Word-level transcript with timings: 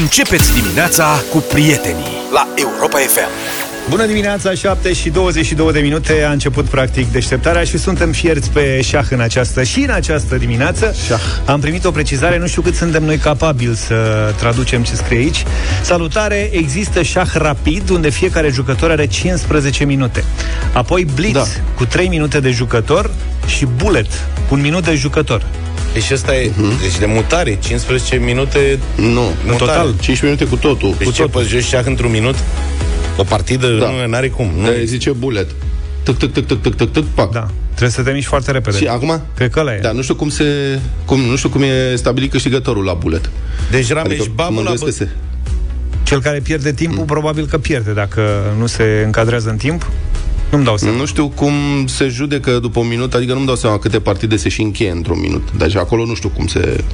Începeți 0.00 0.60
dimineața 0.60 1.22
cu 1.30 1.38
prietenii 1.38 2.12
la 2.32 2.48
Europa 2.54 2.98
FM. 2.98 3.28
Bună 3.88 4.06
dimineața, 4.06 4.54
7 4.54 4.92
și 4.92 5.10
22 5.10 5.72
de 5.72 5.80
minute 5.80 6.22
A 6.22 6.30
început 6.30 6.64
practic 6.64 7.12
deșteptarea 7.12 7.64
Și 7.64 7.78
suntem 7.78 8.12
fierți 8.12 8.50
pe 8.50 8.80
șah 8.80 9.06
în 9.10 9.20
această 9.20 9.62
Și 9.62 9.80
în 9.80 9.90
această 9.90 10.36
dimineață 10.36 10.94
Șah. 11.06 11.20
Am 11.44 11.60
primit 11.60 11.84
o 11.84 11.90
precizare, 11.90 12.38
nu 12.38 12.46
știu 12.46 12.62
cât 12.62 12.74
suntem 12.74 13.04
noi 13.04 13.16
capabili 13.16 13.76
Să 13.76 13.94
traducem 14.38 14.82
ce 14.82 14.94
scrie 14.94 15.18
aici 15.18 15.44
Salutare, 15.82 16.48
există 16.52 17.02
șah 17.02 17.32
rapid 17.34 17.88
Unde 17.90 18.08
fiecare 18.08 18.48
jucător 18.48 18.90
are 18.90 19.06
15 19.06 19.84
minute 19.84 20.24
Apoi 20.72 21.06
blitz 21.14 21.32
Da. 21.32 21.44
cu 21.76 21.84
3 21.84 22.08
minute 22.08 22.40
de 22.40 22.50
jucător 22.50 23.10
Și 23.46 23.66
bullet 23.76 24.08
cu 24.48 24.54
un 24.54 24.60
minut 24.60 24.84
de 24.84 24.94
jucător 24.94 25.46
Deci 25.94 26.10
ăsta 26.10 26.34
e, 26.36 26.50
deci 26.80 26.98
de 26.98 27.06
mutare, 27.06 27.58
15 27.62 28.16
minute 28.16 28.78
Nu, 28.96 29.20
Mutare. 29.44 29.56
total. 29.58 29.86
15 30.00 30.24
minute 30.24 30.44
cu 30.44 30.56
totul. 30.56 30.94
Deci 30.98 31.06
cu 31.06 31.12
ce, 31.12 31.22
poți 31.24 31.48
joci 31.48 31.62
șah 31.64 31.84
într-un 31.86 32.10
minut? 32.10 32.34
O 33.16 33.22
partidă 33.22 33.66
Da. 33.68 33.90
nu 34.06 34.14
are 34.14 34.28
cum. 34.28 34.50
Nu. 34.56 34.64
Da, 34.64 34.70
zice 34.84 35.10
bullet. 35.10 35.46
Tâc, 36.02 36.16
tâc, 36.18 36.32
tâc, 36.32 36.46
tâc, 36.46 36.60
tâc, 36.60 36.74
tâc, 36.74 36.92
tâc, 36.92 37.04
pac. 37.04 37.32
Da, 37.32 37.48
trebuie 37.68 37.90
să 37.90 38.02
te 38.02 38.10
miști 38.10 38.28
foarte 38.28 38.50
repede 38.50 38.76
Și 38.76 38.86
acum? 38.86 39.20
Cred 39.36 39.50
că 39.50 39.60
ăla 39.60 39.74
e 39.74 39.78
Da, 39.78 39.92
nu 39.92 40.02
știu 40.02 40.14
cum 40.14 40.28
se 40.28 40.44
cum, 41.04 41.20
nu 41.20 41.36
știu 41.36 41.48
cum 41.48 41.62
e 41.62 41.94
stabilit 41.96 42.30
câștigătorul 42.30 42.84
la 42.84 42.92
bullet. 42.92 43.30
Deci 43.70 43.88
Rameș 43.92 44.06
Adică 44.18 44.24
mă 44.28 44.32
Babu 44.34 44.52
la 44.52 44.58
îndoiesc 44.70 44.84
că 44.84 44.90
se... 44.90 45.08
Cel 46.02 46.20
care 46.20 46.38
pierde 46.40 46.72
timpul, 46.72 46.98
Mm. 46.98 47.04
probabil 47.06 47.46
că 47.46 47.58
pierde 47.58 47.92
Dacă 47.92 48.54
nu 48.58 48.66
se 48.66 49.02
încadrează 49.04 49.50
în 49.50 49.56
timp 49.56 49.90
Nu-mi 50.54 50.66
dau 50.66 50.76
seama 50.76 50.96
Nu 50.96 51.04
știu 51.04 51.28
cum 51.28 51.52
se 51.86 52.08
judecă 52.08 52.58
după 52.58 52.80
un 52.80 52.88
minut, 52.88 53.14
adică 53.14 53.32
nu-mi 53.32 53.46
dau 53.46 53.54
seama 53.54 53.78
câte 53.78 54.00
partide 54.00 54.36
se 54.36 54.48
și 54.48 54.62
încheie 54.62 54.90
într-un 54.90 55.20
minut. 55.20 55.52
Deci 55.52 55.76
acolo 55.76 56.04
nu 56.04 56.14
știu 56.14 56.28
cum 56.28 56.46
se 56.46 56.84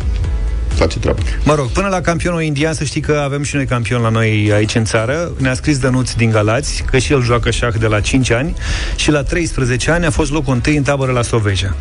face 0.80 0.98
treaba. 0.98 1.18
Mă 1.44 1.54
rog, 1.54 1.66
până 1.66 1.88
la 1.88 2.00
campionul 2.00 2.42
indian 2.42 2.72
să 2.72 2.84
știi 2.84 3.00
că 3.00 3.20
avem 3.24 3.42
și 3.42 3.54
noi 3.54 3.66
campion 3.66 4.02
la 4.02 4.08
noi 4.08 4.50
aici 4.54 4.74
în 4.74 4.84
țară. 4.84 5.32
Ne-a 5.36 5.54
scris 5.54 5.78
Dănuț 5.78 6.12
din 6.12 6.30
Galați 6.30 6.84
că 6.90 6.98
și 6.98 7.12
el 7.12 7.22
joacă 7.22 7.50
șah 7.50 7.74
de 7.78 7.86
la 7.86 8.00
5 8.00 8.30
ani 8.30 8.54
și 8.96 9.10
la 9.10 9.22
13 9.22 9.90
ani 9.90 10.06
a 10.06 10.10
fost 10.10 10.30
locul 10.30 10.54
întâi 10.54 10.76
în 10.76 10.82
tabără 10.82 11.12
la 11.12 11.22
Soveja. 11.22 11.76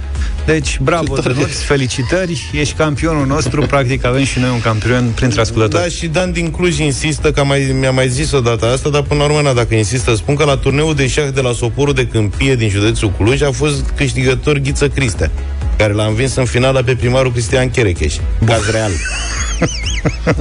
Deci, 0.46 0.80
bravo 0.82 1.16
Ce 1.16 1.22
tare. 1.22 1.34
Dănuț, 1.34 1.60
felicitări, 1.60 2.50
ești 2.54 2.74
campionul 2.74 3.26
nostru, 3.26 3.62
practic 3.62 4.06
avem 4.06 4.24
și 4.24 4.40
noi 4.40 4.50
un 4.50 4.62
campion 4.62 5.12
printre 5.16 5.42
ascultători. 5.42 5.84
Da, 5.84 5.90
și 5.90 6.08
Dan 6.08 6.32
din 6.32 6.52
Cluj 6.52 6.80
insistă, 6.80 7.32
că 7.32 7.44
mai, 7.44 7.76
mi-a 7.80 7.92
mai 7.92 8.10
zis 8.10 8.32
o 8.32 8.40
dată 8.40 8.66
asta, 8.66 8.90
dar 8.90 9.02
până 9.02 9.20
la 9.20 9.26
urmă, 9.26 9.42
na, 9.42 9.54
dacă 9.54 9.76
insistă, 9.76 10.16
spun 10.16 10.36
că 10.36 10.44
la 10.44 10.58
turneul 10.58 10.96
de 10.96 11.08
șah 11.08 11.30
de 11.34 11.42
la 11.42 11.52
Soporul 11.52 11.94
de 11.94 12.08
Câmpie 12.08 12.56
din 12.56 12.70
județul 12.70 13.12
Cluj 13.18 13.42
a 13.42 13.52
fost 13.52 13.90
câștigător 13.96 14.58
Ghiță 14.58 14.88
Cristea, 14.88 15.32
care 15.80 15.94
l-a 15.94 16.06
învins 16.06 16.36
în 16.36 16.46
finală 16.46 16.84
pe 16.84 16.96
primarul 16.96 17.32
Cristian 17.32 17.70
Cherecheș. 17.70 18.16
Caz 18.46 18.70
real. 18.72 18.92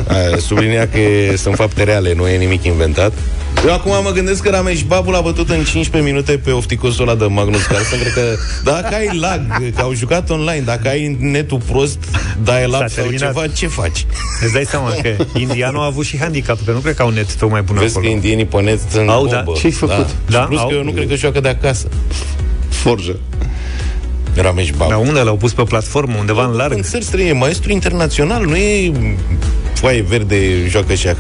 A, 0.09 0.37
Sublinia 0.39 0.89
că 0.89 0.99
sunt 1.37 1.55
fapte 1.55 1.83
reale, 1.83 2.15
nu 2.15 2.29
e 2.29 2.37
nimic 2.37 2.65
inventat. 2.65 3.13
Eu 3.67 3.73
acum 3.73 3.93
mă 4.03 4.11
gândesc 4.11 4.43
că 4.43 4.51
Rameș 4.51 4.83
Babu 4.83 5.11
l-a 5.11 5.21
bătut 5.21 5.51
în 5.51 5.65
15 5.65 6.11
minute 6.11 6.33
pe 6.39 6.51
ofticosul 6.51 7.09
ăla 7.09 7.17
de 7.19 7.25
Magnus 7.25 7.63
Carlsen. 7.67 7.99
Cred 7.99 8.13
că 8.13 8.37
dacă 8.65 8.95
ai 8.95 9.19
lag, 9.21 9.73
că 9.75 9.81
au 9.83 9.95
jucat 9.95 10.31
online, 10.31 10.63
dacă 10.65 10.89
ai 10.89 11.17
netul 11.21 11.61
prost, 11.71 11.99
dai 12.43 12.61
S-a 12.61 12.67
la 12.67 12.77
sau 12.79 12.87
terminat. 12.89 13.33
ceva, 13.35 13.47
ce 13.47 13.67
faci? 13.67 14.07
Îți 14.45 14.53
dai 14.53 14.65
seama 14.65 14.91
că 15.03 15.25
indianul 15.39 15.81
a 15.81 15.85
avut 15.85 16.05
și 16.05 16.19
handicap, 16.19 16.59
că 16.65 16.71
nu 16.71 16.79
cred 16.79 16.95
că 16.95 17.03
au 17.03 17.11
net 17.11 17.35
tocmai 17.35 17.63
bun 17.63 17.77
Vezi 17.77 17.91
acolo. 17.91 18.05
că 18.07 18.13
indienii 18.13 18.45
pe 18.47 18.61
net 18.61 18.79
sunt 18.91 19.09
Au, 19.09 19.27
da. 19.27 19.43
bombă. 19.45 19.59
Ce-ai 19.61 19.73
făcut? 19.73 20.07
Da, 20.27 20.41
Și 20.41 20.47
plus 20.47 20.59
au. 20.61 20.69
că 20.69 20.75
eu 20.75 20.83
nu 20.83 20.91
cred 20.91 21.09
că 21.09 21.15
joacă 21.15 21.41
de 21.41 21.49
acasă. 21.49 21.89
Forjă. 22.69 23.17
Rameș 24.35 24.71
Babu. 24.71 24.91
Dar 24.91 25.01
unde 25.01 25.21
l-au 25.21 25.37
pus 25.37 25.53
pe 25.53 25.63
platformă, 25.63 26.15
undeva 26.19 26.45
în 26.45 26.53
larg? 26.53 26.73
În 26.73 26.83
țări 26.83 27.05
străine, 27.05 27.33
maestru 27.33 27.73
internațional, 27.73 28.45
nu 28.45 28.57
e 28.57 28.93
foaie 29.75 30.03
verde, 30.03 30.67
joacă 30.69 30.95
șah. 30.95 31.17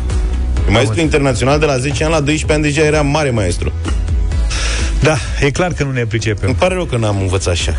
E 0.68 0.70
Maestru 0.70 1.00
internațional 1.00 1.58
de 1.58 1.66
la 1.66 1.78
10 1.78 2.04
ani 2.04 2.12
la 2.12 2.20
12 2.20 2.52
ani 2.52 2.62
deja 2.62 2.86
era 2.86 3.02
mare 3.02 3.30
maestru. 3.30 3.72
Da, 5.00 5.16
e 5.40 5.50
clar 5.50 5.72
că 5.72 5.84
nu 5.84 5.90
ne 5.90 6.06
pricepem. 6.06 6.48
Îmi 6.48 6.56
pare 6.58 6.74
rău 6.74 6.84
că 6.84 6.96
n-am 6.96 7.20
învățat 7.20 7.54
șah. 7.54 7.76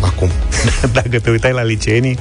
Acum. 0.00 0.30
Dacă 0.92 1.20
te 1.20 1.30
uitai 1.30 1.52
la 1.52 1.62
liceenii, 1.62 2.18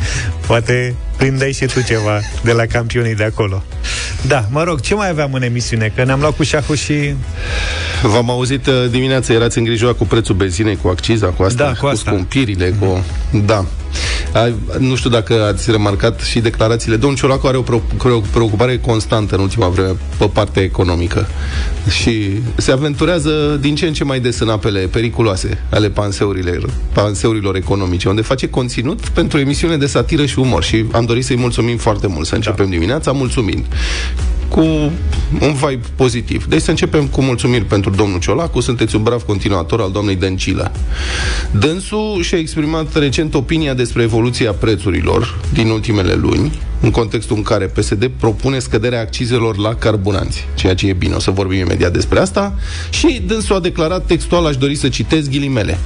poate 0.47 0.95
prindeai 1.17 1.51
și 1.51 1.65
tu 1.65 1.81
ceva 1.81 2.19
de 2.43 2.51
la 2.51 2.65
campionii 2.65 3.15
de 3.15 3.23
acolo. 3.23 3.63
Da, 4.27 4.45
mă 4.49 4.63
rog, 4.63 4.79
ce 4.79 4.95
mai 4.95 5.09
aveam 5.09 5.33
în 5.33 5.41
emisiune? 5.43 5.91
Că 5.95 6.03
ne-am 6.03 6.19
luat 6.19 6.35
cu 6.35 6.43
șahul 6.43 6.75
și... 6.75 7.13
V-am 8.01 8.29
auzit 8.29 8.67
uh, 8.67 8.73
dimineața, 8.89 9.33
erați 9.33 9.57
îngrijorat 9.57 9.97
cu 9.97 10.05
prețul 10.05 10.35
benzinei, 10.35 10.77
cu 10.81 10.87
acciza, 10.87 11.27
cu 11.27 11.43
asta, 11.43 11.63
Da, 11.63 11.73
cu 11.79 11.85
asta. 11.85 12.11
scumpirile, 12.11 12.73
cu... 12.79 13.03
Da. 13.45 13.65
A, 14.33 14.49
nu 14.79 14.95
știu 14.95 15.09
dacă 15.09 15.43
ați 15.45 15.71
remarcat 15.71 16.19
și 16.19 16.39
declarațiile. 16.39 16.95
Domnul 16.95 17.17
Ciolacu 17.17 17.47
are 17.47 17.57
o 17.57 17.61
pro- 17.61 17.81
o 18.03 18.21
preocupare 18.31 18.77
constantă 18.79 19.35
în 19.35 19.41
ultima 19.41 19.67
vreme 19.67 19.95
pe 20.17 20.27
partea 20.33 20.63
economică 20.63 21.27
și 22.01 22.29
se 22.55 22.71
aventurează 22.71 23.57
din 23.61 23.75
ce 23.75 23.85
în 23.87 23.93
ce 23.93 24.03
mai 24.03 24.19
des 24.19 24.39
în 24.39 24.49
apele 24.49 24.79
periculoase 24.79 25.63
ale 25.69 25.89
panseurilor, 25.89 26.69
panseurilor 26.93 27.55
economice, 27.55 28.09
unde 28.09 28.21
face 28.21 28.49
conținut 28.49 28.99
pentru 29.09 29.39
emisiune 29.39 29.77
de 29.77 29.85
satiră 29.85 30.25
și 30.25 30.39
umor 30.39 30.63
și 30.63 30.85
am 30.91 31.05
dorit 31.05 31.25
să-i 31.25 31.37
mulțumim 31.37 31.77
foarte 31.77 32.07
mult. 32.07 32.27
Să 32.27 32.35
începem 32.35 32.69
dimineața 32.69 33.11
mulțumind 33.11 33.65
cu 34.49 34.61
un 35.39 35.53
vibe 35.53 35.85
pozitiv. 35.95 36.45
Deci 36.45 36.61
să 36.61 36.69
începem 36.69 37.07
cu 37.07 37.21
mulțumiri 37.21 37.65
pentru 37.65 37.89
domnul 37.89 38.19
Ciolacu, 38.19 38.59
sunteți 38.59 38.95
un 38.95 39.03
brav 39.03 39.21
continuator 39.21 39.81
al 39.81 39.91
doamnei 39.91 40.15
Dăncilă. 40.15 40.71
Dânsul 41.51 42.21
și-a 42.21 42.37
exprimat 42.37 42.95
recent 42.95 43.33
opinia 43.33 43.73
despre 43.73 44.03
evoluția 44.03 44.51
prețurilor 44.51 45.39
din 45.53 45.69
ultimele 45.69 46.13
luni, 46.13 46.59
în 46.81 46.91
contextul 46.91 47.35
în 47.35 47.43
care 47.43 47.65
PSD 47.65 48.11
propune 48.19 48.59
scăderea 48.59 48.99
accizelor 48.99 49.57
la 49.57 49.75
carburanți, 49.75 50.45
ceea 50.55 50.75
ce 50.75 50.87
e 50.87 50.93
bine, 50.93 51.15
o 51.15 51.19
să 51.19 51.31
vorbim 51.31 51.59
imediat 51.59 51.93
despre 51.93 52.19
asta, 52.19 52.55
și 52.89 53.21
dânsul 53.25 53.55
a 53.55 53.59
declarat 53.59 54.05
textual, 54.05 54.45
aș 54.45 54.57
dori 54.57 54.75
să 54.75 54.89
citez 54.89 55.29
ghilimele. 55.29 55.77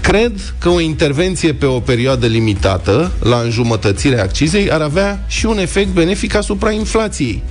Cred 0.00 0.54
că 0.58 0.68
o 0.68 0.80
intervenție 0.80 1.52
pe 1.52 1.66
o 1.66 1.80
perioadă 1.80 2.26
limitată 2.26 3.12
la 3.22 3.36
înjumătățirea 3.36 4.22
accizei 4.22 4.70
ar 4.70 4.80
avea 4.80 5.24
și 5.28 5.46
un 5.46 5.58
efect 5.58 5.88
benefic 5.88 6.34
asupra 6.34 6.70
inflației. 6.70 7.42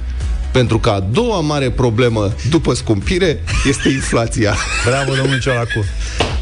Pentru 0.51 0.79
că 0.79 0.89
a 0.89 0.99
doua 1.11 1.39
mare 1.39 1.69
problemă 1.69 2.33
după 2.49 2.73
scumpire 2.73 3.43
este 3.67 3.89
inflația. 3.89 4.55
Bravo, 4.85 5.13
domnul 5.15 5.39
Ciolacu. 5.39 5.85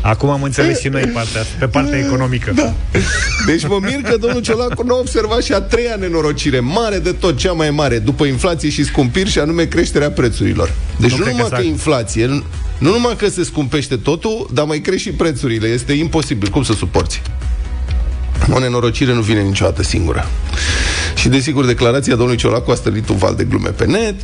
Acum 0.01 0.29
am 0.29 0.43
înțeles 0.43 0.79
și 0.79 0.87
noi 0.87 1.01
partea 1.01 1.41
asta, 1.41 1.53
pe 1.59 1.67
partea 1.67 1.97
economică. 1.99 2.51
Da. 2.55 2.73
Deci 3.45 3.67
mă 3.67 3.79
mir 3.81 4.01
că 4.01 4.17
domnul 4.17 4.41
Ciolacu 4.41 4.83
nu 4.83 4.93
a 4.95 4.99
observat 4.99 5.43
și 5.43 5.53
a 5.53 5.61
treia 5.61 5.95
nenorocire, 5.99 6.59
mare 6.59 6.99
de 6.99 7.11
tot, 7.11 7.37
cea 7.37 7.51
mai 7.51 7.69
mare, 7.69 7.99
după 7.99 8.25
inflație 8.25 8.69
și 8.69 8.83
scumpiri, 8.83 9.29
și 9.29 9.39
anume 9.39 9.63
creșterea 9.65 10.11
prețurilor. 10.11 10.73
Deci 10.99 11.11
Nu 11.11 11.17
nu, 11.17 11.23
cred 11.23 11.33
numai 11.35 11.49
că 11.49 11.55
că, 11.55 11.61
s-a- 11.61 11.67
inflație, 11.67 12.25
nu, 12.25 12.43
nu 12.77 12.91
numai 12.91 13.15
că 13.15 13.27
se 13.29 13.43
scumpește 13.43 13.95
totul, 13.95 14.49
dar 14.53 14.65
mai 14.65 14.79
crește 14.79 15.09
și 15.09 15.15
prețurile. 15.15 15.67
Este 15.67 15.93
imposibil. 15.93 16.49
Cum 16.49 16.63
să 16.63 16.73
suporți? 16.73 17.21
O 18.51 18.59
nenorocire 18.59 19.13
nu 19.13 19.21
vine 19.21 19.41
niciodată 19.41 19.83
singură. 19.83 20.25
Și 21.15 21.29
desigur, 21.29 21.65
declarația 21.65 22.15
domnului 22.15 22.39
Ciolacu 22.39 22.71
a 22.71 22.75
stărit 22.75 23.09
un 23.09 23.17
val 23.17 23.35
de 23.35 23.43
glume 23.43 23.69
pe 23.69 23.85
net, 23.85 24.15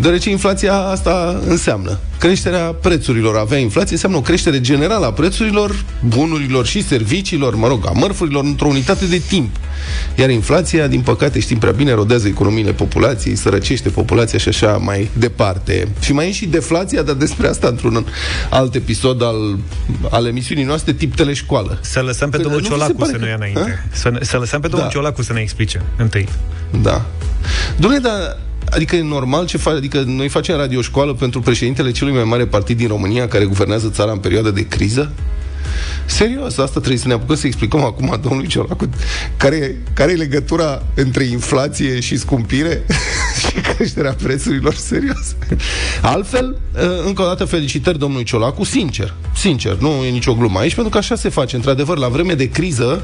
deoarece 0.00 0.30
inflația 0.30 0.74
asta 0.74 1.40
înseamnă 1.46 1.98
creșterea 2.18 2.60
prețurilor. 2.60 3.36
Avea 3.36 3.58
inflație 3.58 3.92
înseamnă 3.92 4.16
o 4.16 4.20
creștere 4.20 4.60
generală 4.60 5.06
a 5.06 5.12
prețurilor, 5.12 5.84
bunurilor 6.08 6.66
și 6.66 6.82
serviciilor, 6.82 7.54
mă 7.54 7.66
rog, 7.66 7.86
a 7.86 7.90
mărfurilor 7.94 8.44
într-o 8.44 8.66
unitate 8.66 9.04
de 9.06 9.18
timp. 9.28 9.56
Iar 10.16 10.30
inflația, 10.30 10.86
din 10.86 11.00
păcate, 11.00 11.40
știm 11.40 11.58
prea 11.58 11.72
bine, 11.72 11.92
rodează 11.92 12.28
economiile 12.28 12.72
populației, 12.72 13.34
sărăcește 13.36 13.88
populația 13.88 14.38
și 14.38 14.48
așa 14.48 14.76
mai 14.76 15.10
departe. 15.12 15.88
Și 16.00 16.12
mai 16.12 16.28
e 16.28 16.32
și 16.32 16.46
deflația, 16.46 17.02
dar 17.02 17.14
despre 17.14 17.48
asta 17.48 17.66
într-un 17.68 18.06
alt 18.50 18.74
episod 18.74 19.22
al, 19.22 19.58
al 20.10 20.26
emisiunii 20.26 20.64
noastre, 20.64 20.92
tip 20.92 21.14
teleșcoală. 21.14 21.78
Să 21.82 22.00
lăsăm 22.00 22.30
pe 22.30 22.36
Că 22.36 22.42
domnul 22.42 22.60
nu 22.60 22.66
vi 22.66 22.72
se 22.72 22.76
Ciolacu 22.78 22.98
pare 22.98 23.10
să 23.10 23.16
că- 23.16 23.24
ne 23.24 23.28
ia 23.30 23.36
înainte. 23.36 23.84
Să, 23.92 24.10
ne- 24.10 24.18
să 24.22 24.36
lăsăm 24.36 24.60
pe 24.60 24.68
domnul 24.68 24.88
Da. 24.88 24.92
Ciolacu 24.94 25.22
să 25.22 25.32
ne 25.32 25.40
explice 25.40 25.82
întâi. 25.96 26.28
Da. 26.82 27.04
Dom'le, 27.76 28.00
dar 28.02 28.38
Adică 28.70 28.96
e 28.96 29.02
normal 29.02 29.46
ce 29.46 29.56
face, 29.56 29.76
adică 29.76 30.02
noi 30.06 30.28
facem 30.28 30.56
radioșcoală 30.56 31.14
pentru 31.14 31.40
președintele 31.40 31.90
celui 31.90 32.14
mai 32.14 32.24
mare 32.24 32.46
partid 32.46 32.76
din 32.76 32.88
România 32.88 33.28
care 33.28 33.44
guvernează 33.44 33.88
țara 33.88 34.12
în 34.12 34.18
perioada 34.18 34.50
de 34.50 34.66
criză? 34.66 35.12
Serios, 36.06 36.58
asta 36.58 36.78
trebuie 36.78 36.98
să 36.98 37.06
ne 37.06 37.12
apucăm 37.12 37.36
să 37.36 37.46
explicăm 37.46 37.84
acum 37.84 38.18
domnului 38.22 38.48
Ciolacu 38.48 38.88
care, 39.36 39.76
care 39.92 40.12
e 40.12 40.14
legătura 40.14 40.82
între 40.94 41.24
inflație 41.24 42.00
și 42.00 42.16
scumpire 42.16 42.82
și 43.40 43.60
creșterea 43.60 44.16
prețurilor, 44.22 44.74
serios. 44.74 45.36
Altfel, 46.02 46.60
încă 47.06 47.22
o 47.22 47.24
dată 47.24 47.44
felicitări 47.44 47.98
domnului 47.98 48.24
Ciolacu, 48.24 48.64
sincer, 48.64 49.14
sincer, 49.34 49.76
nu 49.76 50.04
e 50.06 50.10
nicio 50.10 50.34
glumă 50.34 50.58
aici, 50.58 50.74
pentru 50.74 50.92
că 50.92 50.98
așa 50.98 51.14
se 51.14 51.28
face, 51.28 51.56
într-adevăr, 51.56 51.98
la 51.98 52.08
vreme 52.08 52.32
de 52.32 52.48
criză, 52.48 53.02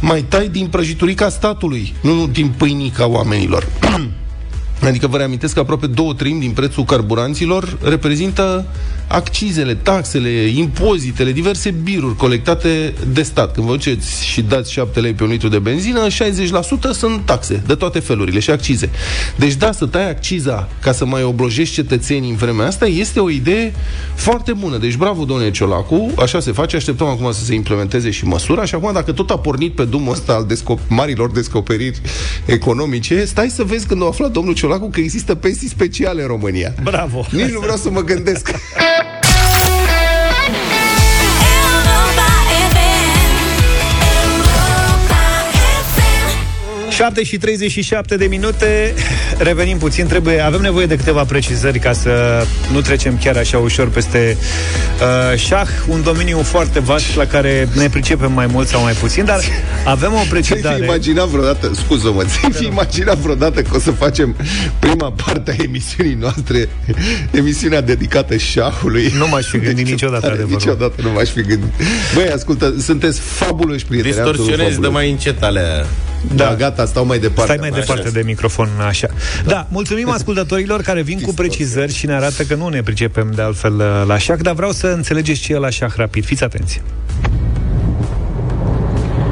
mai 0.00 0.24
tai 0.28 0.48
din 0.48 0.66
prăjiturica 0.66 1.28
statului, 1.28 1.94
nu 2.00 2.26
din 2.26 2.48
pâinica 2.56 3.06
oamenilor. 3.06 3.66
Adică 4.80 5.06
vă 5.06 5.16
reamintesc 5.16 5.54
că 5.54 5.60
aproape 5.60 5.86
două 5.86 6.14
treimi 6.14 6.40
din 6.40 6.50
prețul 6.50 6.84
carburanților 6.84 7.78
reprezintă 7.82 8.66
accizele, 9.08 9.74
taxele, 9.74 10.28
impozitele, 10.28 11.32
diverse 11.32 11.70
biruri 11.70 12.16
colectate 12.16 12.94
de 13.12 13.22
stat. 13.22 13.52
Când 13.52 13.66
vă 13.66 13.72
duceți 13.72 14.26
și 14.26 14.42
dați 14.42 14.72
7 14.72 15.00
lei 15.00 15.12
pe 15.12 15.22
un 15.22 15.28
litru 15.28 15.48
de 15.48 15.58
benzină, 15.58 16.06
60% 16.06 16.10
sunt 16.92 17.20
taxe 17.24 17.62
de 17.66 17.74
toate 17.74 17.98
felurile 17.98 18.38
și 18.38 18.50
accize. 18.50 18.90
Deci 19.36 19.54
da, 19.54 19.72
să 19.72 19.86
tai 19.86 20.10
acciza 20.10 20.68
ca 20.80 20.92
să 20.92 21.04
mai 21.04 21.22
oblojești 21.22 21.74
cetățenii 21.74 22.30
în 22.30 22.36
vremea 22.36 22.66
asta 22.66 22.86
este 22.86 23.20
o 23.20 23.30
idee 23.30 23.74
foarte 24.14 24.52
bună. 24.52 24.78
Deci 24.78 24.96
bravo, 24.96 25.24
domnule 25.24 25.50
Ciolacu, 25.50 26.14
așa 26.18 26.40
se 26.40 26.52
face, 26.52 26.76
așteptăm 26.76 27.06
acum 27.06 27.32
să 27.32 27.44
se 27.44 27.54
implementeze 27.54 28.10
și 28.10 28.24
măsura 28.24 28.64
și 28.64 28.74
acum 28.74 28.92
dacă 28.92 29.12
tot 29.12 29.30
a 29.30 29.38
pornit 29.38 29.74
pe 29.74 29.84
drumul 29.84 30.12
ăsta 30.12 30.32
al 30.32 30.46
descop- 30.46 30.88
marilor 30.88 31.30
descoperiri 31.30 32.00
economice, 32.46 33.24
stai 33.24 33.48
să 33.48 33.62
vezi 33.62 33.86
când 33.86 34.02
a 34.02 34.06
aflat 34.06 34.30
domnul 34.30 34.54
Ciolacu 34.54 34.65
că 34.90 35.00
există 35.00 35.34
pensii 35.34 35.68
speciale 35.68 36.22
în 36.22 36.28
România. 36.28 36.74
Bravo! 36.82 37.26
Nici 37.30 37.50
nu 37.50 37.60
vreau 37.60 37.76
să 37.76 37.90
mă 37.90 38.00
gândesc. 38.00 38.50
7 46.96 47.24
și 47.24 47.36
37 47.36 48.16
de 48.16 48.24
minute. 48.26 48.94
Revenim 49.38 49.78
puțin, 49.78 50.06
trebuie, 50.06 50.40
avem 50.40 50.60
nevoie 50.60 50.86
de 50.86 50.96
câteva 50.96 51.24
precizări 51.24 51.78
Ca 51.78 51.92
să 51.92 52.44
nu 52.72 52.80
trecem 52.80 53.18
chiar 53.18 53.36
așa 53.36 53.58
ușor 53.58 53.88
peste 53.88 54.36
uh, 55.30 55.38
șah 55.38 55.68
Un 55.88 56.02
domeniu 56.02 56.38
foarte 56.42 56.80
vast 56.80 57.16
La 57.16 57.26
care 57.26 57.68
ne 57.74 57.88
pricepem 57.88 58.32
mai 58.32 58.46
mult 58.46 58.68
sau 58.68 58.82
mai 58.82 58.92
puțin 58.92 59.24
Dar 59.24 59.40
avem 59.84 60.12
o 60.12 60.22
precizare. 60.28 60.60
Ți-ai 60.60 60.78
fi 60.78 60.84
imaginat 60.84 61.26
vreodată, 61.26 61.70
scuză-mă 61.74 62.24
Ți-ai 62.24 62.52
fi 62.52 62.64
imaginat 62.64 63.16
vreodată 63.16 63.62
că 63.62 63.76
o 63.76 63.78
să 63.78 63.90
facem 63.90 64.36
Prima 64.78 65.12
parte 65.24 65.56
a 65.58 65.62
emisiunii 65.62 66.14
noastre 66.14 66.68
Emisiunea 67.30 67.80
dedicată 67.80 68.36
șahului? 68.36 69.12
Nu 69.18 69.28
m-aș 69.28 69.46
fi 69.46 69.58
gândit 69.58 69.86
niciodată 69.86 70.26
adevărul. 70.32 70.50
Niciodată 70.50 71.02
nu 71.02 71.10
m-aș 71.10 71.28
fi 71.28 71.42
gândit. 71.42 71.72
Băi, 72.14 72.28
ascultă, 72.28 72.74
sunteți 72.80 73.20
fabuloși 73.20 73.84
prieteni 73.84 74.14
Distorsionezi, 74.14 74.80
dă 74.80 74.90
mai 74.90 75.10
încet 75.10 75.42
alea 75.42 75.86
da, 76.34 76.44
da, 76.44 76.54
gata, 76.54 76.84
stau 76.84 77.04
mai 77.04 77.18
departe. 77.18 77.52
Stai 77.52 77.70
mai 77.70 77.80
departe 77.80 78.10
de 78.10 78.22
microfon, 78.24 78.68
așa. 78.86 79.08
Da, 79.44 79.50
da 79.50 79.66
mulțumim 79.70 80.10
ascultătorilor 80.10 80.82
care 80.82 81.02
vin 81.02 81.20
cu 81.20 81.34
precizări 81.34 81.92
și 81.92 82.06
ne 82.06 82.14
arată 82.14 82.42
că 82.42 82.54
nu 82.54 82.68
ne 82.68 82.82
pricepem 82.82 83.30
de 83.34 83.42
altfel 83.42 83.74
uh, 83.74 84.02
la 84.06 84.18
șah, 84.18 84.38
dar 84.40 84.54
vreau 84.54 84.70
să 84.70 84.86
înțelegeți 84.86 85.40
ce 85.40 85.52
e 85.52 85.58
la 85.58 85.70
șah 85.70 85.92
rapid. 85.96 86.24
Fiți 86.24 86.44
atenți. 86.44 86.82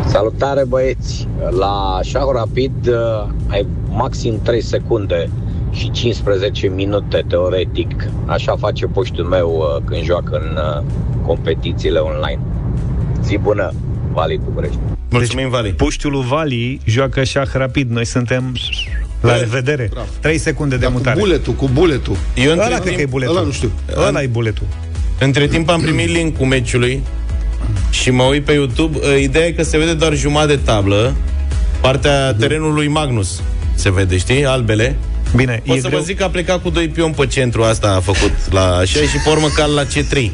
Salutare 0.06 0.64
băieți! 0.64 1.28
La 1.58 2.00
șah 2.02 2.24
rapid 2.32 2.88
uh, 2.88 3.28
ai 3.48 3.66
maxim 3.88 4.40
3 4.42 4.62
secunde 4.62 5.30
și 5.70 5.90
15 5.90 6.68
minute 6.68 7.24
teoretic. 7.28 8.08
Așa 8.26 8.56
face 8.56 8.86
poștul 8.86 9.24
meu 9.24 9.50
uh, 9.50 9.82
când 9.84 10.02
joacă 10.02 10.42
în 10.42 10.58
competițiile 11.26 11.98
online. 11.98 12.40
Zi 13.22 13.38
bună, 13.38 13.72
Vali 14.14 14.40
București! 14.44 14.78
Mulțumim, 15.10 15.48
Vali. 15.48 15.66
Deci, 15.68 15.76
puștiul 15.76 16.12
lui 16.12 16.24
Vali 16.28 16.80
joacă 16.84 17.24
șah 17.24 17.48
rapid. 17.52 17.90
Noi 17.90 18.04
suntem 18.06 18.56
la 19.20 19.36
revedere. 19.38 19.88
Bravo. 19.92 20.06
3 20.20 20.38
secunde 20.38 20.76
de 20.76 20.82
Dar 20.82 20.92
mutare. 20.92 21.18
cu 21.18 21.24
buletul, 21.24 21.52
cu 21.52 21.68
buletul. 21.72 22.16
Eu 22.34 22.50
între 22.50 22.66
Ăla 22.66 22.78
timp, 22.78 22.96
că 22.96 23.00
e 23.02 23.06
buletul. 23.06 23.36
Ăla 23.36 23.44
nu 23.46 23.52
știu. 23.52 23.72
Ăla 23.96 24.22
e 24.22 24.26
buletul. 24.26 24.66
Între 25.18 25.46
timp 25.46 25.68
am 25.68 25.80
primit 25.80 26.08
link-ul 26.08 26.46
meciului 26.46 27.02
și 27.90 28.10
mă 28.10 28.22
uit 28.22 28.44
pe 28.44 28.52
YouTube. 28.52 28.98
Ă, 29.12 29.14
ideea 29.16 29.46
e 29.46 29.50
că 29.52 29.62
se 29.62 29.78
vede 29.78 29.94
doar 29.94 30.14
jumătate 30.16 30.54
de 30.54 30.60
tablă, 30.64 31.14
partea 31.80 32.34
terenului 32.34 32.88
Magnus. 32.88 33.42
Se 33.74 33.90
vede, 33.92 34.16
știi? 34.16 34.44
Albele. 34.44 34.96
Bine, 35.36 35.62
o 35.66 35.74
să 35.74 35.88
greu. 35.88 35.98
vă 35.98 36.04
zic 36.04 36.16
că 36.16 36.24
a 36.24 36.28
plecat 36.28 36.62
cu 36.62 36.70
doi 36.70 36.88
pion 36.88 37.12
pe 37.12 37.26
centru, 37.26 37.62
asta 37.62 37.94
a 37.94 38.00
făcut 38.00 38.32
la 38.52 38.76
așa 38.76 38.98
și 39.00 39.16
pe 39.24 39.30
urmă 39.30 39.46
cal 39.56 39.72
la 39.74 39.82
C3. 39.84 40.30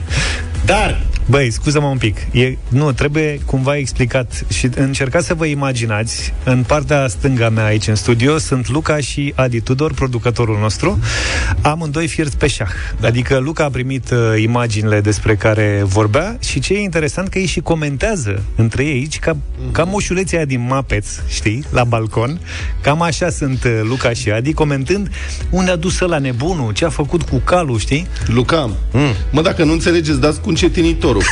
Dar 0.64 1.00
Băi, 1.26 1.50
scuză-mă 1.50 1.86
un 1.86 1.98
pic. 1.98 2.16
E, 2.32 2.56
nu, 2.68 2.92
trebuie 2.92 3.40
cumva 3.44 3.76
explicat 3.76 4.44
și 4.52 4.68
încercați 4.74 5.26
să 5.26 5.34
vă 5.34 5.44
imaginați, 5.44 6.34
în 6.44 6.62
partea 6.62 7.08
stânga 7.08 7.48
mea 7.48 7.64
aici 7.64 7.86
în 7.86 7.94
studio 7.94 8.38
sunt 8.38 8.68
Luca 8.68 8.96
și 8.96 9.32
Adi 9.36 9.60
Tudor, 9.60 9.92
producătorul 9.92 10.58
nostru. 10.58 10.98
Amândoi 11.60 12.06
fierți 12.06 12.36
pe 12.36 12.46
șah. 12.46 12.68
Da. 13.00 13.06
Adică 13.06 13.38
Luca 13.38 13.64
a 13.64 13.68
primit 13.68 14.10
uh, 14.10 14.42
imaginile 14.42 15.00
despre 15.00 15.36
care 15.36 15.82
vorbea 15.84 16.36
și 16.40 16.60
ce 16.60 16.72
e 16.72 16.80
interesant 16.80 17.28
că 17.28 17.38
ei 17.38 17.46
și 17.46 17.60
comentează 17.60 18.42
între 18.56 18.84
ei 18.84 18.92
aici 18.92 19.18
ca, 19.18 19.34
mm-hmm. 19.34 19.72
ca 19.72 19.84
moșuleții 19.84 20.36
aia 20.36 20.46
din 20.46 20.66
Mapeț, 20.68 21.06
știi, 21.28 21.64
la 21.70 21.84
balcon. 21.84 22.40
Cam 22.80 23.02
așa 23.02 23.30
sunt 23.30 23.64
uh, 23.64 23.80
Luca 23.82 24.12
și 24.12 24.30
Adi 24.30 24.52
comentând 24.52 25.10
unde 25.50 25.70
a 25.70 25.76
dus 25.76 25.98
la 25.98 26.18
nebunul, 26.18 26.72
ce 26.72 26.84
a 26.84 26.88
făcut 26.88 27.22
cu 27.22 27.36
calul, 27.36 27.78
știi? 27.78 28.06
Luca, 28.26 28.70
mm. 28.92 29.14
mă, 29.32 29.42
dacă 29.42 29.64
nu 29.64 29.72
înțelegeți, 29.72 30.20
dați 30.20 30.40
cu 30.40 30.48
încetinitorul 31.16 31.22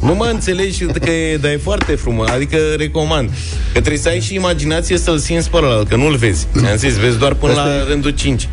nu 0.08 0.14
mă 0.14 0.28
înțelegi 0.32 0.84
că 0.84 1.10
e, 1.10 1.36
dar 1.36 1.50
e 1.50 1.56
foarte 1.56 1.94
frumos. 1.94 2.28
Adică 2.28 2.56
recomand. 2.76 3.30
Că 3.72 3.78
trebuie 3.78 3.98
să 3.98 4.08
ai 4.08 4.20
și 4.20 4.34
imaginație 4.34 4.98
să-l 4.98 5.18
simți 5.18 5.50
pe 5.50 5.56
ăla, 5.56 5.82
că 5.88 5.96
nu-l 5.96 6.16
vezi. 6.16 6.46
Am 6.70 6.76
zis, 6.76 6.96
vezi 6.96 7.18
doar 7.18 7.34
până 7.34 7.52
Asta 7.52 7.64
la 7.64 7.74
e... 7.74 7.82
rândul 7.88 8.10
5. 8.10 8.48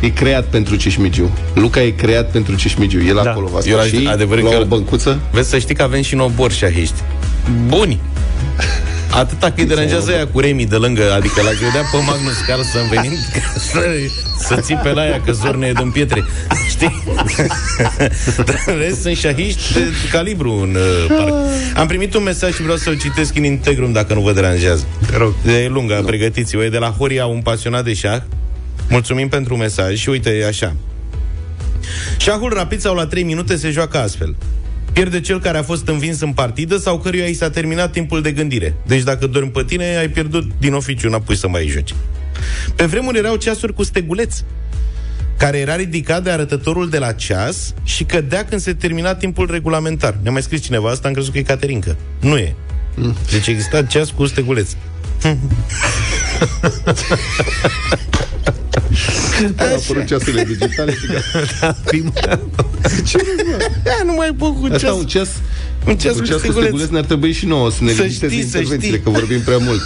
E 0.00 0.08
creat 0.08 0.44
pentru 0.44 0.76
Cismigiu. 0.76 1.30
Luca 1.54 1.82
e 1.82 1.90
creat 1.90 2.30
pentru 2.30 2.54
Cismigiu. 2.54 3.04
El 3.04 3.20
da. 3.22 3.30
acolo 3.30 3.46
va 3.46 3.60
sta 3.60 3.82
și 3.82 4.08
adevăr 4.10 4.40
la 4.40 4.50
că 4.50 4.58
o 4.60 4.64
băncuță. 4.64 5.20
Vezi 5.30 5.48
să 5.48 5.58
știi 5.58 5.74
că 5.74 5.82
avem 5.82 6.02
și 6.02 6.14
nobor 6.14 6.52
șahiști. 6.52 7.02
Buni. 7.66 8.00
Atâta 9.10 9.46
că 9.46 9.60
îi 9.60 9.66
deranjează 9.66 10.10
ea 10.10 10.26
cu 10.26 10.40
Remi 10.40 10.66
de 10.66 10.76
lângă, 10.76 11.12
adică 11.12 11.42
l-aș 11.42 11.58
vedea 11.58 11.82
pe 11.92 11.96
Magnus 12.06 12.40
Carlsen 12.46 12.88
venind 12.88 13.18
să, 13.70 13.80
să 14.38 14.60
țipe 14.60 14.92
la 14.92 15.06
ea 15.06 15.20
că 15.20 15.32
zorne 15.32 15.66
e 15.66 15.72
din 15.72 15.90
pietre. 15.90 16.24
Știi? 16.68 17.02
Dar 18.46 18.76
rest 18.78 19.00
sunt 19.00 19.16
șahiști 19.16 19.72
de 19.72 19.80
calibru 20.10 20.52
în 20.52 20.74
uh, 20.74 21.16
parc. 21.16 21.34
Am 21.76 21.86
primit 21.86 22.14
un 22.14 22.22
mesaj 22.22 22.54
și 22.54 22.62
vreau 22.62 22.76
să-l 22.76 22.98
citesc 22.98 23.36
în 23.36 23.44
integrum 23.44 23.92
dacă 23.92 24.14
nu 24.14 24.20
vă 24.20 24.32
deranjează. 24.32 24.86
Rog. 25.16 25.34
E 25.46 25.68
lungă, 25.68 26.02
pregătiți-vă. 26.06 26.64
E 26.64 26.68
de 26.68 26.78
la 26.78 26.94
Horia, 26.98 27.26
un 27.26 27.40
pasionat 27.40 27.84
de 27.84 27.94
șah. 27.94 28.20
Mulțumim 28.88 29.28
pentru 29.28 29.56
mesaj 29.56 29.98
și 29.98 30.08
uite, 30.08 30.30
e 30.30 30.46
așa. 30.46 30.74
Șahul 32.16 32.52
rapid 32.52 32.80
sau 32.80 32.94
la 32.94 33.06
3 33.06 33.22
minute 33.22 33.56
se 33.56 33.70
joacă 33.70 33.98
astfel. 33.98 34.36
Pierde 34.92 35.20
cel 35.20 35.40
care 35.40 35.58
a 35.58 35.62
fost 35.62 35.88
învins 35.88 36.20
în 36.20 36.32
partidă 36.32 36.76
sau 36.76 36.98
căruia 36.98 37.26
i 37.26 37.34
s-a 37.34 37.50
terminat 37.50 37.92
timpul 37.92 38.22
de 38.22 38.32
gândire. 38.32 38.74
Deci 38.86 39.02
dacă 39.02 39.26
dormi 39.26 39.50
pe 39.50 39.64
tine, 39.66 39.96
ai 39.96 40.08
pierdut 40.08 40.50
din 40.58 40.74
oficiu, 40.74 41.08
n-apoi 41.08 41.36
să 41.36 41.48
mai 41.48 41.66
joci. 41.66 41.94
Pe 42.76 42.84
vremuri 42.84 43.18
erau 43.18 43.36
ceasuri 43.36 43.74
cu 43.74 43.82
steguleț, 43.82 44.36
care 45.36 45.58
era 45.58 45.76
ridicat 45.76 46.22
de 46.22 46.30
arătătorul 46.30 46.88
de 46.88 46.98
la 46.98 47.12
ceas 47.12 47.74
și 47.84 48.04
cădea 48.04 48.44
când 48.44 48.60
se 48.60 48.74
termina 48.74 49.14
timpul 49.14 49.50
regulamentar. 49.50 50.18
Ne-a 50.22 50.32
mai 50.32 50.42
scris 50.42 50.62
cineva 50.62 50.90
asta, 50.90 51.08
am 51.08 51.14
crezut 51.14 51.32
că 51.32 51.38
e 51.38 51.42
Caterinca. 51.42 51.96
Nu 52.20 52.36
e. 52.36 52.54
Deci 53.30 53.46
exista 53.46 53.82
ceas 53.82 54.10
cu 54.10 54.26
steguleț. 54.26 54.70
Da, 59.56 59.64
au 59.64 59.74
apărut 59.74 60.06
ceasurile 60.06 60.44
digitale 60.44 60.92
și 60.92 61.06
da, 61.60 61.76
Ce 63.04 63.18
da, 63.84 64.04
nu 64.04 64.12
mai 64.12 64.30
pot 64.38 64.60
cu 64.60 64.68
ceas. 64.68 64.94
un 64.94 65.06
ceas 65.06 65.28
un 65.86 65.96
ceas 65.96 66.16
cu, 66.16 66.24
ceas 66.24 66.40
cu 66.40 66.52
steguleț 66.52 66.88
ne-ar 66.88 67.04
trebui 67.04 67.32
și 67.32 67.46
nouă 67.46 67.70
să 67.70 67.84
ne 67.84 67.92
să 67.92 68.06
știi, 68.06 68.38
intervențiile, 68.38 68.86
știi. 68.86 69.00
că 69.00 69.10
vorbim 69.10 69.40
prea 69.40 69.58
mult. 69.58 69.80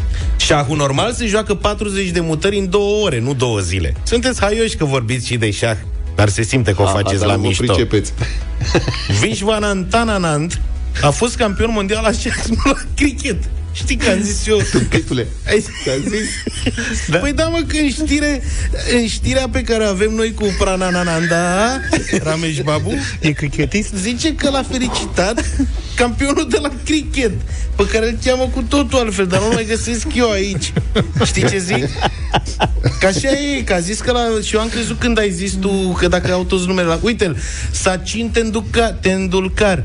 Șahul 0.46 0.76
normal 0.76 1.12
se 1.12 1.26
joacă 1.26 1.54
40 1.54 2.10
de 2.10 2.20
mutări 2.20 2.58
în 2.58 2.70
două 2.70 3.04
ore, 3.04 3.20
nu 3.20 3.34
două 3.34 3.58
zile. 3.58 3.94
Sunteți 4.02 4.40
haioși 4.40 4.76
că 4.76 4.84
vorbiți 4.84 5.26
și 5.26 5.36
de 5.36 5.50
șah, 5.50 5.76
dar 6.14 6.28
se 6.28 6.42
simte 6.42 6.72
că 6.72 6.82
o 6.82 6.86
faceți 6.86 7.22
a, 7.22 7.26
la 7.26 7.36
mișto. 7.36 7.64
Pricepeți. 7.64 8.12
Vishwanantananand 9.20 10.60
a 11.02 11.10
fost 11.10 11.36
campion 11.36 11.70
mondial 11.72 12.02
la 12.02 12.12
șah, 12.12 12.44
nu 12.48 12.56
la 12.64 12.72
cricket. 12.94 13.36
Știi 13.78 13.96
că 13.96 14.10
am 14.10 14.22
zis 14.22 14.46
eu 14.46 14.60
Tâmpitule 14.72 15.26
Ai 15.48 15.64
zis? 16.08 16.28
Da? 17.08 17.18
Păi 17.18 17.32
da 17.32 17.44
mă, 17.44 17.58
că 17.66 17.76
în, 17.76 17.90
știre, 17.90 18.42
în 18.92 19.06
știrea 19.06 19.48
pe 19.48 19.62
care 19.62 19.84
avem 19.84 20.12
noi 20.14 20.34
cu 20.34 20.54
Pranananda 20.58 21.36
Ramesh 22.22 22.60
Babu 22.60 22.92
E 23.20 23.30
cricketist? 23.30 23.94
Zice 23.94 24.34
că 24.34 24.50
l-a 24.50 24.62
felicitat 24.70 25.44
campionul 25.94 26.46
de 26.50 26.58
la 26.62 26.70
cricket 26.84 27.32
Pe 27.76 27.86
care 27.86 28.08
îl 28.08 28.18
cheamă 28.24 28.50
cu 28.54 28.62
totul 28.62 28.98
altfel 28.98 29.26
Dar 29.26 29.40
nu 29.40 29.50
mai 29.52 29.66
găsesc 29.68 30.06
eu 30.14 30.30
aici 30.30 30.72
Știi 31.24 31.48
ce 31.48 31.58
zic? 31.58 31.88
Că 33.00 33.06
așa 33.06 33.30
e, 33.30 33.62
că 33.62 33.72
a 33.72 33.78
zis 33.78 34.00
că 34.00 34.12
la... 34.12 34.20
Și 34.42 34.54
eu 34.54 34.60
am 34.60 34.68
crezut 34.68 34.98
când 34.98 35.18
ai 35.18 35.30
zis 35.30 35.52
tu 35.52 35.96
Că 35.98 36.08
dacă 36.08 36.32
au 36.32 36.44
toți 36.44 36.66
numele 36.66 36.86
la... 36.86 36.98
Uite-l 37.02 37.36
Sachin 37.70 38.30
Tendulkar, 38.30 38.90
Tendulkar 39.00 39.84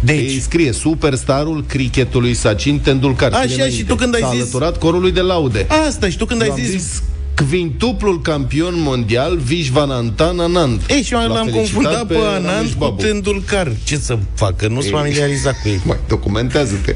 deci, 0.00 0.18
Ei 0.18 0.40
scrie 0.40 0.72
superstarul 0.72 1.64
cricketului 1.66 2.34
Sachin 2.34 2.80
Tendulkar. 2.80 3.32
Așa, 3.32 3.68
și 3.68 3.84
tu 3.84 3.94
când 3.94 4.14
ai 4.14 4.20
zis... 4.30 4.40
alăturat 4.40 4.78
corului 4.78 5.12
de 5.12 5.20
laude. 5.20 5.66
Asta, 5.86 6.08
și 6.08 6.16
tu 6.16 6.24
când 6.24 6.42
ai 6.42 6.52
zis... 6.56 6.68
zis 6.68 7.02
quintuplul 7.50 8.20
campion 8.20 8.74
mondial 8.76 9.36
Vishvanantan 9.36 10.38
Anand. 10.40 10.80
Ei, 10.88 11.02
și 11.02 11.12
eu 11.12 11.18
L-a 11.18 11.26
l-am 11.26 11.46
felicitat 11.46 11.72
confundat 11.72 12.06
pe, 12.06 12.14
Ramesh 12.14 12.46
Anand 12.48 12.68
cu 12.70 12.78
Babu. 12.78 13.02
Tendulkar. 13.02 13.72
Ce 13.84 13.96
să 13.96 14.18
facă? 14.34 14.68
Nu 14.68 14.80
sunt 14.80 14.92
familiarizat 14.94 15.60
cu 15.62 15.68
ei. 15.68 15.80
Mai, 15.84 15.96
documentează-te. 16.08 16.94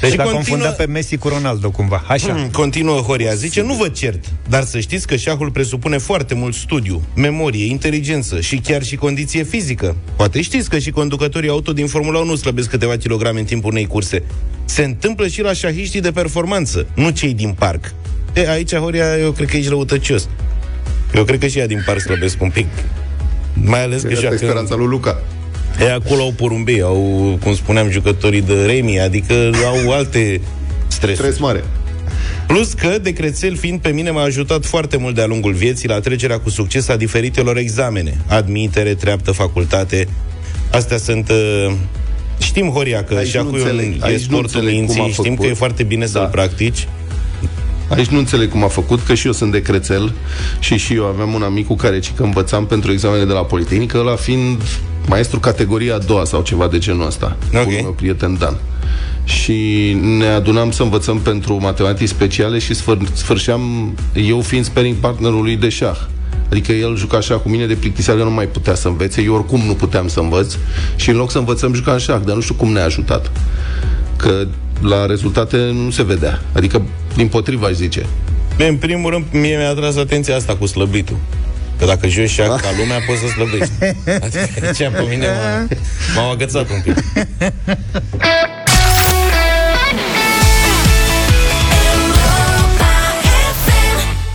Deci 0.00 0.10
Și 0.10 0.16
l-a 0.16 0.22
continuă- 0.22 0.32
confundat 0.32 0.76
pe 0.76 0.86
Messi 0.86 1.16
cu 1.16 1.28
Ronaldo 1.28 1.70
cumva. 1.70 2.04
Așa. 2.08 2.32
Hmm, 2.32 2.48
Continuă 2.50 2.96
Horia, 3.00 3.34
zice, 3.34 3.62
nu 3.62 3.74
vă 3.74 3.88
cert, 3.88 4.24
dar 4.48 4.64
să 4.64 4.80
știți 4.80 5.06
că 5.06 5.16
șahul 5.16 5.50
presupune 5.50 5.98
foarte 5.98 6.34
mult 6.34 6.54
studiu, 6.54 7.02
memorie, 7.14 7.64
inteligență 7.66 8.40
și 8.40 8.56
chiar 8.56 8.82
și 8.82 8.96
condiție 8.96 9.42
fizică. 9.42 9.96
Poate 10.16 10.42
știți 10.42 10.68
că 10.68 10.78
și 10.78 10.90
conducătorii 10.90 11.48
auto 11.48 11.72
din 11.72 11.86
Formula 11.86 12.18
1 12.18 12.34
slăbesc 12.36 12.68
câteva 12.70 12.96
kilograme 12.96 13.38
în 13.38 13.44
timpul 13.44 13.70
unei 13.70 13.86
curse. 13.86 14.22
Se 14.64 14.84
întâmplă 14.84 15.26
și 15.28 15.40
la 15.42 15.52
șahiștii 15.52 16.00
de 16.00 16.10
performanță, 16.10 16.86
nu 16.94 17.10
cei 17.10 17.34
din 17.34 17.54
parc. 17.58 17.94
E, 18.32 18.50
aici, 18.50 18.74
Horia, 18.74 19.18
eu 19.18 19.30
cred 19.30 19.48
că 19.48 19.56
ești 19.56 19.68
răutăcios. 19.68 20.28
Eu 21.14 21.24
cred 21.24 21.38
că 21.38 21.46
și 21.46 21.58
ea 21.58 21.66
din 21.66 21.82
parc 21.86 22.00
slăbesc 22.00 22.42
un 22.42 22.50
pic. 22.50 22.66
Mai 23.54 23.82
ales 23.82 24.02
că 24.02 24.06
Asta 24.06 24.18
e 24.18 24.20
joacă... 24.20 24.36
speranța 24.36 24.74
lui 24.74 24.86
Luca. 24.86 25.22
E 25.80 25.92
acolo 25.92 26.22
au 26.22 26.32
porumbei, 26.36 26.80
au, 26.80 27.38
cum 27.42 27.54
spuneam, 27.54 27.90
jucătorii 27.90 28.42
de 28.42 28.64
Remi, 28.66 29.00
adică 29.00 29.34
au 29.64 29.92
alte 29.92 30.40
stresuri. 30.86 31.26
Stres 31.26 31.38
mare. 31.38 31.64
Plus 32.46 32.72
că, 32.72 32.98
de 33.02 33.12
crețel 33.12 33.56
fiind 33.56 33.80
pe 33.80 33.88
mine, 33.88 34.10
m-a 34.10 34.22
ajutat 34.22 34.64
foarte 34.64 34.96
mult 34.96 35.14
de-a 35.14 35.26
lungul 35.26 35.52
vieții 35.52 35.88
la 35.88 36.00
trecerea 36.00 36.38
cu 36.38 36.50
succes 36.50 36.88
a 36.88 36.96
diferitelor 36.96 37.56
examene. 37.56 38.16
Admitere, 38.26 38.94
treaptă, 38.94 39.30
facultate. 39.30 40.08
Astea 40.72 40.96
sunt... 40.96 41.28
Uh, 41.30 41.72
știm, 42.38 42.68
Horia, 42.68 43.04
că 43.04 43.14
Aici 43.14 43.28
și 43.28 43.36
nu 43.36 43.42
acum 43.42 43.54
înțeleg, 43.54 43.94
e 43.94 43.96
aici 44.00 44.24
nu 44.26 44.36
sportul 44.36 44.60
înțeleg 44.60 44.86
cum 44.86 45.00
a 45.00 45.02
minții, 45.02 45.12
știm 45.12 45.32
făcut. 45.32 45.38
că 45.38 45.46
e 45.46 45.54
foarte 45.54 45.82
bine 45.82 46.06
să-l 46.06 46.20
Da. 46.20 46.26
practici. 46.26 46.88
Aici 47.96 48.06
nu 48.06 48.18
înțeleg 48.18 48.50
cum 48.50 48.64
a 48.64 48.68
făcut, 48.68 49.00
că 49.02 49.14
și 49.14 49.26
eu 49.26 49.32
sunt 49.32 49.52
de 49.52 49.62
crețel 49.62 50.12
și 50.58 50.76
și 50.76 50.94
eu 50.94 51.04
aveam 51.04 51.34
un 51.34 51.42
amic 51.42 51.66
cu 51.66 51.76
care 51.76 51.98
ci 51.98 52.12
că 52.16 52.22
învățam 52.22 52.66
pentru 52.66 52.92
examenele 52.92 53.26
de 53.26 53.32
la 53.32 53.44
Politehnică, 53.44 53.98
ăla 53.98 54.16
fiind 54.16 54.62
maestru 55.06 55.40
categoria 55.40 55.94
a 55.94 55.98
doua 55.98 56.24
sau 56.24 56.42
ceva 56.42 56.68
de 56.68 56.78
genul 56.78 57.06
ăsta. 57.06 57.36
Ok. 57.54 57.62
Cu 57.62 57.70
meu 57.70 57.94
prieten 57.96 58.36
Dan. 58.38 58.56
Și 59.24 59.92
ne 60.18 60.26
adunam 60.26 60.70
să 60.70 60.82
învățăm 60.82 61.18
pentru 61.18 61.60
matematici 61.60 62.08
speciale 62.08 62.58
și 62.58 62.74
sfâr- 62.74 63.12
sfârșeam 63.12 63.94
eu 64.14 64.40
fiind 64.40 64.64
sparring 64.64 64.96
partnerul 64.96 65.42
lui 65.42 65.56
de 65.56 65.68
șah. 65.68 65.96
Adică 66.50 66.72
el 66.72 66.96
juca 66.96 67.16
așa 67.16 67.34
cu 67.34 67.48
mine 67.48 67.66
de 67.66 67.74
plictiseală, 67.74 68.22
nu 68.22 68.30
mai 68.30 68.46
putea 68.46 68.74
să 68.74 68.88
învețe, 68.88 69.22
eu 69.22 69.34
oricum 69.34 69.60
nu 69.66 69.72
puteam 69.72 70.08
să 70.08 70.20
învăț 70.20 70.54
și 70.96 71.10
în 71.10 71.16
loc 71.16 71.30
să 71.30 71.38
învățăm 71.38 71.74
juca 71.74 71.92
în 71.92 71.98
șah, 71.98 72.20
dar 72.24 72.34
nu 72.34 72.40
știu 72.40 72.54
cum 72.54 72.72
ne-a 72.72 72.84
ajutat. 72.84 73.30
Că 74.16 74.46
la 74.80 75.06
rezultate 75.06 75.56
nu 75.84 75.90
se 75.90 76.02
vedea. 76.02 76.42
Adică, 76.52 76.82
din 77.16 77.28
potriva, 77.28 77.66
aș 77.66 77.72
zice. 77.72 78.06
Bine, 78.56 78.68
în 78.68 78.76
primul 78.76 79.10
rând, 79.10 79.24
mie 79.30 79.56
mi-a 79.56 79.68
atras 79.68 79.96
atenția 79.96 80.36
asta 80.36 80.56
cu 80.56 80.66
slăbitul. 80.66 81.16
Că 81.78 81.84
dacă 81.84 82.06
joci 82.06 82.30
șah 82.30 82.46
ca 82.46 82.68
lumea, 82.78 82.98
poți 83.06 83.20
să 83.20 83.26
slăbești. 83.26 83.72
Adică 84.24 84.72
ce 84.76 84.84
pe 84.84 85.06
mine 85.08 85.26
m-a, 85.26 85.68
m-au 86.14 86.30
agățat 86.30 86.70
un 86.70 86.80
pic. 86.84 87.04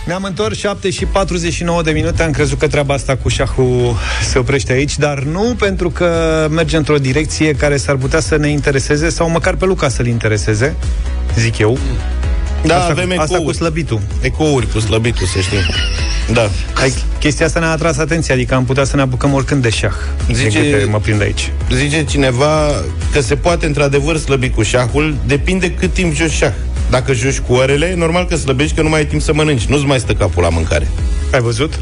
Ne-am 0.08 0.22
întors 0.22 0.58
7 0.58 0.90
și 0.90 1.04
49 1.04 1.82
de 1.82 1.90
minute 1.90 2.22
Am 2.22 2.30
crezut 2.30 2.58
că 2.58 2.66
treaba 2.68 2.94
asta 2.94 3.16
cu 3.16 3.28
șahul 3.28 3.96
se 4.22 4.38
oprește 4.38 4.72
aici 4.72 4.98
Dar 4.98 5.22
nu 5.22 5.54
pentru 5.58 5.90
că 5.90 6.46
merge 6.50 6.76
într-o 6.76 6.96
direcție 6.96 7.52
Care 7.52 7.76
s-ar 7.76 7.96
putea 7.96 8.20
să 8.20 8.36
ne 8.36 8.48
intereseze 8.48 9.08
Sau 9.08 9.30
măcar 9.30 9.54
pe 9.54 9.64
Luca 9.64 9.88
să-l 9.88 10.06
intereseze 10.06 10.74
Zic 11.36 11.58
eu 11.58 11.78
Da, 12.66 12.76
asta, 12.78 12.90
avem 12.90 13.08
cu- 13.08 13.20
asta 13.20 13.34
ecouri. 13.34 13.44
cu 13.44 13.52
slăbitul 13.52 14.00
Ecouri 14.20 14.66
cu 14.72 14.78
slăbitul, 14.80 15.26
să 15.26 15.38
știm. 15.40 15.58
Da. 16.32 16.50
Hai, 16.74 16.94
Chestia 17.18 17.46
asta 17.46 17.60
ne-a 17.60 17.70
atras 17.70 17.98
atenția 17.98 18.34
Adică 18.34 18.54
am 18.54 18.64
putea 18.64 18.84
să 18.84 18.96
ne 18.96 19.02
apucăm 19.02 19.32
oricând 19.34 19.62
de 19.62 19.68
șah 19.70 19.92
Zice- 20.32 20.48
Zice... 20.48 20.60
Din 20.60 20.70
câte 20.70 20.84
mă 20.84 20.98
prind 20.98 21.20
aici 21.22 21.52
Zice 21.72 22.04
cineva 22.04 22.68
că 23.12 23.20
se 23.20 23.34
poate 23.36 23.66
într-adevăr 23.66 24.16
slăbi 24.16 24.50
cu 24.50 24.62
șahul, 24.62 25.14
depinde 25.26 25.70
cât 25.70 25.92
timp 25.92 26.14
joci 26.14 26.30
șah. 26.30 26.52
Dacă 26.90 27.12
joci 27.12 27.38
cu 27.38 27.52
orele, 27.52 27.94
normal 27.96 28.26
că 28.26 28.36
slăbești 28.36 28.76
că 28.76 28.82
nu 28.82 28.88
mai 28.88 28.98
ai 28.98 29.06
timp 29.06 29.22
să 29.22 29.34
mănânci, 29.34 29.64
nu-ți 29.64 29.84
mai 29.84 29.98
stă 29.98 30.12
capul 30.12 30.42
la 30.42 30.48
mâncare. 30.48 30.88
Ai 31.32 31.40
văzut? 31.40 31.78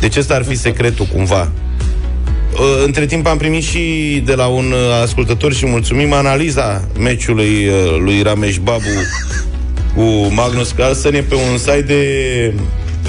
Deci 0.00 0.16
ăsta 0.16 0.34
ar 0.34 0.44
fi 0.44 0.56
secretul 0.56 1.06
cumva. 1.12 1.50
Uh, 2.52 2.82
Între 2.84 3.06
timp 3.06 3.26
am 3.26 3.36
primit 3.36 3.62
și 3.64 4.22
de 4.26 4.34
la 4.34 4.46
un 4.46 4.64
uh, 4.64 5.02
ascultător 5.02 5.52
și 5.52 5.66
mulțumim 5.66 6.12
analiza 6.12 6.84
meciului 6.98 7.66
uh, 7.68 7.96
lui 7.98 8.22
Ramesh 8.22 8.56
Babu 8.62 8.84
cu 9.94 10.02
Magnus 10.34 10.70
Carlsen 10.70 11.14
e 11.14 11.20
pe 11.20 11.34
un 11.34 11.58
site 11.58 11.82
de 11.82 12.54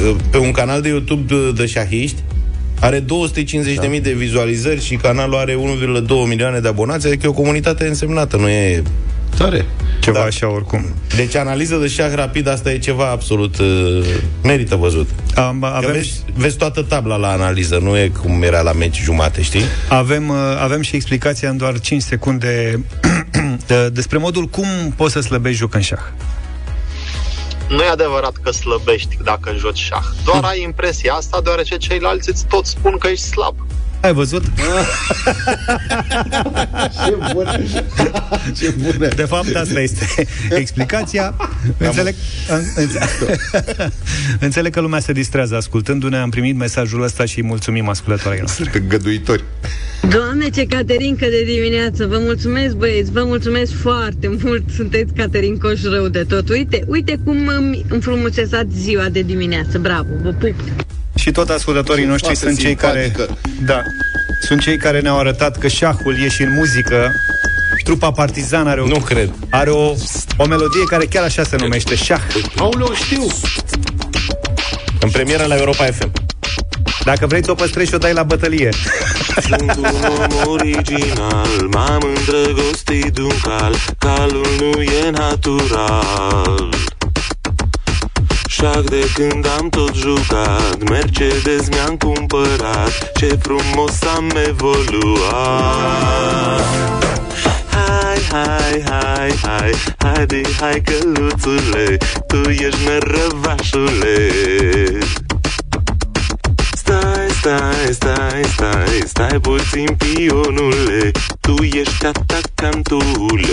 uh, 0.07 0.15
pe 0.29 0.37
un 0.37 0.51
canal 0.51 0.81
de 0.81 0.87
YouTube 0.87 1.35
de, 1.35 1.51
de 1.51 1.65
șahiști 1.65 2.23
are 2.79 2.99
250.000 2.99 3.05
da. 3.75 3.87
de 4.01 4.13
vizualizări 4.17 4.83
și 4.85 4.95
canalul 4.95 5.35
are 5.35 5.53
1,2 5.53 5.59
milioane 6.27 6.59
de 6.59 6.67
abonați, 6.67 7.07
adică 7.07 7.25
e 7.25 7.29
o 7.29 7.33
comunitate 7.33 7.87
însemnată, 7.87 8.37
nu 8.37 8.47
e... 8.49 8.83
Tare. 9.37 9.65
Ceva 9.99 10.19
Da. 10.19 10.25
așa 10.25 10.51
oricum 10.51 10.85
Deci 11.15 11.35
analiză 11.35 11.75
de 11.75 11.87
șah 11.87 12.13
rapid, 12.13 12.47
asta 12.47 12.71
e 12.71 12.77
ceva 12.77 13.09
absolut 13.09 13.57
uh, 13.57 14.05
merită 14.43 14.75
văzut. 14.75 15.09
Am, 15.35 15.59
Că 15.59 15.71
avem, 15.73 15.91
vezi, 15.91 16.23
vezi 16.35 16.57
toată 16.57 16.81
tabla 16.81 17.15
la 17.15 17.27
analiză, 17.31 17.79
nu 17.81 17.97
e 17.97 18.11
cum 18.21 18.43
era 18.43 18.61
la 18.61 18.71
meci 18.71 19.01
jumate, 19.01 19.41
știi? 19.41 19.61
avem, 19.87 20.29
uh, 20.29 20.35
avem 20.59 20.81
și 20.81 20.95
explicația 20.95 21.49
în 21.49 21.57
doar 21.57 21.79
5 21.79 22.01
secunde 22.01 22.79
de- 23.67 23.89
Despre 23.93 24.17
modul 24.17 24.45
cum 24.45 24.65
poți 24.95 25.13
să 25.13 25.19
slăbești 25.19 25.59
joc 25.59 25.73
în 25.73 25.81
șah 25.81 26.01
Nu 27.69 27.81
e 27.81 27.87
adevărat 27.87 28.33
că 28.43 28.51
slăbești 28.51 29.17
dacă 29.23 29.53
joci 29.55 29.77
șah. 29.77 30.03
Doar 30.25 30.43
ai 30.51 30.61
impresia 30.61 31.13
asta 31.13 31.41
deoarece 31.41 31.77
ceilalți 31.77 32.29
îți 32.29 32.45
tot 32.45 32.65
spun 32.65 32.97
că 32.97 33.07
ești 33.07 33.25
slab. 33.25 33.55
Ai 34.03 34.13
văzut? 34.13 34.43
Ce 37.05 37.15
bună! 37.33 37.59
Ce 38.59 38.73
bună! 38.77 39.07
De 39.07 39.23
fapt, 39.23 39.55
asta 39.55 39.79
este 39.79 40.27
explicația. 40.49 41.35
Înțeleg, 41.77 42.15
în, 42.49 42.61
înțe- 42.75 42.99
înțeleg 44.39 44.73
că 44.73 44.79
lumea 44.79 44.99
se 44.99 45.11
distrează 45.11 45.55
ascultându-ne. 45.55 46.17
Am 46.17 46.29
primit 46.29 46.57
mesajul 46.57 47.03
ăsta 47.03 47.25
și 47.25 47.39
îi 47.39 47.45
mulțumim 47.45 47.89
ascultătoarei 47.89 48.39
noastre. 48.39 48.63
Sunt 48.63 48.83
îngăduitori. 48.83 49.43
Doamne, 50.09 50.49
ce 50.49 50.65
Caterinca 50.65 51.25
de 51.25 51.43
dimineață! 51.45 52.05
Vă 52.05 52.17
mulțumesc, 52.19 52.75
băieți, 52.75 53.11
vă 53.11 53.23
mulțumesc 53.25 53.71
foarte 53.81 54.27
mult! 54.43 54.63
Sunteți 54.75 55.13
Caterincoși 55.13 55.85
rău 55.87 56.07
de 56.07 56.23
tot. 56.23 56.49
Uite, 56.49 56.83
uite 56.87 57.19
cum 57.23 57.47
îmi 57.57 57.85
înfrumusețați 57.89 58.77
ziua 58.77 59.09
de 59.09 59.21
dimineață. 59.21 59.79
Bravo, 59.79 60.09
vă 60.23 60.29
pup! 60.29 60.55
Și 61.15 61.31
tot 61.31 61.49
ascultătorii 61.49 62.05
noștri 62.05 62.35
Foarte 62.35 62.45
sunt 62.45 62.59
cei 62.59 62.75
care... 62.75 63.03
simpatică. 63.03 63.37
Da. 63.65 63.81
Sunt 64.41 64.61
cei 64.61 64.77
care 64.77 64.99
ne-au 64.99 65.19
arătat 65.19 65.57
că 65.57 65.67
șahul 65.67 66.23
e 66.23 66.29
și 66.29 66.41
în 66.41 66.53
muzică. 66.53 67.11
Trupa 67.83 68.11
Partizan 68.11 68.67
are 68.67 68.81
o, 68.81 68.87
Nu 68.87 68.99
cred. 68.99 69.29
are 69.49 69.69
o, 69.69 69.93
o 70.37 70.45
melodie 70.45 70.83
care 70.83 71.05
chiar 71.05 71.23
așa 71.23 71.43
se 71.43 71.55
numește, 71.59 71.95
șah. 71.95 72.21
Aoleu, 72.57 72.93
știu! 72.93 73.27
În 74.99 75.09
premieră 75.09 75.45
la 75.45 75.55
Europa 75.55 75.85
FM. 75.85 76.11
Dacă 77.03 77.27
vrei, 77.27 77.41
o 77.47 77.53
păstrezi 77.53 77.89
și 77.89 77.95
o 77.95 77.97
dai 77.97 78.13
la 78.13 78.23
bătălie. 78.23 78.69
Sunt 79.47 79.75
un 79.77 79.85
om 80.07 80.49
original 80.51 81.67
M-am 81.71 82.01
îndrăgostit 82.15 83.13
de 83.13 83.21
un 83.21 83.35
cal 83.43 83.75
Calul 83.97 84.45
nu 84.59 84.81
e 84.81 85.09
natural 85.09 86.69
Șac 88.53 88.81
de 88.81 89.09
când 89.13 89.47
am 89.59 89.69
tot 89.69 89.93
jucat. 89.95 90.89
Mercedes 90.89 91.69
mi-am 91.69 91.97
cumpărat. 91.97 93.11
Ce 93.13 93.37
frumos 93.41 94.01
am 94.15 94.31
evoluat. 94.47 95.33
Hai, 97.69 98.19
hai, 98.31 98.83
hai, 98.89 99.35
hai 99.41 99.71
Haide, 99.97 100.41
hai 100.59 100.81
căluțule. 100.81 101.97
Tu 102.27 102.49
ești 102.49 102.79
nărăvașule. 102.85 104.29
Stai, 106.75 107.29
stai, 107.39 107.89
stai, 107.91 108.43
stai, 108.53 109.01
stai 109.05 109.39
puțin 109.39 109.97
pionule. 109.97 111.11
Tu 111.39 111.53
ești 111.63 112.05
atacantule 112.05 113.43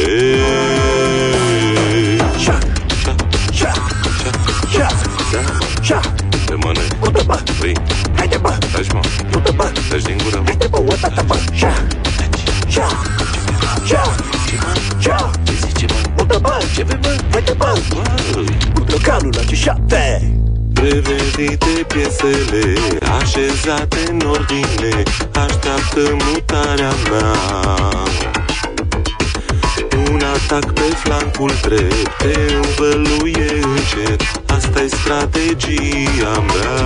Șac, 2.17 2.39
șac, 2.39 2.39
șac, 2.39 2.80
șac, 4.81 4.93
șac, 5.31 5.83
șac 5.83 6.15
Te 6.47 6.55
mână, 6.55 6.81
uite 7.03 7.23
bă, 7.27 7.39
păi, 7.59 7.73
haide 8.17 8.37
bă, 8.37 8.59
taci 8.73 8.93
mă, 8.93 9.01
uite 9.35 9.51
bă, 9.57 9.73
taci 9.89 10.03
din 10.03 10.17
gură, 10.23 10.43
haide 10.45 10.67
bă, 10.71 10.79
uite 10.79 11.23
bă, 11.27 11.37
șac, 11.53 11.87
șac, 12.67 12.97
șac, 13.85 14.15
șac, 14.99 15.31
ce 15.43 15.53
zice 15.53 15.87
bă, 15.87 16.23
uite 16.23 16.39
bă, 16.39 16.59
ce 16.75 16.83
vei 16.83 16.99
bă, 17.01 17.17
haide 17.31 17.55
bă, 17.57 17.79
uite 18.79 18.97
calul 19.03 19.33
la 19.37 19.45
ce 19.45 19.55
șapte. 19.55 20.35
Prevenite 20.75 21.85
piesele 21.87 22.75
așezate 23.21 23.99
în 24.11 24.21
ordine. 24.27 25.03
Așteaptă 25.33 26.17
mutarea 26.25 26.93
mea 27.11 27.33
Un 30.13 30.21
atac 30.23 30.73
pe 30.73 30.81
flancul 30.81 31.53
drept 31.63 32.17
Te 32.19 32.35
învăluie 32.55 33.51
încet. 33.63 34.23
Asta-i 34.47 34.89
strategia 34.89 36.45
mea. 36.47 36.79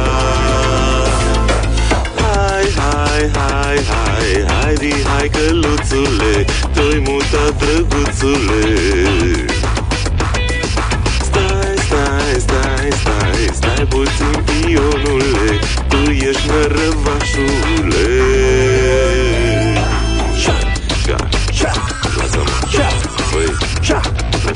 Hai, 2.20 2.64
hai, 2.76 3.30
hai, 3.34 3.78
hai, 3.92 4.44
hai, 4.46 4.74
di, 4.74 4.92
hai 5.16 5.28
căluțule 5.28 6.44
Toi 6.74 7.02
muta 7.06 7.44
drăguțule. 7.58 8.64
Stai, 11.22 11.74
stai, 11.86 12.34
stai, 12.38 12.88
stai, 13.00 13.48
stai 13.52 13.86
puțin 13.88 14.44
pionule 14.44 15.58
Tu 15.88 16.10
ești 16.10 16.48
nărăvașule 16.48 18.63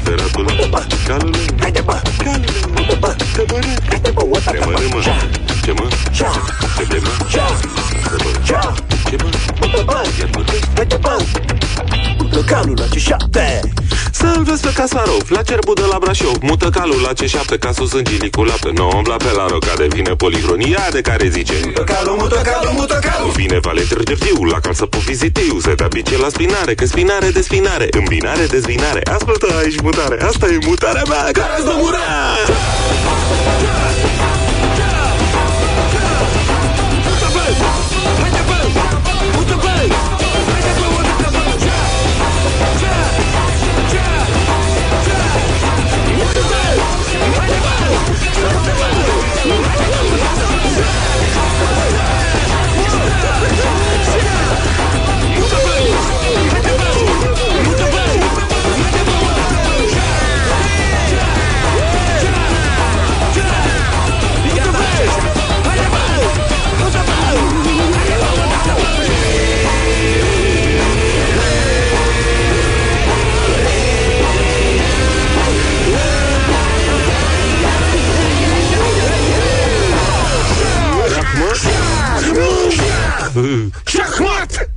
preferatul 0.02 0.46
Calule, 1.06 1.38
Haide, 1.60 1.80
bă! 1.80 2.02
calule 2.24 2.96
Bă! 3.00 3.14
Te 3.34 3.42
doare 3.42 3.66
Haide, 3.88 4.10
bă, 4.10 4.22
o 4.30 4.38
Ce 4.38 4.58
mă, 4.64 4.72
râmă? 4.78 5.00
Ce 5.64 5.72
mă? 5.72 5.88
Ce 6.76 6.84
blemă? 6.88 7.08
Lasă, 7.34 8.16
bă 8.22 8.30
Ce 9.08 9.16
mă? 9.20 9.28
Bă! 9.84 10.02
Iar 10.18 10.28
bă 10.30 10.44
Haide, 10.74 10.96
bă! 11.00 11.16
Mută 12.18 12.40
calul 12.40 12.76
la 12.78 12.86
ce 12.86 12.98
șapte! 12.98 13.60
Să-l 14.48 14.56
vezi 14.56 14.74
pe 14.74 14.80
Casarov, 14.80 15.30
la 15.30 15.42
cerbu 15.42 15.72
de 15.72 15.86
la 15.90 15.98
Brașov. 15.98 16.36
Mută 16.40 16.68
calul 16.68 17.00
la 17.00 17.12
C7 17.12 17.58
ca 17.58 17.72
sus 17.72 17.92
în 17.92 18.04
gili 18.04 18.30
cu 18.30 18.42
lapte 18.42 18.70
Nu 18.74 18.90
umbla 18.96 19.16
pe 19.16 19.32
la 19.36 19.46
roca 19.46 19.74
de 19.76 19.86
vine 19.90 20.14
policronia 20.14 20.88
de 20.92 21.00
care 21.00 21.28
zice. 21.28 21.52
Mută 21.64 21.84
calul, 21.84 22.16
mută 22.18 22.40
calul, 22.42 22.72
mută 22.72 22.98
Nu 23.02 23.10
calul! 23.10 23.30
vine 23.30 23.58
vale 23.58 23.80
târziu, 23.80 24.44
la 24.44 24.60
calță 24.60 24.86
pozitiv 24.86 25.62
Se 25.62 25.74
dă 25.74 25.86
bice 25.90 26.18
la 26.18 26.28
spinare, 26.28 26.74
că 26.74 26.86
spinare 26.86 27.30
de 27.30 27.40
spinare 27.40 27.88
Îmbinare 27.90 28.46
de 28.46 28.58
zvinare 28.58 29.02
Ascultă 29.14 29.46
aici 29.58 29.80
mutare, 29.80 30.22
asta 30.22 30.46
e 30.46 30.58
mutarea 30.66 31.02
mea 31.08 31.30
Care-ți 31.32 31.64
dă 31.64 31.74
murea 83.40 83.70
Șahmat! 83.84 84.70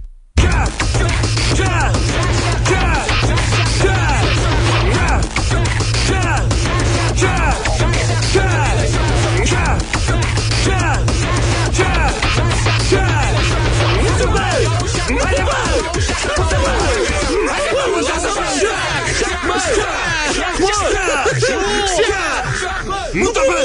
Mută 23.13 23.41
bă! 23.47 23.57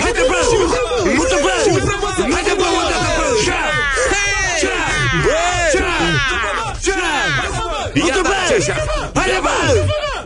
Haide 0.00 0.22
bă! 0.28 0.40
Mută 1.16 1.36
bă! 1.42 1.50
Haide 1.64 1.96
bă! 2.00 2.24
Mută 2.26 2.47
bă! 8.66 9.20
Haide 9.20 9.38
bă! 9.42 9.48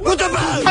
Mută 0.02 0.30
bă! 0.30 0.70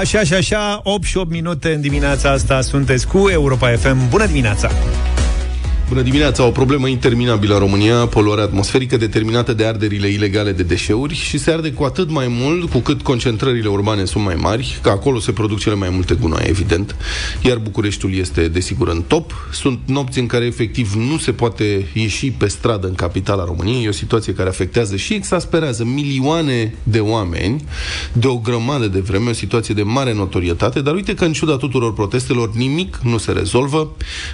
Așa 0.00 0.24
și 0.24 0.34
așa, 0.34 0.80
8 0.82 1.04
și 1.04 1.16
8 1.16 1.30
minute 1.30 1.72
în 1.72 1.80
dimineața 1.80 2.30
asta 2.30 2.60
sunteți 2.60 3.06
cu 3.06 3.28
Europa 3.28 3.68
FM. 3.68 4.08
Bună 4.08 4.26
dimineața! 4.26 4.70
Bună 5.92 6.04
dimineața! 6.04 6.46
O 6.46 6.50
problemă 6.50 6.88
interminabilă 6.88 7.54
în 7.54 7.60
România, 7.60 8.06
poluarea 8.06 8.44
atmosferică 8.44 8.96
determinată 8.96 9.52
de 9.52 9.64
arderile 9.64 10.08
ilegale 10.08 10.52
de 10.52 10.62
deșeuri 10.62 11.14
și 11.14 11.38
se 11.38 11.50
arde 11.50 11.72
cu 11.72 11.84
atât 11.84 12.10
mai 12.10 12.26
mult 12.28 12.70
cu 12.70 12.78
cât 12.78 13.02
concentrările 13.02 13.68
urbane 13.68 14.04
sunt 14.04 14.24
mai 14.24 14.34
mari, 14.34 14.78
că 14.82 14.88
acolo 14.88 15.18
se 15.18 15.32
produc 15.32 15.58
cele 15.58 15.74
mai 15.74 15.88
multe 15.90 16.14
gunoaie, 16.14 16.48
evident, 16.48 16.96
iar 17.42 17.56
Bucureștiul 17.56 18.14
este, 18.14 18.48
desigur, 18.48 18.88
în 18.88 19.02
top. 19.06 19.48
Sunt 19.52 19.78
nopți 19.86 20.18
în 20.18 20.26
care 20.26 20.44
efectiv 20.44 20.92
nu 20.92 21.18
se 21.18 21.32
poate 21.32 21.86
ieși 21.92 22.30
pe 22.30 22.46
stradă 22.46 22.86
în 22.86 22.94
capitala 22.94 23.44
României, 23.44 23.84
e 23.84 23.88
o 23.88 23.92
situație 23.92 24.34
care 24.34 24.48
afectează 24.48 24.96
și 24.96 25.14
exasperează 25.14 25.84
milioane 25.84 26.74
de 26.82 27.00
oameni 27.00 27.64
de 28.12 28.26
o 28.26 28.36
grămadă 28.36 28.86
de 28.86 29.00
vreme, 29.00 29.30
o 29.30 29.32
situație 29.32 29.74
de 29.74 29.82
mare 29.82 30.14
notorietate, 30.14 30.80
dar 30.80 30.94
uite 30.94 31.14
că 31.14 31.24
în 31.24 31.32
ciuda 31.32 31.56
tuturor 31.56 31.92
protestelor 31.92 32.54
nimic 32.54 32.98
nu 33.02 33.18
se 33.18 33.32
rezolvă. 33.32 33.90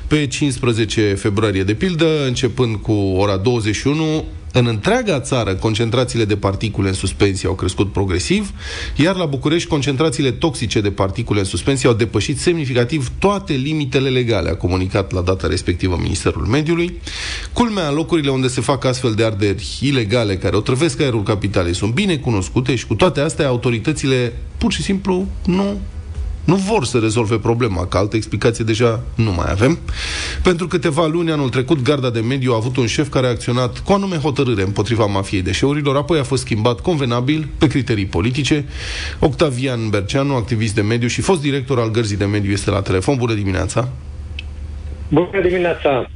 Pe 0.07 0.27
15 0.27 1.15
februarie, 1.15 1.47
de 1.51 1.75
pildă, 1.75 2.27
începând 2.27 2.77
cu 2.77 2.93
ora 2.93 3.37
21, 3.37 4.25
în 4.53 4.67
întreaga 4.67 5.21
țară, 5.21 5.55
concentrațiile 5.55 6.25
de 6.25 6.37
particule 6.37 6.89
în 6.89 6.95
suspensie 6.95 7.49
au 7.49 7.55
crescut 7.55 7.93
progresiv, 7.93 8.51
iar 8.97 9.17
la 9.17 9.25
București, 9.25 9.69
concentrațiile 9.69 10.31
toxice 10.31 10.81
de 10.81 10.91
particule 10.91 11.39
în 11.39 11.45
suspensie 11.45 11.89
au 11.89 11.95
depășit 11.95 12.39
semnificativ 12.39 13.11
toate 13.19 13.53
limitele 13.53 14.09
legale, 14.09 14.51
a 14.51 14.57
comunicat 14.57 15.13
la 15.13 15.21
data 15.21 15.47
respectivă 15.47 15.99
Ministerul 16.01 16.47
Mediului. 16.47 17.01
Culmea, 17.53 17.91
locurile 17.91 18.31
unde 18.31 18.49
se 18.49 18.61
fac 18.61 18.85
astfel 18.85 19.13
de 19.13 19.25
arderi 19.25 19.79
ilegale 19.81 20.37
care 20.37 20.57
otrăvesc 20.57 21.01
aerul 21.01 21.23
capitalei 21.23 21.75
sunt 21.75 21.93
bine 21.93 22.17
cunoscute 22.17 22.75
și 22.75 22.87
cu 22.87 22.95
toate 22.95 23.21
astea 23.21 23.47
autoritățile 23.47 24.33
pur 24.59 24.73
și 24.73 24.83
simplu 24.83 25.27
nu 25.45 25.81
nu 26.49 26.55
vor 26.55 26.85
să 26.85 26.99
rezolve 26.99 27.37
problema, 27.37 27.87
că 27.87 27.97
altă 27.97 28.17
explicație 28.17 28.65
deja 28.65 29.01
nu 29.15 29.33
mai 29.33 29.51
avem. 29.51 29.79
Pentru 30.43 30.67
câteva 30.67 31.07
luni 31.07 31.31
anul 31.31 31.49
trecut, 31.49 31.83
Garda 31.83 32.11
de 32.11 32.21
Mediu 32.21 32.53
a 32.53 32.57
avut 32.57 32.77
un 32.77 32.87
șef 32.87 33.09
care 33.09 33.27
a 33.27 33.31
acționat 33.31 33.79
cu 33.79 33.93
anume 33.93 34.17
hotărâre 34.17 34.63
împotriva 34.63 35.07
mafiei 35.07 35.43
deșeurilor, 35.43 35.97
apoi 35.97 36.19
a 36.19 36.23
fost 36.23 36.43
schimbat 36.43 36.81
convenabil 36.81 37.49
pe 37.59 37.67
criterii 37.67 38.07
politice. 38.07 38.65
Octavian 39.19 39.89
Berceanu, 39.89 40.35
activist 40.35 40.75
de 40.75 40.81
mediu 40.81 41.09
și 41.09 41.21
fost 41.21 41.41
director 41.41 41.79
al 41.79 41.91
Gărzii 41.91 42.17
de 42.17 42.25
Mediu, 42.25 42.51
este 42.51 42.71
la 42.71 42.83
telefon. 42.83 43.17
Bună 43.17 43.35
dimineața! 43.35 43.89
Bună 45.09 45.41
dimineața! 45.43 46.11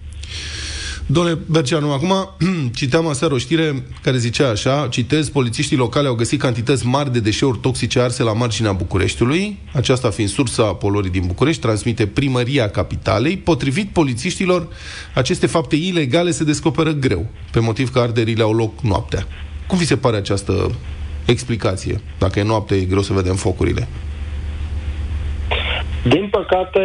Domnule 1.07 1.39
Berceanu, 1.47 1.93
acum 1.93 2.29
citeam 2.75 3.07
aseară 3.07 3.35
o 3.35 3.39
știre 3.39 3.85
care 4.03 4.19
zicea 4.19 4.49
așa, 4.49 4.87
citez, 4.91 5.29
polițiștii 5.29 5.77
locale 5.77 6.09
au 6.09 6.15
găsit 6.15 6.41
cantități 6.41 6.87
mari 6.87 7.13
de 7.13 7.21
deșeuri 7.21 7.59
toxice 7.59 8.01
arse 8.01 8.23
la 8.23 8.33
marginea 8.33 8.73
Bucureștiului, 8.73 9.59
aceasta 9.73 10.11
fiind 10.11 10.31
sursa 10.31 10.63
poluării 10.63 11.11
din 11.11 11.27
București, 11.27 11.61
transmite 11.61 12.07
primăria 12.07 12.71
capitalei. 12.71 13.37
Potrivit 13.37 13.91
polițiștilor, 13.91 14.69
aceste 15.15 15.47
fapte 15.47 15.77
ilegale 15.77 16.31
se 16.31 16.45
descoperă 16.45 16.93
greu, 16.93 17.27
pe 17.51 17.61
motiv 17.61 17.91
că 17.93 17.99
arderile 17.99 18.43
au 18.43 18.53
loc 18.53 18.81
noaptea. 18.81 19.27
Cum 19.67 19.79
vi 19.79 19.87
se 19.87 19.97
pare 19.97 20.17
această 20.17 20.71
explicație? 21.25 22.01
Dacă 22.19 22.39
e 22.39 22.43
noapte, 22.43 22.75
e 22.75 22.85
greu 22.85 23.03
să 23.03 23.13
vedem 23.13 23.35
focurile. 23.35 23.89
Din 26.05 26.29
păcate, 26.31 26.81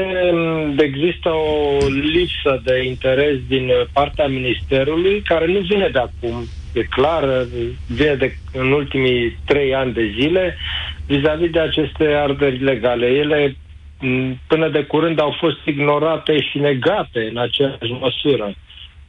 există 0.78 1.30
o 1.30 1.78
lipsă 1.88 2.62
de 2.64 2.84
interes 2.84 3.38
din 3.48 3.72
partea 3.94 4.28
Ministerului, 4.28 5.22
care 5.22 5.46
nu 5.46 5.60
vine 5.60 5.90
de 5.92 6.00
acum, 6.00 6.46
e 6.74 6.84
clar, 6.84 7.46
vine 7.88 8.14
de, 8.14 8.38
în 8.54 8.72
ultimii 8.72 9.38
trei 9.46 9.76
ani 9.76 9.94
de 9.94 10.14
zile, 10.20 10.58
vis-a-vis 11.06 11.50
de 11.50 11.60
aceste 11.60 12.06
arderi 12.06 12.64
legale. 12.64 13.06
Ele, 13.06 13.56
m, 14.00 14.40
până 14.48 14.70
de 14.70 14.84
curând, 14.84 15.20
au 15.20 15.36
fost 15.40 15.66
ignorate 15.66 16.42
și 16.42 16.58
negate 16.58 17.28
în 17.32 17.38
aceeași 17.38 17.92
măsură. 18.00 18.54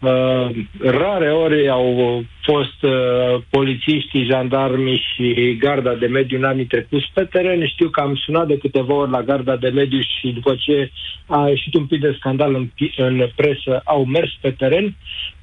Uh, 0.01 0.51
rare 0.79 1.33
ori 1.33 1.69
au 1.69 2.25
fost 2.43 2.83
uh, 2.83 3.41
polițiștii, 3.51 4.29
jandarmii 4.31 5.05
și 5.15 5.57
garda 5.61 5.95
de 5.95 6.07
mediu 6.07 6.39
în 6.39 6.45
anii 6.45 6.65
trecuți 6.65 7.11
pe 7.15 7.25
teren. 7.25 7.67
Știu 7.67 7.89
că 7.89 8.01
am 8.01 8.15
sunat 8.15 8.47
de 8.47 8.59
câteva 8.59 8.95
ori 8.95 9.11
la 9.11 9.23
garda 9.23 9.57
de 9.57 9.69
mediu 9.69 10.01
și 10.01 10.29
după 10.29 10.55
ce 10.59 10.91
a 11.27 11.49
ieșit 11.49 11.75
un 11.75 11.87
pic 11.87 12.01
de 12.01 12.15
scandal 12.19 12.55
în, 12.55 12.67
pi- 12.67 12.95
în 12.97 13.29
presă, 13.37 13.81
au 13.85 14.05
mers 14.05 14.31
pe 14.41 14.51
teren. 14.51 14.97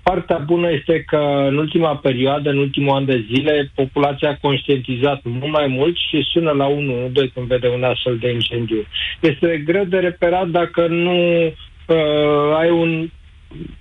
Partea 0.03 0.37
bună 0.37 0.71
este 0.71 1.03
că 1.07 1.45
în 1.47 1.57
ultima 1.57 1.95
perioadă, 1.95 2.49
în 2.49 2.57
ultimul 2.57 2.95
an 2.95 3.05
de 3.05 3.25
zile, 3.33 3.71
populația 3.75 4.29
a 4.29 4.37
conștientizat 4.41 5.21
mult 5.23 5.51
mai 5.51 5.67
mult 5.67 5.95
și 6.09 6.27
sună 6.31 6.51
la 6.51 6.65
112 6.67 7.33
când 7.33 7.47
vede 7.47 7.67
un 7.67 7.83
astfel 7.83 8.17
de 8.17 8.31
incendiu. 8.31 8.85
Este 9.19 9.63
greu 9.65 9.83
de 9.83 9.97
reperat 9.97 10.47
dacă 10.47 10.87
nu 10.87 11.45
uh, 11.45 12.57
ai 12.57 12.69
un 12.69 13.09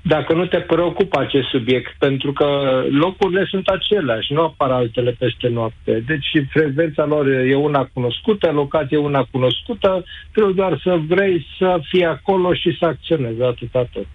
dacă 0.03 0.35
nu 0.35 0.47
te 0.47 0.61
preocupă 0.61 1.21
acest 1.21 1.49
subiect, 1.49 1.95
pentru 1.99 2.33
că 2.33 2.47
locurile 2.91 3.45
sunt 3.51 3.69
aceleași, 3.69 4.33
nu 4.33 4.41
apar 4.43 4.71
altele 4.71 5.11
peste 5.19 5.49
noapte. 5.49 6.03
Deci 6.07 6.27
frecvența 6.51 7.05
lor 7.05 7.27
e 7.29 7.55
una 7.55 7.91
cunoscută, 7.93 8.51
locația 8.51 8.99
e 8.99 9.01
una 9.01 9.27
cunoscută, 9.31 10.05
trebuie 10.33 10.55
doar 10.55 10.81
să 10.83 10.99
vrei 11.09 11.47
să 11.59 11.81
fii 11.83 12.05
acolo 12.05 12.55
și 12.55 12.77
să 12.79 12.85
acționezi, 12.85 13.43
atâta 13.43 13.89
tot. 13.93 14.07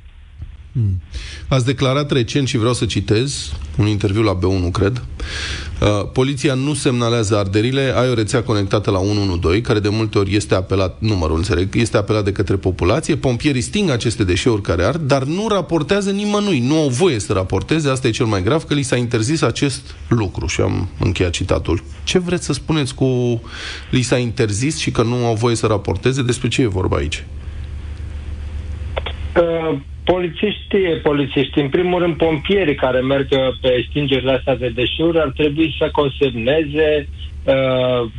Hmm. 0.80 1.02
Ați 1.48 1.66
declarat 1.66 2.12
recent 2.12 2.48
și 2.48 2.58
vreau 2.58 2.74
să 2.74 2.86
citez 2.86 3.54
un 3.78 3.88
interviu 3.88 4.22
la 4.22 4.38
B1, 4.38 4.72
cred. 4.72 5.04
Uh, 5.82 6.10
poliția 6.14 6.54
nu 6.54 6.74
semnalează 6.74 7.38
arderile, 7.38 7.94
ai 7.96 8.10
o 8.10 8.14
rețea 8.14 8.44
conectată 8.44 8.92
la 8.92 9.00
112, 9.00 9.62
care 9.62 9.80
de 9.80 9.90
multe 9.90 10.18
ori 10.18 10.36
este 10.36 10.56
apelat, 10.56 10.96
numărul 11.00 11.38
înțeleg, 11.38 11.76
este 11.76 11.98
apelat 11.98 12.24
de 12.24 12.32
către 12.32 12.56
populație, 12.56 13.16
pompierii 13.16 13.62
sting 13.62 13.90
aceste 13.90 14.24
deșeuri 14.24 14.62
care 14.62 14.84
ard, 14.84 15.02
dar 15.02 15.24
nu 15.24 15.48
raportează 15.48 16.12
nimănui, 16.12 16.60
nu 16.60 16.76
au 16.82 16.88
voie 16.88 17.20
să 17.20 17.34
raporteze, 17.34 17.90
asta 17.90 18.08
e 18.08 18.12
cel 18.12 18.26
mai 18.26 18.44
grav, 18.44 18.64
că 18.64 18.74
li 18.74 18.82
s-a 18.82 18.96
interzis 18.96 19.42
acest 19.42 19.96
lucru 20.08 20.46
și 20.46 20.62
am 20.62 20.88
încheiat 21.00 21.32
citatul. 21.32 21.84
Ce 22.04 22.20
vreți 22.20 22.46
să 22.46 22.54
spuneți 22.54 22.96
cu 22.96 23.42
li 23.90 24.02
s-a 24.02 24.18
interzis 24.18 24.78
și 24.78 24.92
că 24.92 25.04
nu 25.04 25.26
au 25.26 25.36
voie 25.36 25.56
să 25.56 25.68
raporteze? 25.68 26.22
Despre 26.22 26.48
ce 26.48 26.62
e 26.62 26.68
vorba 26.68 26.96
aici? 26.98 27.26
Uh, 29.36 29.80
polițiștii, 30.12 31.00
polițiștii, 31.04 31.62
în 31.62 31.70
primul 31.70 32.00
rând 32.00 32.16
pompierii 32.18 32.76
care 32.76 33.00
merg 33.00 33.28
uh, 33.32 33.40
pe 33.62 33.86
stingerile 33.90 34.32
astea 34.32 34.56
de 34.56 34.70
deșeuri 34.70 35.20
ar 35.20 35.32
trebui 35.36 35.76
să 35.80 35.90
consemneze 35.92 37.08
uh, 37.46 38.10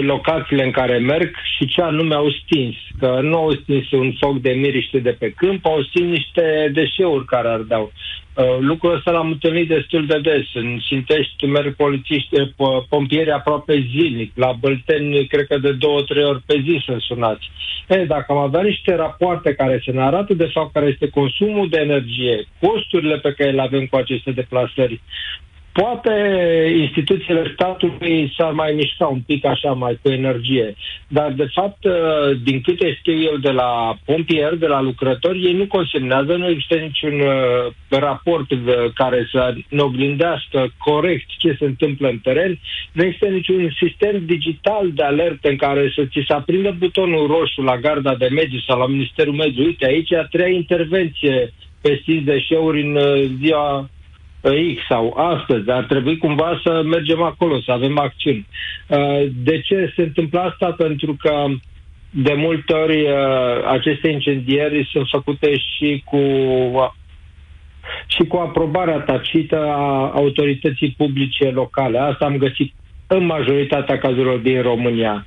locațiile 0.00 0.64
în 0.64 0.70
care 0.70 0.98
merg 0.98 1.30
și 1.56 1.66
ce 1.66 1.82
anume 1.82 2.14
au 2.14 2.30
stins. 2.30 2.74
Că 2.98 3.18
nu 3.22 3.36
au 3.36 3.50
stins 3.52 3.90
un 3.90 4.12
foc 4.20 4.40
de 4.40 4.50
miriște 4.50 4.98
de 4.98 5.16
pe 5.18 5.30
câmp, 5.36 5.66
au 5.66 5.82
stins 5.82 6.06
niște 6.10 6.70
deșeuri 6.72 7.24
care 7.24 7.48
ardeau. 7.48 7.92
Uh, 8.34 8.58
lucrul 8.60 8.94
ăsta 8.94 9.10
l-am 9.10 9.30
întâlnit 9.30 9.68
destul 9.68 10.06
de 10.06 10.18
des. 10.18 10.46
În 10.54 10.78
Sintești 10.88 11.46
merg 11.46 11.74
polițiști, 11.76 12.36
eh, 12.36 12.48
pompieri 12.88 13.30
aproape 13.30 13.86
zilnic. 13.90 14.32
La 14.34 14.52
Bălteni, 14.52 15.26
cred 15.26 15.46
că 15.46 15.58
de 15.58 15.72
două, 15.72 16.02
trei 16.02 16.24
ori 16.24 16.42
pe 16.46 16.62
zi 16.66 16.82
sunt 16.84 17.02
sunați. 17.02 17.50
E, 17.88 18.04
dacă 18.04 18.32
am 18.32 18.38
avea 18.38 18.62
niște 18.62 18.94
rapoarte 18.94 19.54
care 19.54 19.82
să 19.84 19.90
ne 19.92 20.02
arată 20.02 20.34
de 20.34 20.50
fapt 20.52 20.72
care 20.72 20.86
este 20.86 21.08
consumul 21.08 21.68
de 21.68 21.78
energie, 21.80 22.46
costurile 22.60 23.18
pe 23.18 23.32
care 23.32 23.50
le 23.50 23.62
avem 23.62 23.86
cu 23.86 23.96
aceste 23.96 24.30
deplasări, 24.30 25.00
Poate 25.72 26.12
instituțiile 26.80 27.50
statului 27.52 28.32
s-ar 28.36 28.52
mai 28.52 28.72
mișca 28.72 29.06
un 29.06 29.20
pic 29.20 29.44
așa 29.44 29.72
mai 29.72 29.98
cu 30.02 30.08
energie, 30.10 30.74
dar 31.08 31.32
de 31.32 31.48
fapt, 31.52 31.84
uh, 31.84 31.92
din 32.42 32.60
câte 32.60 32.94
știu 32.94 33.20
eu 33.20 33.36
de 33.36 33.50
la 33.50 33.98
pompieri, 34.04 34.58
de 34.58 34.66
la 34.66 34.80
lucrători, 34.80 35.44
ei 35.44 35.52
nu 35.52 35.66
consemnează, 35.66 36.36
nu 36.36 36.48
există 36.48 36.74
niciun 36.74 37.20
uh, 37.20 37.72
raport 37.88 38.50
uh, 38.50 38.58
care 38.94 39.28
să 39.30 39.54
ne 39.68 39.80
oglindească 39.80 40.72
corect 40.78 41.26
ce 41.38 41.56
se 41.58 41.64
întâmplă 41.64 42.08
în 42.08 42.18
teren, 42.18 42.58
nu 42.92 43.02
există 43.02 43.26
niciun 43.26 43.76
sistem 43.78 44.22
digital 44.24 44.90
de 44.94 45.02
alertă 45.02 45.48
în 45.48 45.56
care 45.56 45.92
să 45.94 46.04
ți 46.04 46.24
se 46.26 46.32
aprindă 46.32 46.74
butonul 46.78 47.26
roșu 47.26 47.62
la 47.62 47.76
garda 47.76 48.14
de 48.14 48.28
mediu 48.30 48.58
sau 48.66 48.78
la 48.78 48.86
Ministerul 48.86 49.34
Mediu. 49.34 49.64
Uite, 49.64 49.86
aici 49.86 50.12
a 50.12 50.24
treia 50.30 50.54
intervenție 50.54 51.52
pe 51.82 52.02
deșeuri 52.24 52.82
în 52.82 52.98
ziua 53.42 53.90
X 54.42 54.86
sau 54.88 55.14
astăzi, 55.16 55.70
ar 55.70 55.84
trebui 55.84 56.16
cumva 56.18 56.60
să 56.64 56.82
mergem 56.84 57.22
acolo, 57.22 57.60
să 57.60 57.72
avem 57.72 57.98
acțiuni. 57.98 58.46
Uh, 58.86 59.22
de 59.34 59.60
ce 59.60 59.92
se 59.96 60.02
întâmplă 60.02 60.40
asta? 60.40 60.72
Pentru 60.72 61.16
că 61.20 61.46
de 62.10 62.32
multe 62.32 62.72
ori 62.72 63.02
uh, 63.02 63.64
aceste 63.66 64.08
incendieri 64.08 64.88
sunt 64.92 65.06
făcute 65.10 65.58
și 65.58 66.02
cu 66.04 66.20
și 68.06 68.24
cu 68.28 68.36
aprobarea 68.36 69.00
tacită 69.00 69.58
a 69.58 70.10
autorității 70.14 70.94
publice 70.96 71.50
locale. 71.50 71.98
Asta 71.98 72.24
am 72.24 72.36
găsit 72.36 72.72
în 73.06 73.24
majoritatea 73.24 73.98
cazurilor 73.98 74.38
din 74.38 74.62
România. 74.62 75.26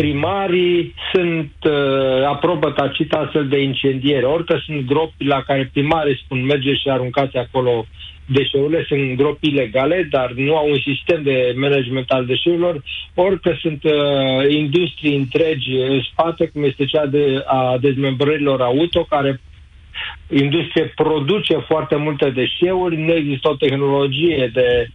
Uh, 0.00 0.06
primarii 0.06 0.94
sunt 1.12 1.52
uh, 1.64 2.26
aprobă 2.26 2.70
tacit 2.70 3.12
astfel 3.12 3.48
de 3.48 3.62
incendiere. 3.62 4.26
Orică 4.26 4.62
sunt 4.64 4.86
gropi 4.86 5.24
la 5.24 5.42
care 5.42 5.70
primarii 5.72 6.20
spun 6.24 6.44
merge 6.44 6.74
și 6.74 6.88
aruncați 6.88 7.36
acolo 7.36 7.86
deșeurile, 8.26 8.84
sunt 8.88 9.16
gropi 9.16 9.48
ilegale, 9.48 10.06
dar 10.10 10.32
nu 10.32 10.56
au 10.56 10.68
un 10.70 10.78
sistem 10.78 11.22
de 11.22 11.54
management 11.56 12.10
al 12.10 12.26
deșeurilor, 12.26 12.82
orică 13.14 13.58
sunt 13.60 13.82
uh, 13.84 13.92
industrii 14.48 15.16
întregi 15.16 15.72
în 15.76 16.00
spate, 16.12 16.46
cum 16.46 16.64
este 16.64 16.84
cea 16.84 17.06
de, 17.06 17.42
a 17.46 17.76
dezmembrărilor 17.80 18.60
auto, 18.60 19.04
care 19.04 19.40
industrie 20.28 20.92
produce 20.94 21.54
foarte 21.56 21.96
multe 21.96 22.30
deșeuri, 22.30 22.96
nu 22.96 23.12
există 23.14 23.48
o 23.48 23.54
tehnologie 23.54 24.50
de, 24.52 24.88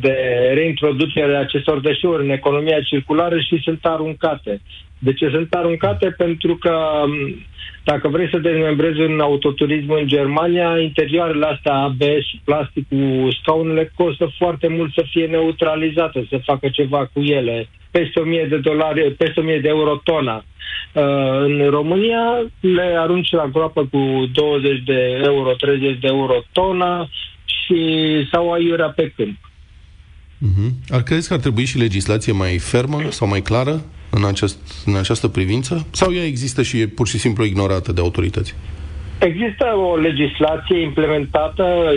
de 0.00 0.14
reintroducere 0.54 1.36
a 1.36 1.40
acestor 1.40 1.80
deșeuri 1.80 2.24
în 2.24 2.30
economia 2.30 2.80
circulară 2.80 3.38
și 3.38 3.60
sunt 3.62 3.78
aruncate. 3.82 4.60
De 4.98 5.12
ce 5.12 5.28
sunt 5.28 5.54
aruncate? 5.54 6.10
Pentru 6.10 6.56
că 6.56 7.04
dacă 7.84 8.08
vrei 8.08 8.28
să 8.30 8.38
dezmembrezi 8.38 9.00
un 9.00 9.20
autoturism 9.20 9.90
în 9.90 10.06
Germania, 10.06 10.78
interioarele 10.80 11.46
astea 11.46 11.74
ABS 11.74 12.24
și 12.28 12.40
plastic 12.44 12.88
cu 12.88 13.28
scaunele 13.40 13.92
costă 13.94 14.30
foarte 14.38 14.68
mult 14.68 14.92
să 14.92 15.04
fie 15.10 15.26
neutralizate, 15.26 16.26
să 16.30 16.40
facă 16.44 16.68
ceva 16.68 17.10
cu 17.12 17.20
ele. 17.22 17.68
Peste 17.90 18.20
1000 18.20 18.46
de 18.50 18.56
dolari, 18.56 19.12
peste 19.12 19.40
1000 19.40 19.60
de 19.60 19.68
euro 19.68 20.00
tona. 20.04 20.44
Uh, 20.92 21.02
în 21.44 21.66
România 21.70 22.50
le 22.60 22.96
arunci 22.98 23.30
la 23.30 23.46
groapă 23.52 23.88
cu 23.90 24.30
20 24.32 24.82
de 24.84 25.20
euro, 25.24 25.52
30 25.52 25.98
de 26.00 26.06
euro 26.06 26.34
tona 26.52 27.08
și 27.44 27.80
sau 28.32 28.52
aiurea 28.52 28.88
pe 28.88 29.12
câmp. 29.16 29.36
Uh-huh. 30.38 30.70
Ar 30.88 31.02
credeți 31.02 31.28
că 31.28 31.34
ar 31.34 31.40
trebui 31.40 31.64
și 31.64 31.78
legislație 31.78 32.32
mai 32.32 32.58
fermă 32.58 32.98
sau 33.08 33.28
mai 33.28 33.40
clară 33.40 33.84
în, 34.10 34.24
acest, 34.24 34.84
în 34.86 34.96
această 34.96 35.28
privință? 35.28 35.86
Sau 35.90 36.12
ea 36.12 36.24
există 36.24 36.62
și 36.62 36.80
e 36.80 36.86
pur 36.86 37.06
și 37.08 37.18
simplu 37.18 37.44
ignorată 37.44 37.92
de 37.92 38.00
autorități? 38.00 38.54
Există 39.18 39.64
o 39.76 39.96
legislație 39.96 40.80
implementată, 40.80 41.92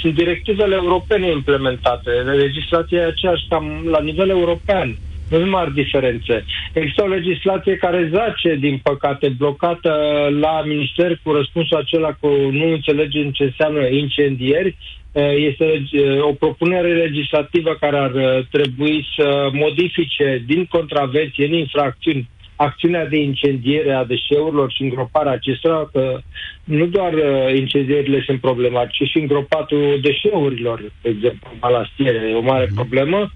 sunt 0.00 0.14
directivele 0.14 0.74
europene 0.74 1.30
implementate. 1.30 2.10
Legislația 2.10 2.98
e 2.98 3.04
aceeași 3.04 3.46
cam 3.48 3.86
la 3.90 4.00
nivel 4.00 4.28
european. 4.28 4.88
Nu 4.88 5.13
sunt 5.28 5.48
mari 5.50 5.72
diferențe. 5.72 6.44
Există 6.72 7.02
o 7.02 7.06
legislație 7.06 7.76
care 7.76 8.10
zace, 8.12 8.54
din 8.54 8.80
păcate, 8.82 9.28
blocată 9.28 9.92
la 10.40 10.62
minister 10.66 11.18
cu 11.22 11.32
răspunsul 11.32 11.76
acela 11.76 12.16
că 12.20 12.26
nu 12.50 12.72
înțelegem 12.72 13.30
ce 13.30 13.44
înseamnă 13.44 13.86
incendieri 13.86 14.76
Eh, 15.14 15.34
este 15.50 15.86
eh, 15.92 16.20
o 16.20 16.32
propunere 16.32 16.94
legislativă 16.94 17.76
care 17.80 17.96
ar 17.96 18.14
eh, 18.14 18.46
trebui 18.50 19.06
să 19.16 19.48
modifice 19.52 20.42
din 20.46 20.66
contravenție, 20.66 21.46
în 21.46 21.52
infracțiuni, 21.52 22.28
acțiunea 22.56 23.06
de 23.06 23.16
incendiere 23.16 23.92
a 23.92 24.04
deșeurilor 24.04 24.72
și 24.72 24.82
îngroparea 24.82 25.32
acestora, 25.32 25.88
că 25.92 26.20
nu 26.64 26.86
doar 26.86 27.12
incendierile 27.54 28.22
sunt 28.26 28.40
problematice, 28.40 29.04
ci 29.04 29.08
și 29.08 29.18
îngropatul 29.18 29.98
deșeurilor, 30.02 30.92
de 31.02 31.08
exemplu, 31.08 31.50
balastiere, 31.58 32.28
e 32.30 32.34
o 32.34 32.40
mare 32.40 32.64
mhm. 32.64 32.74
problemă. 32.74 33.30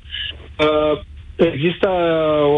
Există 1.38 1.88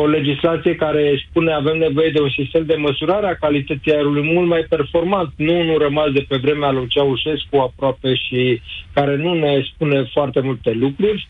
o 0.01 0.07
legislație 0.07 0.75
care 0.75 1.25
spune 1.29 1.53
avem 1.53 1.77
nevoie 1.77 2.11
de 2.11 2.21
un 2.21 2.31
sistem 2.31 2.65
de 2.67 2.75
măsurare 2.75 3.27
a 3.27 3.35
calității 3.35 3.93
aerului 3.93 4.33
mult 4.33 4.49
mai 4.49 4.67
performant, 4.69 5.33
nu 5.37 5.61
unul 5.61 5.79
rămas 5.79 6.11
de 6.13 6.25
pe 6.29 6.37
vremea 6.37 6.71
lui 6.71 6.87
Ceaușescu 6.89 7.57
aproape 7.57 8.15
și 8.15 8.61
care 8.93 9.17
nu 9.17 9.35
ne 9.35 9.63
spune 9.75 10.09
foarte 10.13 10.41
multe 10.41 10.71
lucruri. 10.71 11.29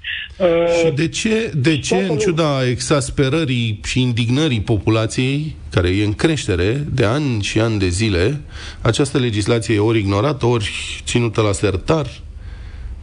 Și 0.78 0.90
de 0.94 1.08
ce, 1.08 1.50
de 1.54 1.78
ce 1.78 1.96
în 1.96 2.16
ciuda 2.16 2.68
exasperării 2.68 3.80
și 3.84 4.00
indignării 4.00 4.60
populației, 4.60 5.56
care 5.70 5.88
e 5.88 6.04
în 6.04 6.14
creștere 6.14 6.84
de 6.94 7.04
ani 7.04 7.42
și 7.42 7.60
ani 7.60 7.78
de 7.78 7.88
zile, 7.88 8.40
această 8.82 9.18
legislație 9.18 9.74
e 9.74 9.78
ori 9.78 9.98
ignorată, 9.98 10.46
ori 10.46 10.70
ținută 11.04 11.40
la 11.40 11.52
sertar? 11.52 12.06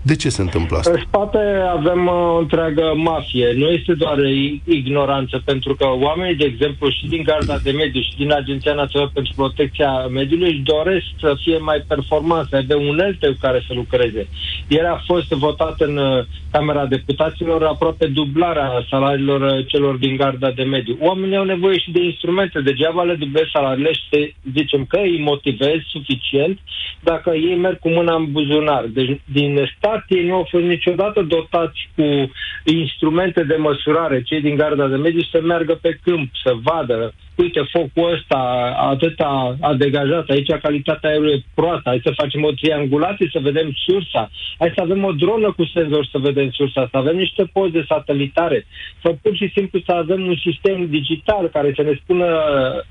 De 0.01 0.15
ce 0.15 0.29
se 0.29 0.41
întâmplă 0.41 0.77
asta? 0.77 0.91
În 0.91 1.01
spate 1.07 1.37
avem 1.77 2.05
uh, 2.07 2.13
o 2.13 2.37
întreagă 2.37 2.93
mafie. 2.95 3.53
Nu 3.55 3.67
este 3.69 3.93
doar 3.93 4.17
i- 4.17 4.61
ignoranță, 4.65 5.41
pentru 5.45 5.75
că 5.75 5.85
oamenii, 5.99 6.35
de 6.35 6.45
exemplu, 6.45 6.89
și 6.89 7.07
din 7.07 7.23
Garda 7.23 7.57
de 7.63 7.71
Mediu 7.71 8.01
și 8.01 8.15
din 8.17 8.31
Agenția 8.33 8.73
Națională 8.73 9.11
pentru 9.13 9.33
Protecția 9.35 9.91
Mediului 10.07 10.49
își 10.51 10.59
doresc 10.61 11.05
să 11.19 11.35
fie 11.43 11.57
mai 11.57 11.83
performanți, 11.87 12.49
să 12.49 12.55
aibă 12.55 12.75
unelte 12.75 13.27
cu 13.27 13.37
care 13.41 13.63
să 13.67 13.73
lucreze. 13.73 14.27
Ieri 14.67 14.85
a 14.85 15.01
fost 15.05 15.27
votat 15.29 15.79
în 15.79 15.97
uh, 15.97 16.23
Camera 16.51 16.85
Deputaților 16.85 17.63
aproape 17.63 18.05
dublarea 18.05 18.85
salariilor 18.89 19.41
uh, 19.41 19.65
celor 19.67 19.95
din 19.95 20.15
Garda 20.15 20.51
de 20.51 20.63
Mediu. 20.63 20.97
Oamenii 21.01 21.37
au 21.37 21.43
nevoie 21.45 21.77
și 21.77 21.91
de 21.91 22.03
instrumente. 22.03 22.61
Degeaba 22.61 23.03
le 23.03 23.13
dublezi 23.15 23.49
salariile 23.53 23.91
și 23.93 24.03
te 24.09 24.31
zicem 24.55 24.85
că 24.85 24.97
îi 24.99 25.21
motivezi 25.21 25.83
suficient 25.87 26.59
dacă 27.03 27.29
ei 27.35 27.55
merg 27.55 27.79
cu 27.79 27.89
mâna 27.89 28.15
în 28.15 28.31
buzunar. 28.31 28.85
Deci 28.85 29.19
din 29.25 29.71
stat 29.77 29.86
ei 30.07 30.25
nu 30.25 30.33
au 30.33 30.47
fost 30.49 30.63
niciodată 30.63 31.21
dotați 31.21 31.89
cu 31.95 32.31
instrumente 32.63 33.43
de 33.43 33.55
măsurare, 33.55 34.21
cei 34.21 34.41
din 34.41 34.55
garda 34.55 34.87
de 34.87 34.95
mediu, 34.95 35.21
să 35.31 35.41
meargă 35.41 35.73
pe 35.81 35.99
câmp, 36.03 36.29
să 36.43 36.55
vadă, 36.63 37.13
uite, 37.35 37.61
focul 37.71 38.13
ăsta 38.13 38.39
atât 38.77 39.19
a, 39.19 39.55
a 39.61 39.73
degajat, 39.73 40.29
aici 40.29 40.51
calitatea 40.61 41.09
aerului 41.09 41.33
e 41.33 41.43
proastă, 41.53 41.89
hai 41.89 42.01
să 42.03 42.11
facem 42.21 42.43
o 42.43 42.51
triangulație 42.51 43.29
să 43.31 43.39
vedem 43.41 43.71
sursa, 43.85 44.29
hai 44.59 44.71
să 44.75 44.81
avem 44.81 45.03
o 45.03 45.11
dronă 45.11 45.51
cu 45.51 45.65
senzor 45.65 46.05
să 46.11 46.17
vedem 46.17 46.49
sursa, 46.51 46.87
să 46.91 46.97
avem 46.97 47.15
niște 47.15 47.43
poze 47.53 47.85
satelitare, 47.87 48.65
să 49.01 49.15
pur 49.21 49.35
și 49.35 49.51
simplu 49.55 49.79
să 49.85 49.91
avem 49.91 50.21
un 50.25 50.35
sistem 50.43 50.87
digital 50.89 51.47
care 51.47 51.73
să 51.75 51.81
ne 51.81 51.99
spună 52.03 52.25
Uh, 52.25 52.83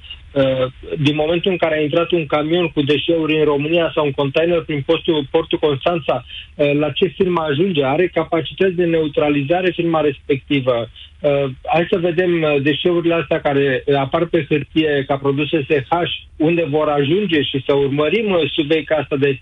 din 0.98 1.14
momentul 1.14 1.50
în 1.50 1.56
care 1.56 1.76
a 1.76 1.82
intrat 1.82 2.10
un 2.10 2.26
camion 2.26 2.68
cu 2.68 2.82
deșeuri 2.82 3.38
în 3.38 3.44
România 3.44 3.90
sau 3.94 4.04
un 4.04 4.10
container 4.10 4.60
prin 4.60 4.82
postul, 4.86 5.26
portul 5.30 5.58
Constanța, 5.58 6.24
uh, 6.54 6.72
la 6.72 6.90
ce 6.90 7.06
firmă 7.06 7.40
ajunge? 7.40 7.84
Are 7.84 8.08
capacități 8.08 8.74
de 8.74 8.84
neutralizare 8.84 9.70
firma 9.70 10.00
respectivă? 10.00 10.88
Uh, 11.20 11.50
hai 11.66 11.86
să 11.90 11.98
vedem 11.98 12.42
uh, 12.42 12.62
deșeurile 12.62 13.14
astea 13.14 13.40
care 13.40 13.84
apar 13.98 14.24
pe 14.24 14.46
hârtie 14.48 15.04
ca 15.06 15.16
produse 15.16 15.66
SH, 15.68 16.12
unde 16.36 16.64
vor 16.68 16.88
ajunge 16.88 17.42
și 17.42 17.62
să 17.66 17.74
urmărim 17.74 18.30
uh, 18.30 18.50
subiectul 18.52 18.96
asta 18.96 19.16
de 19.16 19.34
4-5 19.34 19.38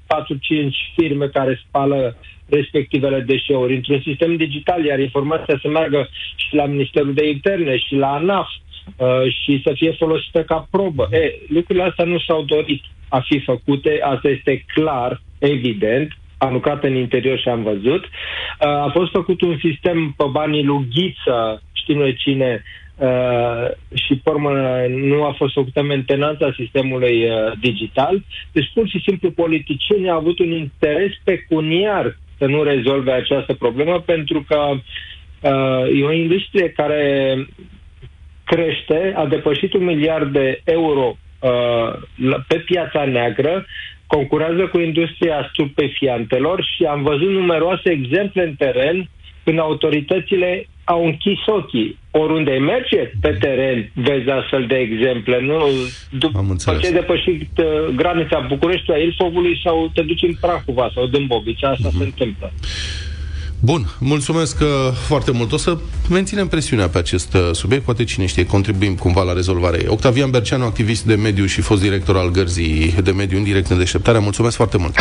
firme 0.96 1.26
care 1.26 1.62
spală 1.68 2.16
respectivele 2.48 3.20
deșeuri 3.20 3.74
într-un 3.74 4.00
sistem 4.00 4.36
digital, 4.36 4.84
iar 4.84 4.98
informația 4.98 5.58
să 5.62 5.68
meargă 5.68 6.08
și 6.36 6.54
la 6.54 6.66
Ministerul 6.66 7.14
de 7.14 7.28
Interne 7.28 7.76
și 7.76 7.94
la 7.94 8.12
ANAF 8.12 8.48
uh, 8.96 9.32
și 9.42 9.60
să 9.64 9.72
fie 9.74 9.92
folosită 9.98 10.42
ca 10.42 10.68
probă. 10.70 11.08
E, 11.10 11.34
lucrurile 11.48 11.84
astea 11.84 12.04
nu 12.04 12.18
s-au 12.18 12.42
dorit 12.42 12.82
a 13.08 13.20
fi 13.20 13.40
făcute, 13.40 14.00
asta 14.02 14.28
este 14.28 14.64
clar, 14.74 15.22
evident, 15.38 16.18
am 16.38 16.52
lucrat 16.52 16.84
în 16.84 16.94
interior 16.94 17.38
și 17.38 17.48
am 17.48 17.62
văzut. 17.62 18.04
Uh, 18.04 18.08
a 18.66 18.90
fost 18.92 19.10
făcut 19.10 19.40
un 19.40 19.58
sistem 19.58 20.14
pe 20.16 20.24
banii 20.30 20.64
lui 20.64 20.86
Ghiță, 20.90 21.62
știm 21.72 21.98
noi 21.98 22.14
cine, 22.14 22.62
Uh, 22.98 23.70
și 23.94 24.16
pe 24.16 24.30
urmă 24.30 24.50
nu 24.88 25.24
a 25.24 25.32
fost 25.36 25.52
făcută 25.52 25.82
mentenanța 25.82 26.54
sistemului 26.56 27.24
uh, 27.24 27.52
digital. 27.60 28.22
Deci 28.52 28.70
pur 28.74 28.88
și 28.88 29.02
simplu 29.06 29.30
politicienii 29.30 30.10
au 30.10 30.18
avut 30.18 30.38
un 30.38 30.50
interes 30.50 31.12
pecuniar 31.24 32.18
să 32.38 32.46
nu 32.46 32.62
rezolve 32.62 33.12
această 33.12 33.54
problemă 33.54 34.00
pentru 34.00 34.44
că 34.48 34.70
uh, 34.70 36.00
e 36.00 36.04
o 36.04 36.12
industrie 36.12 36.68
care 36.68 37.34
crește, 38.44 39.12
a 39.16 39.26
depășit 39.26 39.72
un 39.74 39.84
miliard 39.84 40.32
de 40.32 40.60
euro 40.64 41.16
uh, 41.38 41.50
la- 42.16 42.44
pe 42.48 42.58
piața 42.58 43.04
neagră, 43.04 43.66
concurează 44.06 44.66
cu 44.66 44.78
industria 44.78 45.48
stupefiantelor 45.52 46.64
și 46.76 46.84
am 46.84 47.02
văzut 47.02 47.30
numeroase 47.30 47.90
exemple 47.90 48.42
în 48.44 48.54
teren 48.54 49.08
când 49.44 49.58
autoritățile 49.58 50.66
au 50.84 51.04
închis 51.04 51.38
ochii. 51.46 51.98
Oriunde 52.10 52.50
merge 52.50 53.10
pe 53.20 53.36
teren, 53.40 53.90
vezi 53.94 54.30
astfel 54.30 54.66
de 54.66 54.76
exemple. 54.76 55.40
Nu? 55.40 55.66
După 56.10 56.46
înțeles. 56.48 56.80
ce 56.80 56.86
ai 56.86 56.92
depășit 56.92 57.50
uh, 57.58 57.94
granița 57.96 58.46
Bucureștiului, 58.48 59.02
a 59.02 59.04
Ilfovului 59.04 59.60
sau 59.64 59.90
te 59.94 60.02
duci 60.02 60.22
în 60.22 60.34
Prahova 60.40 60.90
sau 60.94 61.06
Dâmbovița, 61.06 61.68
asta 61.68 61.88
se 61.98 62.04
întâmplă. 62.04 62.52
Bun, 63.64 63.88
mulțumesc 63.98 64.60
uh, 64.60 64.66
foarte 65.06 65.30
mult. 65.30 65.52
O 65.52 65.56
să 65.56 65.76
menținem 66.08 66.48
presiunea 66.48 66.88
pe 66.88 66.98
acest 66.98 67.34
uh, 67.34 67.40
subiect, 67.52 67.84
poate 67.84 68.04
cine 68.04 68.26
știe, 68.26 68.46
contribuim 68.46 68.94
cumva 68.94 69.22
la 69.22 69.32
rezolvarea 69.32 69.80
ei. 69.80 69.86
Octavian 69.88 70.30
Berceanu, 70.30 70.64
activist 70.64 71.04
de 71.04 71.14
mediu 71.14 71.46
și 71.46 71.60
fost 71.60 71.82
director 71.82 72.16
al 72.16 72.30
Gărzii 72.30 72.94
de 73.02 73.10
Mediu 73.10 73.38
în 73.38 73.44
direct 73.44 73.70
în 73.70 73.78
deșteptarea. 73.78 74.20
Mulțumesc 74.20 74.56
foarte 74.56 74.76
mult! 74.76 74.96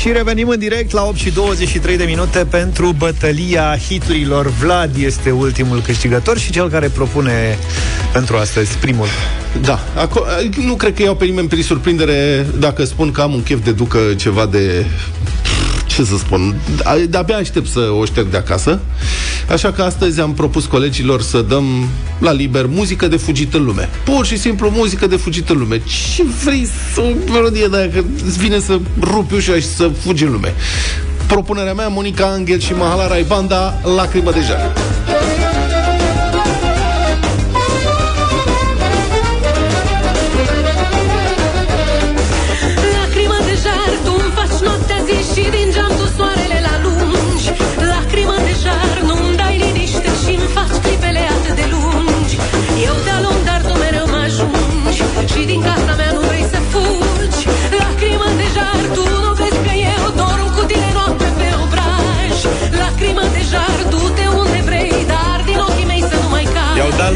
Și 0.00 0.12
revenim 0.12 0.48
în 0.48 0.58
direct 0.58 0.92
la 0.92 1.02
8 1.02 1.16
și 1.16 1.30
23 1.30 1.96
de 1.96 2.04
minute 2.04 2.46
pentru 2.50 2.92
bătălia 2.98 3.76
hiturilor. 3.88 4.46
Vlad 4.46 4.96
este 4.96 5.30
ultimul 5.30 5.80
câștigător 5.80 6.38
și 6.38 6.50
cel 6.52 6.68
care 6.68 6.88
propune 6.88 7.58
pentru 8.12 8.36
astăzi 8.36 8.76
primul. 8.76 9.06
Da, 9.60 9.80
aco- 10.06 10.56
nu 10.64 10.74
cred 10.74 10.94
că 10.94 11.02
iau 11.02 11.14
pe 11.14 11.24
nimeni 11.24 11.48
prin 11.48 11.62
surprindere 11.62 12.46
dacă 12.58 12.84
spun 12.84 13.10
că 13.12 13.20
am 13.20 13.34
un 13.34 13.42
chef 13.42 13.64
de 13.64 13.70
ducă 13.72 13.98
ceva 14.16 14.46
de 14.46 14.86
ce 15.86 16.04
să 16.04 16.16
spun, 16.16 16.56
a- 16.82 16.96
de-abia 17.08 17.36
aștept 17.36 17.68
să 17.68 17.80
o 18.00 18.04
șterg 18.04 18.26
de 18.30 18.36
acasă. 18.36 18.80
Așa 19.50 19.72
că 19.72 19.82
astăzi 19.82 20.20
am 20.20 20.32
propus 20.34 20.66
colegilor 20.66 21.22
să 21.22 21.42
dăm 21.48 21.64
la 22.18 22.32
liber 22.32 22.66
muzică 22.66 23.06
de 23.08 23.16
fugit 23.16 23.54
în 23.54 23.64
lume. 23.64 23.88
Pur 24.04 24.26
și 24.26 24.38
simplu 24.38 24.70
muzică 24.74 25.06
de 25.06 25.16
fugit 25.16 25.48
în 25.48 25.58
lume. 25.58 25.82
Ce 26.16 26.22
vrei 26.44 26.68
să 26.94 27.00
o 27.00 27.30
melodie 27.32 27.66
dacă 27.66 28.04
îți 28.26 28.38
vine 28.38 28.58
să 28.60 28.78
rupi 29.00 29.34
ușa 29.34 29.54
și 29.54 29.66
să 29.66 29.90
fugi 29.98 30.24
în 30.24 30.30
lume? 30.32 30.54
Propunerea 31.26 31.74
mea, 31.74 31.88
Monica 31.88 32.26
Angel 32.26 32.58
și 32.60 32.72
Mahala 32.72 33.06
Raibanda, 33.08 33.80
Lacrimă 33.96 34.30
de 34.32 34.40
jar. 34.46 34.72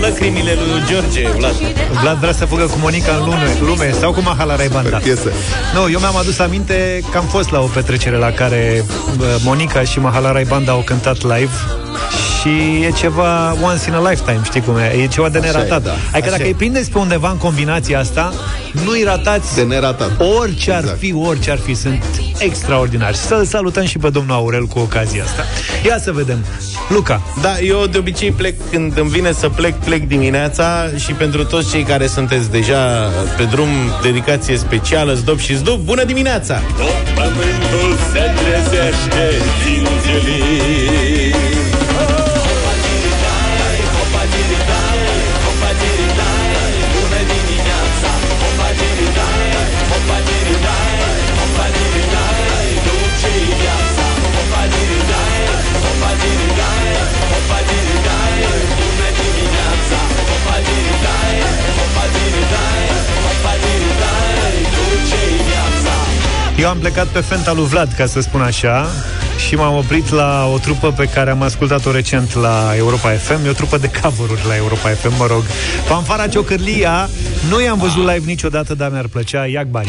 Cazi 0.07 0.23
I-au 0.23 0.31
dat 0.31 0.43
lăcrimile 0.43 0.53
lui 0.55 0.83
George, 0.87 1.29
Vlad. 1.29 1.55
Vlad 2.01 2.19
vrea 2.19 2.33
să 2.33 2.45
fugă 2.45 2.65
cu 2.65 2.79
Monica 2.79 3.13
în 3.13 3.25
lume, 3.25 3.57
lume 3.61 3.93
sau 4.01 4.13
cu 4.13 4.21
Mahala 4.21 4.57
Raibanda. 4.57 4.97
Pe 4.97 5.03
piesă. 5.03 5.31
Nu, 5.75 5.91
eu 5.91 5.99
mi-am 5.99 6.17
adus 6.17 6.39
aminte 6.39 7.03
că 7.11 7.19
am 7.19 7.25
fost 7.25 7.51
la 7.51 7.61
o 7.61 7.67
petrecere 7.67 8.17
la 8.17 8.31
care 8.31 8.85
bă, 9.17 9.39
Monica 9.45 9.83
și 9.83 9.99
Mahala 9.99 10.33
Raibanda 10.33 10.73
au 10.73 10.83
cântat 10.85 11.23
live 11.23 11.86
și 12.41 12.85
e 12.85 12.91
ceva 12.91 13.57
once 13.63 13.89
in 13.89 13.95
a 13.95 14.11
lifetime, 14.11 14.41
știi 14.45 14.61
cum 14.61 14.77
e? 14.77 14.93
E 15.03 15.07
ceva 15.07 15.29
de 15.29 15.39
Așa 15.39 15.49
e, 15.49 15.51
neratat. 15.53 15.83
da. 15.83 15.91
Adică 15.91 16.19
Așa 16.19 16.31
dacă 16.31 16.43
e. 16.43 16.47
îi 16.47 16.55
prindeți 16.55 16.91
pe 16.91 16.99
undeva 16.99 17.31
în 17.31 17.37
combinația 17.37 17.99
asta, 17.99 18.33
nu-i 18.85 19.03
ratați 19.03 19.55
De 19.55 19.63
neratat. 19.63 20.11
orice 20.41 20.73
ar 20.73 20.81
Exact. 20.81 20.99
fi, 20.99 21.15
orice 21.15 21.51
ar 21.51 21.59
fi, 21.59 21.75
sunt 21.75 22.05
extraordinari. 22.39 23.17
Să-l 23.17 23.45
salutăm 23.45 23.85
și 23.85 23.99
pe 23.99 24.09
domnul 24.11 24.35
Aurel 24.35 24.65
cu 24.67 24.79
ocazia 24.79 25.23
asta. 25.25 25.43
Ia 25.87 25.99
să 25.99 26.13
vedem. 26.13 26.45
Luca, 26.89 27.21
Da, 27.43 27.59
eu 27.59 27.87
de 27.87 27.99
obicei 27.99 28.31
plec 28.31 28.55
când 28.71 28.99
îmi 28.99 29.11
vine 29.11 29.33
să 29.33 29.49
plec, 29.49 29.75
plec 29.75 30.07
dimineața 30.07 30.91
și 30.97 31.13
pentru 31.13 31.45
toți 31.45 31.71
cei 31.71 31.83
care 31.83 32.07
sunteți 32.07 32.51
deja 32.51 33.11
pe 33.37 33.43
drum, 33.43 33.69
dedicație 34.03 34.57
specială, 34.57 35.15
zdop 35.15 35.39
și 35.39 35.55
zdop, 35.57 35.79
bună 35.79 36.05
dimineața! 36.05 36.61
Pământul 37.15 37.99
se 38.13 38.21
trezește 38.37 39.45
din 39.65 39.87
zilii 40.03 40.66
am 66.77 66.83
plecat 66.83 67.07
pe 67.07 67.21
fenta 67.21 67.53
lui 67.53 67.65
Vlad, 67.65 67.93
ca 67.97 68.07
să 68.07 68.21
spun 68.21 68.41
așa, 68.41 68.87
și 69.47 69.55
m-am 69.55 69.77
oprit 69.77 70.11
la 70.11 70.49
o 70.53 70.59
trupă 70.59 70.93
pe 70.93 71.05
care 71.05 71.31
am 71.31 71.43
ascultat-o 71.43 71.91
recent 71.91 72.35
la 72.35 72.73
Europa 72.77 73.11
FM. 73.11 73.45
E 73.45 73.49
o 73.49 73.53
trupă 73.53 73.79
de 73.79 73.91
cover 74.03 74.39
la 74.49 74.57
Europa 74.57 74.89
FM, 74.89 75.13
mă 75.19 75.27
rog. 75.27 75.43
Fanfara 75.87 76.27
Ciocârlia, 76.27 77.09
nu 77.49 77.63
i-am 77.63 77.79
văzut 77.79 78.07
live 78.07 78.23
niciodată, 78.27 78.75
dar 78.75 78.91
mi-ar 78.91 79.07
plăcea. 79.07 79.47
Iac 79.47 79.67
bani. 79.67 79.89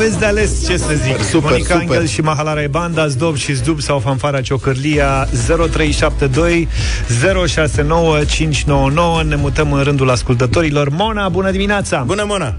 Aveți 0.00 0.18
de 0.18 0.24
ales, 0.24 0.66
ce 0.66 0.76
să 0.76 0.94
zic 0.94 1.18
Super, 1.18 1.50
Monica 1.50 1.72
super. 1.72 1.88
Angel 1.88 2.06
și 2.06 2.20
Mahalara 2.20 2.66
Banda 2.70 3.06
Zdub 3.06 3.36
și 3.36 3.54
Zdub 3.54 3.80
sau 3.80 3.98
Fanfara 3.98 4.40
Ciocârlia 4.40 5.28
0372 5.46 6.68
069 7.46 8.24
599 8.24 9.22
Ne 9.22 9.36
mutăm 9.36 9.72
în 9.72 9.82
rândul 9.82 10.10
ascultătorilor 10.10 10.88
Mona, 10.88 11.28
bună 11.28 11.50
dimineața! 11.50 12.02
Bună, 12.06 12.24
Mona! 12.26 12.54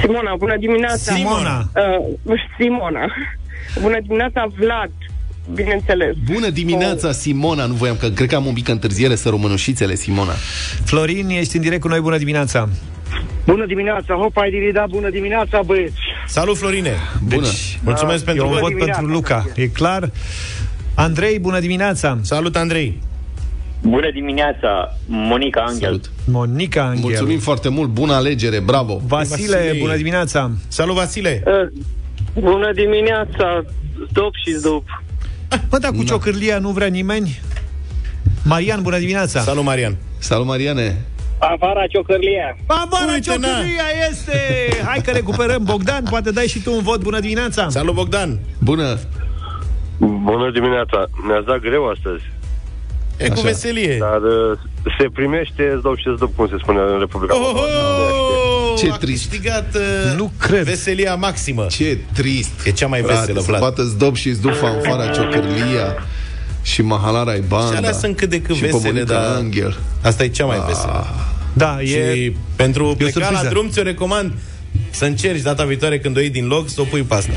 Simona, 0.00 0.34
bună 0.38 0.56
dimineața! 0.58 1.14
Simona. 1.14 1.70
Uh, 2.24 2.34
Simona. 2.58 3.06
Bună 3.80 3.98
dimineața, 4.02 4.46
Vlad. 4.58 4.90
Bineînțeles. 5.54 6.14
Bună 6.32 6.48
dimineața, 6.48 7.12
Simona. 7.12 7.64
Nu 7.64 7.74
voiam, 7.74 7.96
că 7.96 8.08
cred 8.08 8.28
că 8.28 8.34
am 8.36 8.46
un 8.46 8.54
pic 8.54 8.68
întârziere 8.68 9.14
să 9.14 9.28
românușițele, 9.28 9.94
Simona. 9.94 10.32
Florin, 10.84 11.28
ești 11.28 11.56
în 11.56 11.62
direct 11.62 11.80
cu 11.80 11.88
noi, 11.88 12.00
bună 12.00 12.18
dimineața! 12.18 12.68
Bună 13.46 13.66
dimineața, 13.66 14.14
hopa, 14.14 14.46
dirida, 14.50 14.84
bună 14.90 15.10
dimineața, 15.10 15.62
băieți. 15.62 15.94
Salut, 16.26 16.56
Florine! 16.56 16.92
Bună. 17.28 17.40
Deci, 17.42 17.78
Mulțumesc 17.84 18.24
pentru 18.24 18.44
Eu 18.44 18.48
un 18.48 18.52
vot. 18.52 18.60
vot 18.62 18.68
dimineața. 18.70 19.00
pentru 19.00 19.16
Luca, 19.16 19.46
e 19.54 19.66
clar 19.66 20.10
Andrei, 20.94 21.38
bună 21.38 21.60
dimineața! 21.60 22.18
Salut, 22.22 22.56
Andrei! 22.56 22.98
Bună 23.82 24.10
dimineața, 24.12 24.96
Monica 25.06 25.60
Angel. 25.60 25.80
Salut. 25.80 26.10
Monica 26.26 26.82
Angel 26.84 27.00
Mulțumim 27.00 27.38
foarte 27.38 27.68
mult, 27.68 27.88
bună 27.88 28.12
alegere, 28.14 28.60
bravo. 28.60 29.00
Vasile, 29.06 29.56
Vasile. 29.56 29.76
bună 29.80 29.96
dimineața! 29.96 30.50
Salut, 30.68 30.94
Vasile! 30.94 31.42
Uh, 31.46 31.82
bună 32.42 32.72
dimineața, 32.72 33.64
Stop 34.10 34.32
și 34.46 34.52
Zdop. 34.54 34.84
Bă, 35.68 35.78
dar 35.78 35.90
cu 35.90 36.04
ciocârlia 36.04 36.58
nu 36.58 36.70
vrea 36.70 36.86
nimeni? 36.86 37.40
Marian, 38.44 38.82
bună 38.82 38.98
dimineața! 38.98 39.40
Salut, 39.40 39.64
Marian! 39.64 39.96
Salut, 40.18 40.46
Mariane. 40.46 40.96
Fanfara 41.40 41.86
Ciocărlia. 41.92 42.56
Barbara 42.66 43.12
Uite, 43.12 43.30
na. 43.38 43.46
ciocârlia 43.48 43.88
este! 44.10 44.38
Hai 44.84 45.00
că 45.04 45.10
recuperăm 45.10 45.62
Bogdan, 45.64 46.04
poate 46.10 46.30
dai 46.30 46.46
și 46.46 46.58
tu 46.62 46.72
un 46.74 46.82
vot, 46.82 47.00
bună 47.02 47.20
dimineața! 47.20 47.68
Salut, 47.68 47.94
Bogdan! 47.94 48.38
Bună. 48.58 48.98
Bună 49.98 50.50
dimineața. 50.52 51.04
Mi-ați 51.26 51.46
dat 51.46 51.58
greu 51.58 51.88
astăzi, 51.88 52.22
E 53.16 53.26
cu 53.26 53.32
Așa. 53.32 53.42
veselie! 53.42 53.96
dar 54.00 54.20
uh, 54.22 54.58
se 54.98 55.06
primește 55.12 55.74
zdop 55.78 55.96
și 55.96 56.12
zdop, 56.16 56.34
cum 56.36 56.48
se 56.48 56.54
spune 56.62 56.78
în 56.92 56.98
Republica 56.98 57.34
Oh, 57.34 57.40
Moldova. 57.42 57.66
oh, 57.66 58.78
Ce 58.78 58.90
a 58.92 58.96
trist. 58.96 59.28
câștigat 59.28 59.74
uh, 59.74 60.16
Nu 60.16 60.30
cred. 60.40 60.62
veselia 60.64 61.14
maximă. 61.14 61.66
Ce 61.70 61.98
trist. 62.14 62.66
E 62.66 62.70
cea 62.70 62.86
mai 62.86 63.00
Frate, 63.00 63.18
veselă, 63.20 63.40
să 63.40 63.46
Vlad. 63.46 63.60
bată 63.60 63.82
zdob 63.82 64.14
și 64.16 64.30
zdu 64.30 64.48
fanfara 64.48 65.06
ciocârlia 65.08 65.96
și 66.62 66.82
Mahalara 66.82 67.34
Și 67.34 67.40
Banda. 67.48 67.76
alea 67.76 67.92
sunt 67.92 68.16
cât 68.16 68.28
de 68.30 68.40
cât 68.40 68.54
și 68.54 68.60
pe 68.60 68.66
vesele, 68.66 68.92
Monica 68.92 69.12
dar 69.12 69.36
Angel. 69.36 69.78
asta 70.02 70.24
e 70.24 70.28
cea 70.28 70.44
mai 70.44 70.62
veselă. 70.66 71.06
Da, 71.52 71.82
e... 71.82 71.86
Și 71.86 72.32
pentru 72.56 72.94
pleca 72.98 73.18
la 73.18 73.24
surpriză. 73.26 73.48
drum 73.48 73.68
ți-o 73.68 73.82
recomand 73.82 74.32
să 74.90 75.04
încerci 75.04 75.40
data 75.42 75.64
viitoare 75.64 75.98
când 75.98 76.16
o 76.16 76.20
iei 76.20 76.30
din 76.30 76.46
loc 76.46 76.68
să 76.68 76.80
o 76.80 76.84
pui 76.84 77.02
pe 77.02 77.14
asta. 77.14 77.32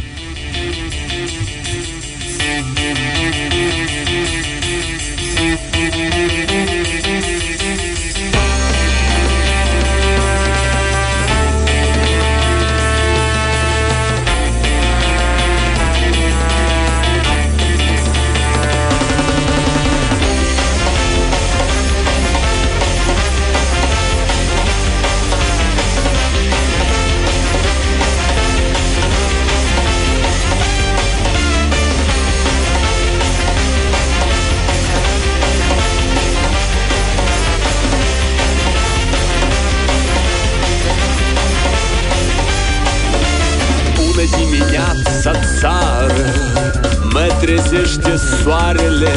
Soarele 48.74 49.12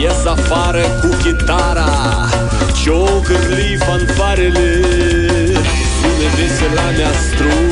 Ies 0.00 0.26
afară 0.26 0.82
cu 1.00 1.08
chitara 1.22 1.88
Ciocârlii 2.82 3.76
fanfarele 3.76 4.80
Sună 6.00 6.28
vesela 6.36 6.90
mea 6.96 7.12
strună 7.28 7.65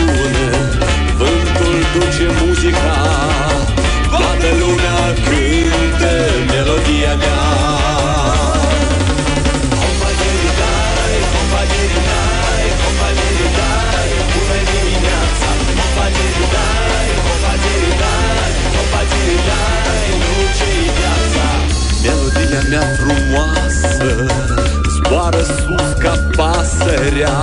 Zboară 24.95 25.43
sus 25.43 25.93
ca 25.99 26.15
pasărea 26.37 27.39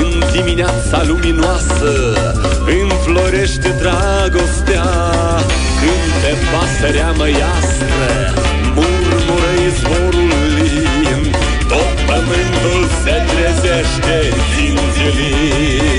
În 0.00 0.22
dimineața 0.32 1.02
luminoasă 1.06 1.92
Înflorește 2.80 3.74
dragostea. 3.80 4.86
Când 5.80 6.06
pe 6.22 6.32
pasărea 6.52 7.10
măiastră 7.10 8.08
Murmură 8.74 9.52
izvorul 9.68 10.30
lin 10.56 11.34
Tot 11.68 11.94
pământul 12.06 12.82
se 13.02 13.14
trezește 13.30 14.18
din 14.56 14.78
zilin 14.94 15.95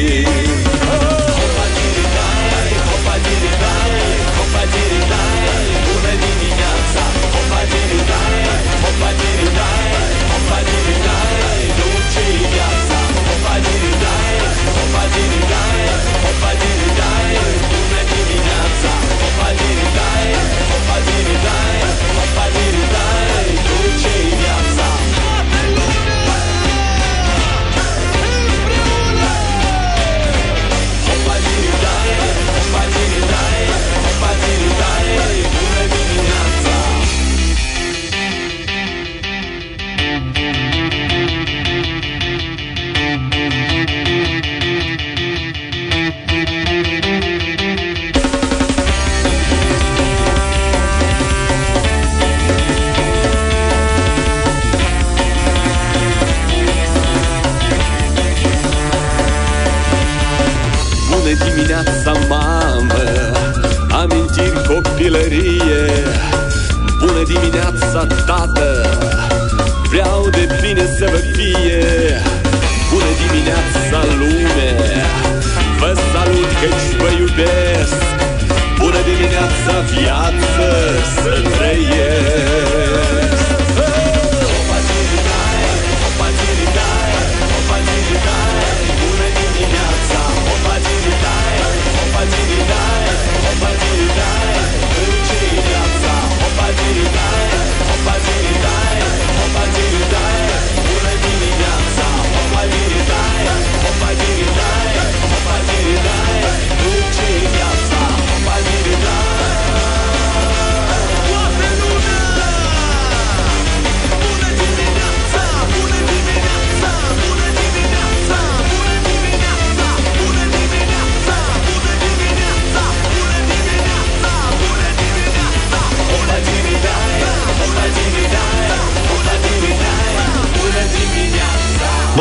Să 81.22 81.42
trăiesc 81.58 82.67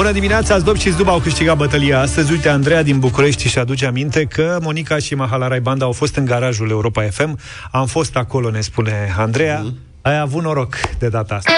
Bună 0.06 0.18
dimineața, 0.18 0.58
Zdob 0.58 0.76
și 0.76 0.90
Zduba 0.90 1.10
au 1.10 1.18
câștigat 1.18 1.56
bătălia 1.56 2.00
astăzi. 2.00 2.32
Uite, 2.32 2.48
Andreea 2.48 2.82
din 2.82 2.98
București 2.98 3.48
și 3.48 3.58
aduce 3.58 3.86
aminte 3.86 4.24
că 4.24 4.58
Monica 4.62 4.98
și 4.98 5.14
Mahalarai 5.14 5.60
Banda 5.60 5.84
au 5.84 5.92
fost 5.92 6.16
în 6.16 6.24
garajul 6.24 6.70
Europa 6.70 7.02
FM. 7.02 7.38
Am 7.70 7.86
fost 7.86 8.16
acolo, 8.16 8.50
ne 8.50 8.60
spune 8.60 9.14
Andreea. 9.18 9.60
Mm. 9.60 9.78
Ai 10.02 10.18
avut 10.18 10.42
noroc 10.42 10.76
de 10.98 11.08
data 11.08 11.34
asta. 11.34 11.52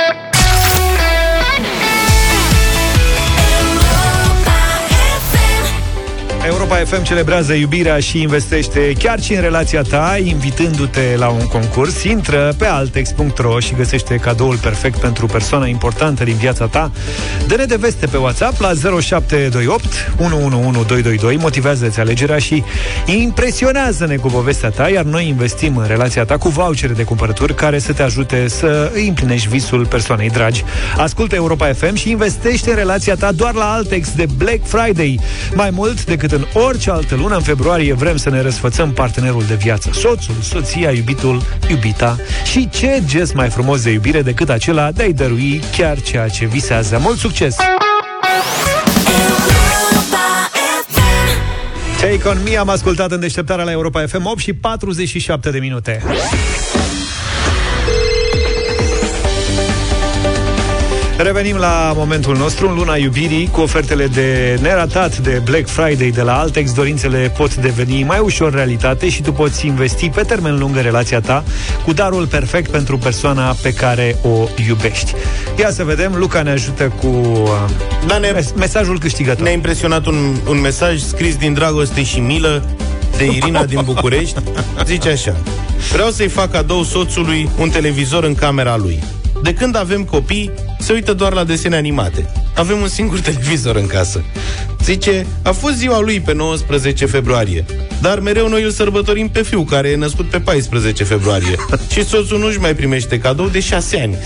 Europa 6.71 6.97
FM 6.97 7.03
celebrează 7.03 7.53
iubirea 7.53 7.99
și 7.99 8.21
investește 8.21 8.93
chiar 8.99 9.21
și 9.21 9.35
în 9.35 9.41
relația 9.41 9.83
ta, 9.83 10.19
invitându-te 10.23 11.17
la 11.17 11.29
un 11.29 11.47
concurs. 11.47 12.03
Intră 12.03 12.55
pe 12.59 12.67
altex.ro 12.67 13.59
și 13.61 13.75
găsește 13.75 14.17
cadoul 14.17 14.57
perfect 14.57 14.99
pentru 14.99 15.27
persoana 15.27 15.67
importantă 15.67 16.25
din 16.25 16.35
viața 16.35 16.67
ta. 16.67 16.91
Dă-ne 17.47 17.65
de 17.65 17.77
veste 17.77 18.07
pe 18.07 18.17
WhatsApp 18.17 18.61
la 18.61 18.73
0728 19.01 19.85
111222, 20.19 21.37
motivează-ți 21.37 22.01
alegerea 22.01 22.39
și 22.39 22.63
impresionează-ne 23.07 24.17
cu 24.17 24.29
povestea 24.29 24.71
ta, 24.71 24.89
iar 24.89 25.05
noi 25.05 25.29
investim 25.29 25.77
în 25.77 25.87
relația 25.87 26.25
ta 26.25 26.37
cu 26.37 26.49
vouchere 26.49 26.93
de 26.93 27.03
cumpărături 27.03 27.55
care 27.55 27.79
să 27.79 27.93
te 27.93 28.03
ajute 28.03 28.49
să 28.49 28.91
îi 28.95 29.09
împlinești 29.09 29.49
visul 29.49 29.87
persoanei 29.87 30.31
dragi. 30.31 30.65
Ascultă 30.97 31.35
Europa 31.35 31.73
FM 31.73 31.95
și 31.95 32.11
investește 32.11 32.71
în 32.71 32.77
relația 32.77 33.15
ta 33.15 33.33
doar 33.33 33.55
la 33.55 33.73
Altex 33.73 34.13
de 34.13 34.27
Black 34.37 34.61
Friday. 34.67 35.21
Mai 35.55 35.71
mult 35.71 36.05
decât 36.05 36.33
în 36.33 36.47
orice 36.59 36.91
altă 36.91 37.15
lună, 37.15 37.35
în 37.35 37.43
februarie 37.43 37.93
vrem 37.93 38.17
să 38.17 38.31
ne 38.31 38.41
răsfățăm 38.41 38.93
partenerul 38.93 39.45
de 39.49 39.55
viață, 39.55 39.91
soțul, 39.93 40.35
soția, 40.43 40.91
iubitul, 40.91 41.43
iubita 41.69 42.17
și 42.45 42.69
ce 42.69 43.03
gest 43.07 43.35
mai 43.35 43.49
frumos 43.49 43.83
de 43.83 43.91
iubire 43.91 44.23
decât 44.23 44.49
acela 44.49 44.93
de 44.93 45.03
a-i 45.03 45.13
dărui 45.13 45.61
chiar 45.77 46.01
ceea 46.01 46.29
ce 46.29 46.47
visează. 46.47 46.99
Mult 47.01 47.19
succes! 47.19 47.57
Take 52.01 52.29
on 52.29 52.39
me 52.45 52.57
am 52.57 52.69
ascultat 52.69 53.11
în 53.11 53.21
deșteptarea 53.21 53.65
la 53.65 53.71
Europa 53.71 54.07
FM 54.07 54.27
8 54.27 54.39
și 54.39 54.53
47 54.53 55.51
de 55.51 55.59
minute. 55.59 56.03
Revenim 61.23 61.57
la 61.57 61.93
momentul 61.97 62.37
nostru, 62.37 62.69
în 62.69 62.75
luna 62.75 62.95
iubirii, 62.97 63.49
cu 63.53 63.61
ofertele 63.61 64.07
de 64.07 64.59
neratat 64.63 65.19
de 65.19 65.41
Black 65.45 65.69
Friday 65.69 66.11
de 66.11 66.23
la 66.23 66.39
Altex. 66.39 66.73
Dorințele 66.73 67.33
pot 67.37 67.55
deveni 67.57 68.03
mai 68.03 68.19
ușor 68.19 68.53
realitate 68.55 69.09
și 69.09 69.23
tu 69.23 69.33
poți 69.33 69.67
investi 69.67 70.09
pe 70.09 70.23
termen 70.23 70.59
lung 70.59 70.77
în 70.77 70.83
relația 70.83 71.21
ta 71.21 71.45
cu 71.85 71.93
darul 71.93 72.27
perfect 72.27 72.71
pentru 72.71 72.99
persoana 72.99 73.57
pe 73.63 73.73
care 73.73 74.17
o 74.23 74.49
iubești. 74.69 75.15
Ia 75.59 75.71
să 75.71 75.85
vedem, 75.85 76.15
Luca 76.19 76.43
ne 76.43 76.51
ajută 76.51 76.93
cu 77.01 77.07
uh, 77.07 77.51
Da, 78.07 78.19
ne- 78.19 78.31
mes- 78.31 78.53
mesajul 78.57 78.99
câștigător. 78.99 79.43
Ne-a 79.43 79.53
impresionat 79.53 80.07
un, 80.07 80.35
un 80.49 80.61
mesaj 80.61 81.01
scris 81.01 81.37
din 81.37 81.53
dragoste 81.53 82.03
și 82.03 82.19
milă 82.21 82.63
de 83.17 83.25
Irina 83.25 83.65
din 83.65 83.81
București. 83.85 84.41
Zice 84.87 85.09
așa. 85.09 85.37
Vreau 85.93 86.11
să-i 86.11 86.29
fac 86.29 86.51
cadou 86.51 86.83
soțului 86.83 87.49
un 87.59 87.69
televizor 87.71 88.25
în 88.25 88.35
camera 88.35 88.77
lui. 88.77 89.03
De 89.43 89.55
când 89.55 89.77
avem 89.77 90.05
copii, 90.05 90.51
se 90.79 90.93
uită 90.93 91.13
doar 91.13 91.33
la 91.33 91.45
desene 91.45 91.77
animate. 91.77 92.31
Avem 92.55 92.81
un 92.81 92.89
singur 92.89 93.21
televizor 93.31 93.77
în 93.77 93.87
casă. 93.87 94.23
Zice, 94.85 95.27
a 95.43 95.51
fost 95.51 95.75
ziua 95.77 96.01
lui 96.01 96.21
pe 96.21 96.33
19 96.33 97.07
februarie, 97.07 97.65
dar 98.01 98.21
mereu 98.21 98.49
noi 98.49 98.63
îl 98.63 98.71
sărbătorim 98.71 99.29
pe 99.29 99.43
fiu, 99.43 99.63
care 99.63 99.89
e 99.89 99.97
născut 99.97 100.27
pe 100.31 100.41
14 100.41 101.05
februarie. 101.05 101.57
și 101.93 102.05
soțul 102.05 102.39
nu-și 102.39 102.59
mai 102.59 102.75
primește 102.75 103.19
cadou 103.19 103.49
de 103.49 103.61
6 103.61 104.01
ani. 104.01 104.17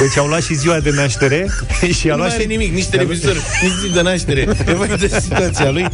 Deci 0.00 0.16
au 0.18 0.26
luat 0.26 0.42
și 0.42 0.54
ziua 0.54 0.80
de 0.80 0.90
naștere 0.90 1.46
și 1.98 2.10
a 2.10 2.12
nu 2.12 2.18
luat 2.18 2.32
are 2.32 2.42
și... 2.42 2.48
nimic, 2.48 2.72
nici 2.72 2.86
televizor, 2.86 3.34
nici 3.62 3.72
zi 3.86 3.92
de 3.92 4.02
naștere. 4.02 4.40
E 4.66 4.74
vai 4.74 4.96
de 4.98 5.18
situația 5.20 5.70
lui. 5.70 5.86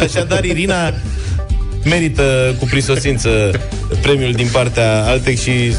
Așadar, 0.00 0.44
Irina 0.44 0.94
merită 1.84 2.56
cu 2.58 2.64
prisosință 2.64 3.50
premiul 4.02 4.32
din 4.32 4.48
partea 4.52 5.04
Altex 5.04 5.40
și 5.40 5.72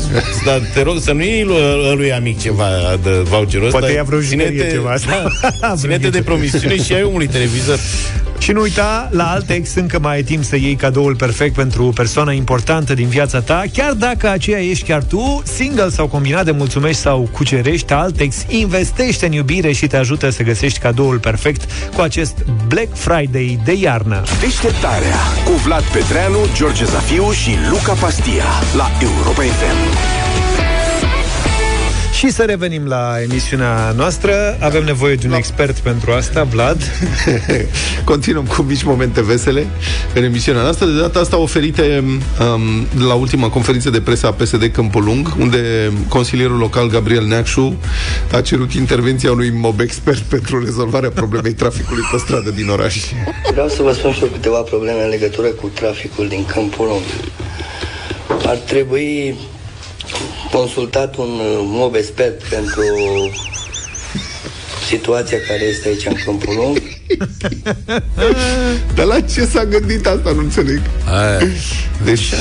da, 0.45 0.60
te 0.74 0.82
rog 0.82 0.99
să 0.99 1.12
nu 1.12 1.24
iei 1.24 1.43
lui, 1.43 1.95
lui 1.95 2.14
amic 2.14 2.39
ceva 2.39 2.66
de 3.04 3.10
voucherul 3.10 3.66
ăsta. 3.66 3.78
Poate 3.78 3.93
ia 3.93 4.04
vreo 4.04 4.20
juderie 4.20 4.72
ceva 4.72 4.91
asta. 4.91 5.28
Da, 5.60 5.76
ține-te 5.80 6.10
de 6.10 6.22
promisiune 6.22 6.76
și 6.76 6.93
ai 6.93 7.04
omului 7.04 7.28
televizor. 7.28 7.80
Și 8.42 8.52
nu 8.52 8.62
uita, 8.62 9.10
la 9.12 9.30
Altex 9.30 9.76
încă 9.76 10.00
mai 10.00 10.16
ai 10.16 10.24
timp 10.24 10.44
să 10.44 10.56
iei 10.56 10.76
cadoul 10.76 11.16
perfect 11.16 11.56
pentru 11.56 11.86
o 11.86 11.89
persoană 11.89 12.32
importantă 12.32 12.94
din 12.94 13.08
viața 13.08 13.42
ta, 13.42 13.64
chiar 13.74 13.94
dacă 13.94 14.30
aceea 14.30 14.60
ești 14.60 14.86
chiar 14.86 15.04
tu, 15.04 15.42
single 15.46 15.89
sau 15.89 16.08
combinat 16.08 16.46
de 16.46 16.52
mulțumești 16.52 17.02
sau 17.02 17.30
cucerești, 17.32 17.94
Altex 17.94 18.36
investește 18.48 19.26
în 19.26 19.32
iubire 19.32 19.72
și 19.72 19.88
te 19.88 19.98
ajută 19.98 20.30
să 20.30 20.44
găsești 20.44 20.80
cadoul 20.80 21.20
perfect 21.20 21.72
cu 21.96 22.02
acest 22.02 22.46
Black 22.68 22.96
Friday 22.96 23.60
de 23.64 23.74
iarnă. 23.74 24.24
Deșteptarea 24.39 25.18
cu 25.46 25.52
Vlad 25.52 25.84
Petreanu, 25.84 26.39
George 26.56 26.86
Zafiu 26.86 27.32
și 27.32 27.52
Luca 27.70 27.94
Pastia 27.94 28.46
la 28.76 28.88
Europa 29.02 29.42
FM. 29.42 30.20
Și 32.22 32.32
să 32.32 32.43
revenim 32.43 32.86
la 32.88 33.22
emisiunea 33.22 33.93
noastră. 33.95 34.57
Avem 34.59 34.84
nevoie 34.84 35.15
de 35.15 35.28
un 35.28 35.34
expert 35.34 35.78
pentru 35.78 36.11
asta, 36.11 36.43
Vlad. 36.43 36.82
Continuăm 38.11 38.45
cu 38.45 38.61
mici 38.61 38.84
momente 38.84 39.24
vesele 39.24 39.67
în 40.15 40.24
emisiunea 40.24 40.61
noastră. 40.61 40.86
De 40.86 40.99
data 40.99 41.19
asta 41.19 41.38
oferite 41.38 42.03
um, 42.03 43.05
la 43.07 43.13
ultima 43.13 43.49
conferință 43.49 43.89
de 43.89 44.01
presă 44.01 44.28
a 44.28 44.32
PSD 44.32 44.65
Câmpul 44.65 45.03
Lung, 45.03 45.36
unde 45.39 45.91
consilierul 46.07 46.57
local 46.57 46.88
Gabriel 46.88 47.26
Neacșu 47.26 47.76
a 48.32 48.41
cerut 48.41 48.74
intervenția 48.74 49.32
unui 49.32 49.49
mob 49.49 49.80
expert 49.80 50.22
pentru 50.22 50.63
rezolvarea 50.63 51.09
problemei 51.09 51.53
traficului 51.53 52.03
pe 52.11 52.17
stradă 52.17 52.49
din 52.49 52.69
oraș. 52.69 52.95
Vreau 53.51 53.67
să 53.67 53.82
vă 53.82 53.91
spun 53.93 54.11
și 54.11 54.24
eu 54.24 54.30
câteva 54.30 54.59
probleme 54.59 55.03
în 55.03 55.09
legătură 55.09 55.47
cu 55.47 55.67
traficul 55.67 56.28
din 56.28 56.45
Câmpul 56.45 56.88
Lung. 56.88 57.03
Ar 58.45 58.55
trebui 58.55 59.36
consultat 60.52 61.16
un 61.18 61.30
uh, 61.39 61.60
mob 61.64 61.95
expert 61.95 62.43
pentru 62.43 62.82
situația 64.88 65.38
care 65.47 65.64
este 65.64 65.88
aici 65.88 66.06
în 66.06 66.16
Câmpul 66.26 66.54
Lung. 66.56 66.82
Dar 68.95 69.06
la 69.06 69.22
ce 69.22 69.45
s-a 69.45 69.66
gândit 69.66 70.06
asta, 70.08 70.32
nu 70.32 70.39
înțeleg. 70.39 70.82
Deci, 72.04 72.34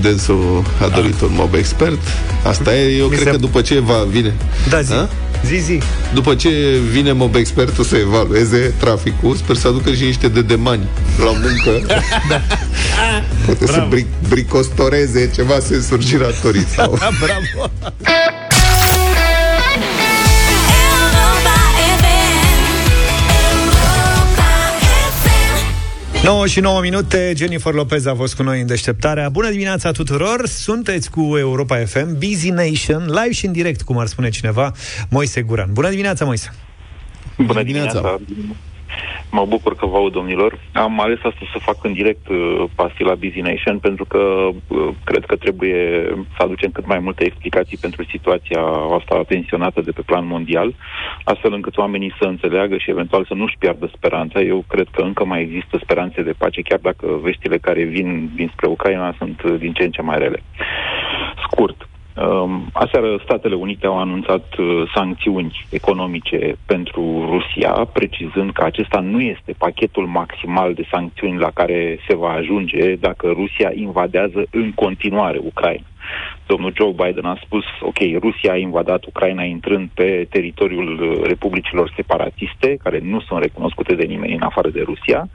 dânsul 0.00 0.64
a 0.80 0.88
dorit 0.88 1.20
un 1.20 1.30
mob 1.32 1.54
expert. 1.54 1.98
Asta 2.44 2.76
e, 2.76 2.96
eu 2.96 3.06
Mi 3.06 3.10
cred 3.14 3.24
se- 3.24 3.30
că 3.30 3.36
după 3.36 3.60
ce 3.60 3.78
va 3.78 4.04
vine. 4.08 4.34
Da, 4.68 4.80
zi. 4.80 4.92
A? 4.92 5.08
Zi, 5.44 5.56
zi. 5.56 5.80
După 6.14 6.34
ce 6.34 6.48
vine 6.90 7.12
mob 7.12 7.34
expertul 7.34 7.84
să 7.84 7.96
evalueze 7.96 8.74
traficul, 8.78 9.34
sper 9.34 9.56
să 9.56 9.68
aducă 9.68 9.92
și 9.92 10.04
niște 10.04 10.28
dedemani 10.28 10.86
la 11.18 11.30
muncă. 11.30 11.86
da. 12.30 12.40
Poate 13.44 13.66
să 13.66 13.86
bric- 13.90 14.28
bricostoreze 14.28 15.30
ceva 15.34 15.58
sensuri 15.58 16.04
giratorii 16.04 16.66
sau... 16.76 16.90
Bravo! 17.22 17.70
9 26.22 26.46
și 26.46 26.60
9 26.60 26.80
minute, 26.80 27.32
Jennifer 27.36 27.72
Lopez 27.72 28.06
a 28.06 28.14
fost 28.14 28.36
cu 28.36 28.42
noi 28.42 28.60
în 28.60 28.66
deșteptarea. 28.66 29.28
Bună 29.28 29.50
dimineața 29.50 29.90
tuturor! 29.90 30.46
Sunteți 30.46 31.10
cu 31.10 31.36
Europa 31.38 31.76
FM, 31.84 32.18
Busy 32.18 32.50
Nation, 32.50 33.04
live 33.06 33.32
și 33.32 33.46
în 33.46 33.52
direct, 33.52 33.82
cum 33.82 33.98
ar 33.98 34.06
spune 34.06 34.28
cineva, 34.28 34.72
Moise 35.10 35.42
Guran. 35.42 35.72
Bună 35.72 35.90
dimineața, 35.90 36.24
Moise! 36.24 36.52
Bună 37.36 37.62
dimineața! 37.62 38.20
Mă 39.30 39.44
bucur 39.48 39.76
că 39.76 39.86
vă 39.86 39.96
aud, 39.96 40.12
domnilor. 40.12 40.58
Am 40.72 41.00
ales 41.00 41.18
astăzi 41.22 41.50
să 41.52 41.58
fac 41.58 41.84
în 41.84 41.92
direct 41.92 42.28
uh, 42.28 42.64
pastila 42.74 43.14
Busy 43.14 43.40
Nation 43.40 43.78
pentru 43.78 44.04
că 44.04 44.18
uh, 44.18 44.88
cred 45.04 45.24
că 45.24 45.36
trebuie 45.36 46.06
să 46.36 46.42
aducem 46.42 46.70
cât 46.70 46.86
mai 46.86 46.98
multe 46.98 47.24
explicații 47.24 47.76
pentru 47.76 48.04
situația 48.04 48.62
asta 48.98 49.22
tensionată 49.28 49.80
de 49.80 49.90
pe 49.90 50.02
plan 50.06 50.26
mondial, 50.26 50.74
astfel 51.24 51.52
încât 51.52 51.76
oamenii 51.76 52.14
să 52.20 52.24
înțeleagă 52.26 52.76
și 52.76 52.90
eventual 52.90 53.24
să 53.24 53.34
nu-și 53.34 53.58
piardă 53.58 53.90
speranța. 53.94 54.40
Eu 54.40 54.64
cred 54.68 54.86
că 54.92 55.02
încă 55.02 55.24
mai 55.24 55.40
există 55.42 55.78
speranțe 55.82 56.22
de 56.22 56.34
pace, 56.38 56.60
chiar 56.62 56.78
dacă 56.82 57.06
veștile 57.22 57.58
care 57.58 57.82
vin 57.82 58.30
dinspre 58.34 58.66
Ucraina 58.66 59.14
sunt 59.18 59.42
uh, 59.42 59.54
din 59.58 59.72
ce 59.72 59.82
în 59.84 59.90
ce 59.90 60.02
mai 60.02 60.18
rele. 60.18 60.42
Scurt, 61.50 61.87
Um, 61.87 61.87
aseară 62.72 63.20
Statele 63.22 63.54
Unite 63.54 63.86
au 63.86 63.98
anunțat 63.98 64.54
uh, 64.58 64.90
sancțiuni 64.94 65.66
economice 65.70 66.56
pentru 66.66 67.24
Rusia, 67.30 67.70
precizând 67.92 68.52
că 68.52 68.64
acesta 68.64 69.00
nu 69.00 69.20
este 69.20 69.54
pachetul 69.58 70.06
maximal 70.06 70.74
de 70.74 70.86
sancțiuni 70.90 71.38
la 71.38 71.50
care 71.54 71.98
se 72.08 72.16
va 72.16 72.28
ajunge 72.30 72.94
dacă 72.94 73.26
Rusia 73.26 73.70
invadează 73.74 74.46
în 74.50 74.72
continuare 74.72 75.38
Ucraina. 75.42 75.86
Domnul 76.46 76.72
Joe 76.76 76.92
Biden 76.92 77.24
a 77.24 77.38
spus, 77.44 77.64
ok, 77.80 77.98
Rusia 78.18 78.52
a 78.52 78.56
invadat 78.56 79.04
Ucraina 79.04 79.42
intrând 79.42 79.88
pe 79.94 80.26
teritoriul 80.30 80.98
uh, 81.02 81.26
republicilor 81.26 81.92
separatiste, 81.96 82.76
care 82.82 82.98
nu 83.02 83.20
sunt 83.20 83.42
recunoscute 83.42 83.94
de 83.94 84.04
nimeni 84.04 84.34
în 84.34 84.42
afară 84.42 84.68
de 84.68 84.82
Rusia, 84.84 85.28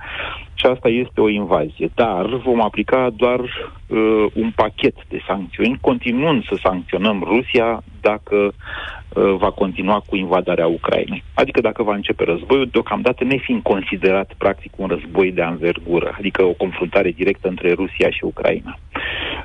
și 0.54 0.66
asta 0.66 0.90
este 0.90 1.22
o 1.22 1.30
invazie. 1.30 1.90
Dar 1.96 2.26
vom 2.26 2.62
aplica 2.62 3.10
doar 3.16 3.40
uh, 3.40 4.26
un 4.34 4.52
pachet 4.56 4.96
de 5.08 5.22
sancțiuni, 5.28 5.78
continuând 5.82 6.44
să 6.44 6.58
sancționăm 6.64 7.24
Rusia 7.26 7.84
dacă 8.02 8.36
uh, 8.46 9.36
va 9.38 9.52
continua 9.52 10.04
cu 10.08 10.16
invadarea 10.16 10.68
Ucrainei. 10.68 11.24
Adică 11.34 11.62
dacă 11.62 11.84
va 11.84 11.94
începe 11.94 12.24
războiul, 12.24 12.70
deocamdată 12.72 13.24
nefiind 13.24 13.62
considerat 13.62 14.34
practic 14.38 14.72
un 14.76 14.88
război 14.88 15.32
de 15.32 15.42
anvergură, 15.42 16.16
adică 16.18 16.44
o 16.44 16.54
confruntare 16.54 17.12
directă 17.12 17.48
între 17.48 17.74
Rusia 17.74 18.10
și 18.10 18.24
Ucraina. 18.24 18.78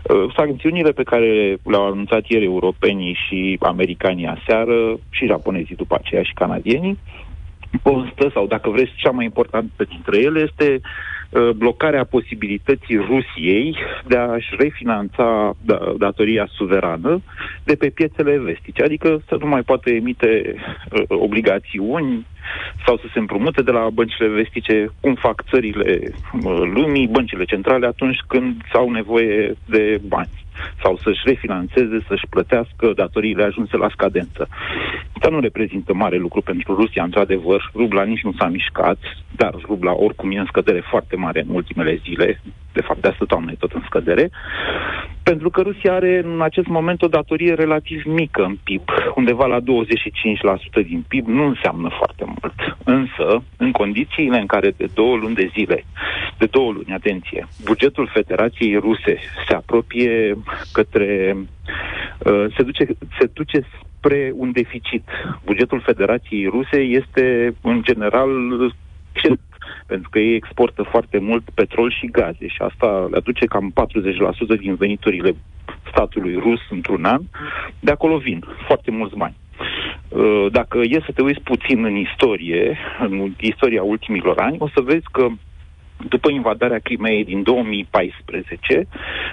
Uh, 0.03 0.35
sancțiunile 0.37 0.91
pe 0.91 1.03
care 1.03 1.57
le-au 1.65 1.87
anunțat 1.87 2.27
ieri 2.27 2.45
europenii 2.45 3.19
și 3.29 3.57
americanii 3.61 4.27
aseară, 4.27 4.99
și 5.11 5.27
japonezii 5.27 5.77
după 5.77 5.95
aceea 5.95 6.23
și 6.23 6.33
canadienii, 6.33 6.99
constă, 7.83 8.31
sau 8.35 8.47
dacă 8.47 8.71
vreți, 8.71 8.93
cea 8.97 9.11
mai 9.11 9.25
importantă 9.25 9.85
dintre 9.85 10.19
ele 10.19 10.41
este 10.41 10.75
uh, 10.75 10.81
blocarea 11.57 12.05
posibilității 12.05 12.97
Rusiei 12.97 13.77
de 14.07 14.17
a-și 14.17 14.55
refinanța 14.59 15.57
da, 15.61 15.79
datoria 15.99 16.49
suverană 16.51 17.23
de 17.65 17.75
pe 17.75 17.89
piețele 17.89 18.39
vestice, 18.39 18.83
adică 18.83 19.23
să 19.29 19.37
nu 19.41 19.47
mai 19.47 19.63
poată 19.63 19.91
emite 19.91 20.55
uh, 20.55 21.03
obligațiuni 21.09 22.27
sau 22.87 22.97
să 22.97 23.05
se 23.13 23.19
împrumute 23.19 23.63
de 23.63 23.71
la 23.71 23.89
băncile 23.93 24.29
vestice, 24.29 24.93
cum 25.01 25.15
fac 25.15 25.45
țările 25.51 26.01
uh, 26.03 26.63
lumii, 26.75 27.07
băncile 27.07 27.45
centrale, 27.45 27.87
atunci 27.87 28.19
când 28.27 28.63
au 28.73 28.91
nevoie 28.91 29.55
de 29.67 30.01
bani 30.07 30.47
sau 30.83 30.97
să-și 31.03 31.23
refinanțeze, 31.25 32.05
să-și 32.09 32.27
plătească 32.31 32.93
datoriile 32.95 33.45
ajunse 33.45 33.77
la 33.77 33.89
scadență. 33.89 34.49
Asta 35.13 35.29
nu 35.31 35.41
reprezintă 35.41 35.95
mare 35.95 36.17
lucru 36.17 36.41
pentru 36.41 36.75
Rusia, 36.75 37.03
într-adevăr. 37.03 37.71
Rubla 37.75 38.03
nici 38.03 38.23
nu 38.23 38.33
s-a 38.39 38.49
mișcat, 38.49 38.99
dar 39.37 39.55
rubla 39.67 39.93
oricum 39.93 40.31
e 40.31 40.39
în 40.39 40.47
scădere 40.49 40.83
foarte 40.91 41.17
mare 41.17 41.41
în 41.49 41.55
ultimele 41.55 42.01
zile. 42.03 42.41
De 42.73 42.81
fapt, 42.81 43.01
de 43.01 43.09
asta 43.09 43.25
toamnă 43.29 43.51
e 43.51 43.55
tot 43.59 43.73
în 43.73 43.83
scădere. 43.87 44.31
Pentru 45.23 45.51
că 45.51 45.61
Rusia 45.63 45.95
are 45.95 46.23
în 46.25 46.41
acest 46.43 46.67
moment 46.67 47.03
o 47.03 47.07
datorie 47.07 47.55
relativ 47.55 48.03
mică 48.05 48.43
în 48.43 48.57
PIB, 48.65 48.83
undeva 49.15 49.47
la 49.47 49.61
25% 49.61 49.63
din 50.87 51.05
PIB, 51.09 51.27
nu 51.27 51.45
înseamnă 51.45 51.89
foarte 51.99 52.25
mult. 52.27 52.77
Însă, 52.85 53.43
în 53.57 53.71
condițiile 53.73 54.39
în 54.39 54.47
care 54.47 54.71
de 54.77 54.87
două 54.95 55.17
luni 55.17 55.35
de 55.35 55.51
zile, 55.53 55.85
de 56.39 56.47
două 56.47 56.73
luni, 56.73 56.93
atenție, 56.93 57.47
bugetul 57.65 58.11
Federației 58.13 58.77
Ruse 58.77 59.19
se 59.49 59.55
apropie 59.55 60.37
către, 60.73 61.37
uh, 62.19 62.47
se, 62.57 62.63
duce, 62.63 62.87
se 63.19 63.31
duce 63.33 63.67
spre 63.99 64.33
un 64.35 64.53
deficit. 64.53 65.05
Bugetul 65.45 65.81
Federației 65.81 66.47
Ruse 66.47 66.81
este, 66.81 67.55
în 67.63 67.83
general, 67.83 68.31
pentru 69.87 70.09
că 70.11 70.19
ei 70.19 70.35
exportă 70.35 70.83
foarte 70.83 71.19
mult 71.19 71.51
petrol 71.55 71.91
și 71.91 72.07
gaze 72.07 72.47
și 72.47 72.63
asta 72.63 73.09
le 73.11 73.17
aduce 73.17 73.47
cam 73.47 73.73
40% 74.57 74.59
din 74.61 74.75
veniturile 74.75 75.35
statului 75.91 76.35
rus 76.35 76.61
într-un 76.71 77.05
an. 77.05 77.23
De 77.81 77.91
acolo 77.91 78.17
vin 78.17 78.45
foarte 78.67 78.91
mulți 78.91 79.17
bani. 79.17 79.37
Uh, 80.09 80.47
Dacă 80.51 80.79
e 80.79 81.01
să 81.07 81.13
te 81.15 81.23
uiți 81.23 81.41
puțin 81.41 81.85
în 81.85 81.97
istorie, 81.97 82.79
în 83.01 83.33
istoria 83.41 83.83
ultimilor 83.83 84.39
ani, 84.39 84.57
o 84.59 84.69
să 84.69 84.81
vezi 84.81 85.05
că 85.13 85.27
după 86.09 86.31
invadarea 86.31 86.79
Crimeei 86.79 87.25
din 87.25 87.43
2014, 87.43 88.87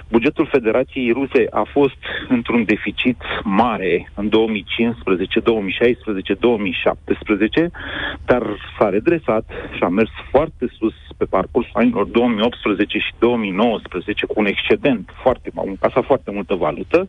bugetul 0.08 0.46
Federației 0.46 1.12
Ruse 1.12 1.46
a 1.50 1.66
fost 1.72 1.96
într-un 2.28 2.64
deficit 2.64 3.22
mare 3.42 4.10
în 4.14 4.28
2015, 4.28 5.40
2016, 5.40 6.34
2017, 6.34 7.70
dar 8.24 8.42
s-a 8.78 8.88
redresat 8.88 9.44
și 9.76 9.82
a 9.82 9.88
mers 9.88 10.10
foarte 10.30 10.66
sus 10.78 10.94
pe 11.16 11.24
parcursul 11.24 11.72
anilor 11.74 12.06
2018 12.06 12.98
și 12.98 13.12
2019 13.18 14.26
cu 14.26 14.34
un 14.36 14.46
excedent 14.46 15.10
foarte, 15.22 15.50
a 15.54 15.62
încasat 15.66 16.04
foarte 16.04 16.30
multă 16.30 16.54
valută, 16.54 17.08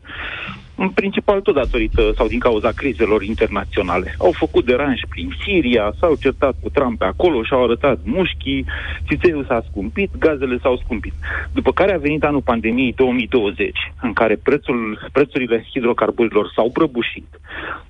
în 0.78 0.88
principal 0.88 1.40
tot 1.40 1.54
datorită 1.54 2.12
sau 2.16 2.26
din 2.26 2.38
cauza 2.38 2.70
crizelor 2.70 3.22
internaționale. 3.22 4.14
Au 4.18 4.32
făcut 4.32 4.64
deranj 4.64 5.00
prin 5.08 5.30
Siria, 5.44 5.92
s-au 6.00 6.14
certat 6.14 6.54
cu 6.62 6.68
Trump 6.70 6.98
pe 6.98 7.04
acolo 7.04 7.42
și-au 7.42 7.64
arătat 7.64 7.98
mușchii, 8.04 8.64
țițeiul 9.08 9.44
s-a 9.48 9.64
scumpit, 9.70 10.10
gazele 10.18 10.58
s-au 10.58 10.76
scumpit. 10.76 11.12
După 11.52 11.72
care 11.72 11.94
a 11.94 11.98
venit 11.98 12.24
anul 12.24 12.42
pandemiei 12.42 12.92
2020, 12.92 13.78
în 14.02 14.12
care 14.12 14.36
prețul, 14.36 15.08
prețurile 15.12 15.66
hidrocarburilor 15.70 16.50
s-au 16.54 16.70
prăbușit, 16.70 17.40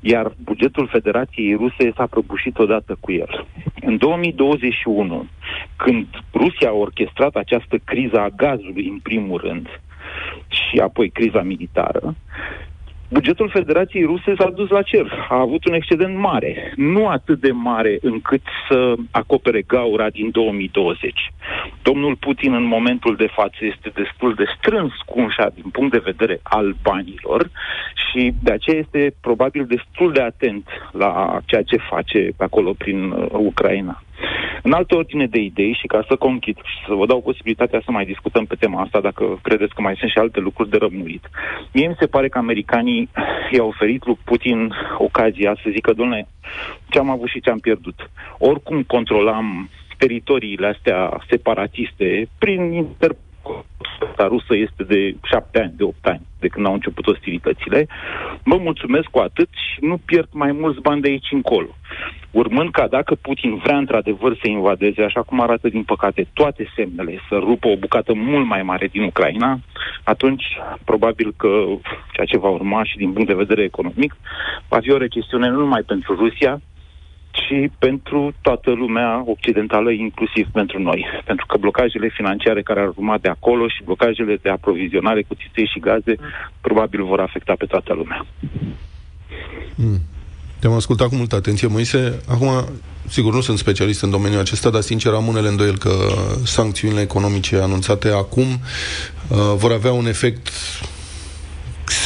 iar 0.00 0.32
bugetul 0.44 0.88
Federației 0.88 1.54
Ruse 1.54 1.92
s-a 1.96 2.06
prăbușit 2.06 2.58
odată 2.58 2.96
cu 3.00 3.12
el. 3.12 3.46
În 3.80 3.96
2021, 3.96 5.26
când 5.76 6.06
Rusia 6.34 6.68
a 6.68 6.72
orchestrat 6.72 7.34
această 7.34 7.76
criză 7.84 8.18
a 8.18 8.28
gazului 8.36 8.88
în 8.88 8.98
primul 8.98 9.40
rând, 9.40 9.68
și 10.48 10.78
apoi 10.78 11.10
criza 11.10 11.42
militară, 11.42 12.14
bugetul 13.08 13.48
Federației 13.50 14.04
Ruse 14.04 14.34
s-a 14.38 14.50
dus 14.50 14.68
la 14.68 14.82
cer. 14.82 15.26
A 15.28 15.40
avut 15.40 15.64
un 15.64 15.74
excedent 15.74 16.16
mare. 16.16 16.72
Nu 16.76 17.08
atât 17.08 17.40
de 17.40 17.50
mare 17.50 17.98
încât 18.00 18.42
să 18.68 18.94
acopere 19.10 19.62
gaura 19.62 20.10
din 20.10 20.30
2020. 20.30 21.32
Domnul 21.82 22.16
Putin 22.16 22.54
în 22.54 22.64
momentul 22.64 23.16
de 23.16 23.28
față 23.32 23.56
este 23.60 23.88
destul 23.94 24.34
de 24.34 24.44
strâns 24.58 24.92
cu 25.06 25.20
ușa 25.20 25.50
din 25.54 25.70
punct 25.72 25.92
de 25.92 26.02
vedere 26.04 26.40
al 26.42 26.76
banilor 26.82 27.50
și 28.10 28.34
de 28.42 28.52
aceea 28.52 28.78
este 28.78 29.14
probabil 29.20 29.64
destul 29.66 30.12
de 30.12 30.20
atent 30.20 30.68
la 30.92 31.38
ceea 31.44 31.62
ce 31.62 31.76
face 31.76 32.28
pe 32.36 32.44
acolo 32.44 32.72
prin 32.78 33.10
uh, 33.10 33.26
Ucraina. 33.30 34.02
În 34.62 34.72
altă 34.72 34.96
ordine 34.96 35.26
de 35.26 35.38
idei 35.38 35.76
și 35.80 35.86
ca 35.86 36.04
să 36.08 36.16
conchid 36.16 36.56
și 36.56 36.84
să 36.86 36.94
vă 36.94 37.06
dau 37.06 37.20
posibilitatea 37.20 37.82
să 37.84 37.90
mai 37.90 38.04
discutăm 38.04 38.44
pe 38.44 38.54
tema 38.54 38.80
asta, 38.80 39.00
dacă 39.00 39.38
credeți 39.42 39.74
că 39.74 39.80
mai 39.82 39.96
sunt 39.98 40.10
și 40.10 40.18
alte 40.18 40.40
lucruri 40.40 40.70
de 40.70 40.76
rămurit. 40.76 41.28
Mie 41.72 41.88
mi 41.88 41.96
se 41.98 42.06
pare 42.06 42.28
că 42.28 42.38
americanii 42.38 43.08
i-au 43.50 43.68
oferit 43.68 44.06
lui 44.06 44.18
Putin 44.24 44.72
ocazia 44.98 45.54
să 45.62 45.70
zică, 45.72 45.92
domnule, 45.92 46.28
ce 46.88 46.98
am 46.98 47.10
avut 47.10 47.28
și 47.28 47.40
ce 47.40 47.50
am 47.50 47.58
pierdut. 47.58 48.10
Oricum 48.38 48.82
controlam 48.82 49.68
teritoriile 49.98 50.66
astea 50.66 51.20
separatiste 51.28 52.28
prin 52.38 52.86
inter 54.18 54.26
rusă 54.28 54.54
este 54.56 54.82
de 54.82 55.14
șapte 55.22 55.60
ani, 55.60 55.72
de 55.76 55.84
opt 55.84 56.06
ani, 56.06 56.26
de 56.40 56.48
când 56.48 56.66
au 56.66 56.72
început 56.72 57.06
ostilitățile. 57.06 57.86
Mă 58.44 58.56
mulțumesc 58.56 59.06
cu 59.06 59.18
atât 59.18 59.48
și 59.48 59.84
nu 59.84 59.96
pierd 60.04 60.28
mai 60.32 60.52
mulți 60.52 60.80
bani 60.80 61.00
de 61.00 61.08
aici 61.08 61.28
încolo. 61.30 61.68
Urmând 62.30 62.70
ca 62.70 62.86
dacă 62.86 63.14
Putin 63.14 63.56
vrea 63.56 63.76
într-adevăr 63.76 64.36
să 64.40 64.48
invadeze, 64.48 65.02
așa 65.02 65.22
cum 65.22 65.40
arată 65.40 65.68
din 65.68 65.82
păcate 65.82 66.26
toate 66.32 66.72
semnele, 66.76 67.18
să 67.28 67.34
rupă 67.36 67.68
o 67.68 67.76
bucată 67.76 68.14
mult 68.14 68.46
mai 68.46 68.62
mare 68.62 68.86
din 68.86 69.02
Ucraina, 69.02 69.58
atunci 70.02 70.44
probabil 70.84 71.34
că 71.36 71.64
ceea 72.12 72.26
ce 72.26 72.38
va 72.38 72.48
urma 72.48 72.84
și 72.84 72.96
din 72.96 73.12
punct 73.12 73.28
de 73.28 73.42
vedere 73.44 73.62
economic 73.62 74.16
va 74.68 74.78
fi 74.80 74.90
o 74.90 74.96
recesiune 74.96 75.48
nu 75.48 75.58
numai 75.58 75.82
pentru 75.82 76.14
Rusia, 76.14 76.60
ci 77.38 77.70
pentru 77.78 78.34
toată 78.40 78.70
lumea 78.70 79.24
occidentală, 79.26 79.90
inclusiv 79.90 80.46
pentru 80.52 80.82
noi. 80.82 81.06
Pentru 81.24 81.46
că 81.46 81.56
blocajele 81.56 82.08
financiare 82.08 82.62
care 82.62 82.80
ar 82.80 82.88
urma 82.88 83.18
de 83.18 83.28
acolo 83.28 83.68
și 83.68 83.84
blocajele 83.84 84.38
de 84.42 84.48
aprovizionare 84.48 85.22
cu 85.22 85.34
țiței 85.34 85.70
și 85.72 85.80
gaze 85.80 86.14
probabil 86.60 87.04
vor 87.04 87.20
afecta 87.20 87.54
pe 87.58 87.66
toată 87.66 87.92
lumea. 87.94 88.26
Mm. 89.74 90.00
Te-am 90.58 90.72
ascultat 90.72 91.08
cu 91.08 91.14
multă 91.14 91.34
atenție, 91.34 91.68
Moise. 91.68 92.20
Acum, 92.28 92.48
sigur, 93.08 93.34
nu 93.34 93.40
sunt 93.40 93.58
specialist 93.58 94.02
în 94.02 94.10
domeniul 94.10 94.40
acesta, 94.40 94.70
dar 94.70 94.80
sincer 94.80 95.12
am 95.12 95.26
unele 95.26 95.48
îndoieli 95.48 95.78
că 95.78 95.90
sancțiunile 96.44 97.00
economice 97.00 97.56
anunțate 97.56 98.08
acum 98.08 98.46
uh, 98.46 99.36
vor 99.56 99.72
avea 99.72 99.92
un 99.92 100.06
efect 100.06 100.48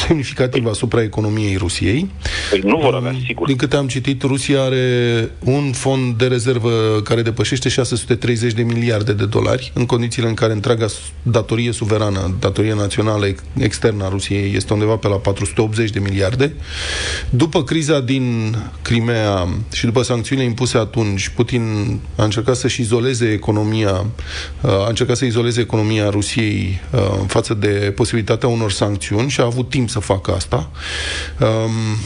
semnificativ 0.07 0.65
asupra 0.65 1.01
economiei 1.01 1.55
Rusiei. 1.55 2.09
Păi 2.49 2.59
nu 2.63 2.77
vor 2.77 2.93
avea, 2.93 3.15
sigur. 3.27 3.47
Din 3.47 3.55
câte 3.55 3.75
am 3.75 3.87
citit, 3.87 4.21
Rusia 4.21 4.61
are 4.63 5.29
un 5.39 5.71
fond 5.71 6.17
de 6.17 6.25
rezervă 6.27 7.01
care 7.03 7.21
depășește 7.21 7.69
630 7.69 8.53
de 8.53 8.61
miliarde 8.63 9.13
de 9.13 9.25
dolari, 9.25 9.71
în 9.75 9.85
condițiile 9.85 10.27
în 10.27 10.33
care 10.33 10.53
întreaga 10.53 10.87
s- 10.87 10.99
datorie 11.23 11.71
suverană, 11.71 12.35
datorie 12.39 12.73
națională 12.73 13.25
ex- 13.25 13.43
externă 13.57 14.03
a 14.03 14.09
Rusiei 14.09 14.55
este 14.55 14.73
undeva 14.73 14.95
pe 14.95 15.07
la 15.07 15.15
480 15.15 15.89
de 15.89 15.99
miliarde. 15.99 16.53
După 17.29 17.63
criza 17.63 17.99
din 17.99 18.55
Crimea 18.81 19.47
și 19.73 19.85
după 19.85 20.01
sancțiunile 20.01 20.47
impuse 20.47 20.77
atunci, 20.77 21.29
Putin 21.29 21.63
a 22.15 22.23
încercat 22.23 22.55
să-și 22.55 22.81
izoleze 22.81 23.25
economia, 23.31 24.05
uh, 24.61 24.69
a 24.71 24.87
încercat 24.87 25.17
să 25.17 25.25
izoleze 25.25 25.61
economia 25.61 26.09
Rusiei 26.09 26.79
uh, 26.91 26.99
în 27.19 27.25
față 27.27 27.53
de 27.53 27.93
posibilitatea 27.95 28.49
unor 28.49 28.71
sancțiuni 28.71 29.29
și 29.29 29.39
a 29.39 29.43
avut 29.43 29.69
timp 29.69 29.89
să 29.93 29.99
facă 29.99 30.31
asta. 30.31 30.69
Um, 31.39 31.97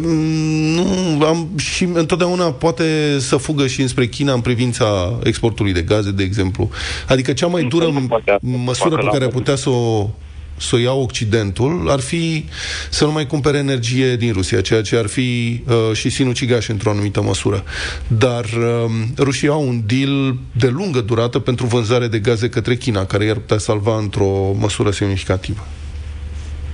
nu, 0.00 1.24
am, 1.24 1.48
și 1.56 1.84
întotdeauna 1.84 2.52
poate 2.52 3.16
să 3.18 3.36
fugă 3.36 3.66
și 3.66 3.80
înspre 3.80 4.06
China 4.06 4.32
în 4.32 4.40
privința 4.40 5.18
exportului 5.22 5.72
de 5.72 5.82
gaze, 5.82 6.10
de 6.10 6.22
exemplu. 6.22 6.70
Adică 7.08 7.32
cea 7.32 7.46
mai 7.46 7.62
dură 7.62 8.08
măsură 8.40 8.96
pe 8.96 9.00
facă 9.00 9.06
care 9.12 9.18
la 9.18 9.24
ar 9.24 9.30
putea 9.30 9.56
să 9.56 9.70
o 9.70 10.10
să 10.58 10.74
o 10.74 10.78
ia 10.78 10.92
Occidentul 10.92 11.90
ar 11.90 12.00
fi 12.00 12.44
să 12.90 13.04
nu 13.04 13.12
mai 13.12 13.26
cumpere 13.26 13.58
energie 13.58 14.16
din 14.16 14.32
Rusia, 14.32 14.60
ceea 14.60 14.82
ce 14.82 14.96
ar 14.96 15.06
fi 15.06 15.62
uh, 15.66 15.74
și 15.92 16.10
sinucigaș 16.10 16.68
într-o 16.68 16.90
anumită 16.90 17.22
măsură. 17.22 17.64
Dar 18.06 18.44
uh, 18.44 18.90
rușii 19.18 19.48
au 19.48 19.68
un 19.68 19.82
deal 19.86 20.36
de 20.52 20.66
lungă 20.66 21.00
durată 21.00 21.38
pentru 21.38 21.66
vânzare 21.66 22.06
de 22.06 22.18
gaze 22.18 22.48
către 22.48 22.76
China, 22.76 23.04
care 23.04 23.24
i-ar 23.24 23.36
putea 23.36 23.58
salva 23.58 23.98
într-o 23.98 24.52
măsură 24.58 24.90
semnificativă. 24.90 25.66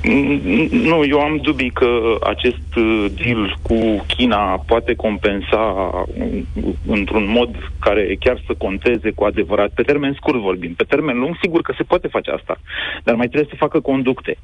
Mm, 0.05 0.41
Nu, 0.71 1.05
eu 1.05 1.21
am 1.21 1.37
dubii 1.37 1.71
că 1.71 2.19
acest 2.23 2.77
uh, 2.77 3.07
deal 3.23 3.59
cu 3.63 4.05
China 4.07 4.63
poate 4.67 4.95
compensa 4.95 5.63
uh, 6.15 6.43
într-un 6.87 7.31
mod 7.31 7.49
care 7.81 8.17
chiar 8.21 8.43
să 8.47 8.55
conteze 8.59 9.11
cu 9.11 9.25
adevărat. 9.25 9.71
Pe 9.75 9.83
termen 9.83 10.13
scurt 10.17 10.39
vorbim. 10.39 10.75
Pe 10.75 10.85
termen 10.85 11.19
lung, 11.19 11.37
sigur 11.43 11.63
că 11.63 11.75
se 11.77 11.83
poate 11.83 12.09
face 12.09 12.31
asta. 12.31 12.61
Dar 13.05 13.15
mai 13.15 13.27
trebuie 13.27 13.51
să 13.51 13.57
facă 13.57 13.81
conducte. 13.81 14.37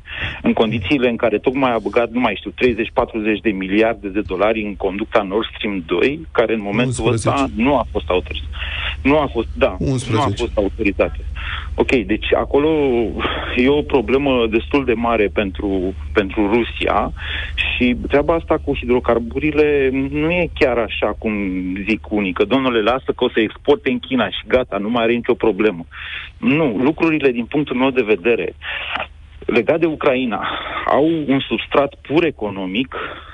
În 0.42 0.52
condițiile 0.52 1.08
în 1.08 1.16
care 1.16 1.38
tocmai 1.38 1.72
a 1.72 1.78
băgat, 1.78 2.10
nu 2.10 2.20
mai 2.20 2.34
știu, 2.38 2.50
30-40 2.50 3.40
de 3.42 3.50
miliarde 3.50 4.08
de 4.08 4.20
dolari 4.20 4.62
în 4.62 4.74
conducta 4.76 5.22
Nord 5.22 5.46
Stream 5.56 5.82
2, 5.86 6.26
care 6.32 6.54
în 6.54 6.60
momentul 6.62 7.04
11. 7.04 7.28
ăsta 7.28 7.50
nu 7.56 7.76
a 7.76 7.86
fost 7.90 8.08
autorizată. 8.08 8.56
Nu 9.02 9.18
a 9.18 9.26
fost, 9.32 9.48
da, 9.54 9.76
11. 9.78 10.12
nu 10.12 10.20
a 10.20 10.32
fost 10.36 10.52
autorizată. 10.54 11.18
Ok, 11.80 11.90
deci 11.90 12.34
acolo 12.34 12.68
e 13.56 13.68
o 13.68 13.82
problemă 13.82 14.46
destul 14.46 14.84
de 14.84 14.92
mare 14.92 15.26
pentru, 15.32 15.94
pentru 16.12 16.50
Rusia 16.52 17.12
și 17.54 17.96
treaba 18.08 18.34
asta 18.34 18.58
cu 18.64 18.76
hidrocarburile 18.76 19.90
nu 20.10 20.30
e 20.30 20.50
chiar 20.54 20.78
așa 20.78 21.14
cum 21.18 21.32
zic 21.88 22.10
unii, 22.10 22.32
că 22.32 22.44
domnule 22.44 22.80
lasă 22.80 23.12
că 23.16 23.24
o 23.24 23.28
să 23.28 23.40
exporte 23.40 23.90
în 23.90 23.98
China 23.98 24.30
și 24.30 24.46
gata, 24.46 24.78
nu 24.78 24.90
mai 24.90 25.02
are 25.02 25.12
nicio 25.12 25.34
problemă. 25.34 25.86
Nu, 26.38 26.76
lucrurile 26.82 27.30
din 27.30 27.44
punctul 27.44 27.76
meu 27.76 27.90
de 27.90 28.02
vedere 28.02 28.54
legat 29.46 29.80
de 29.80 29.86
Ucraina 29.86 30.48
au 30.86 31.04
un 31.26 31.40
substrat 31.40 31.94
pur 32.02 32.24
economic 32.24 32.94
uh, 32.94 33.27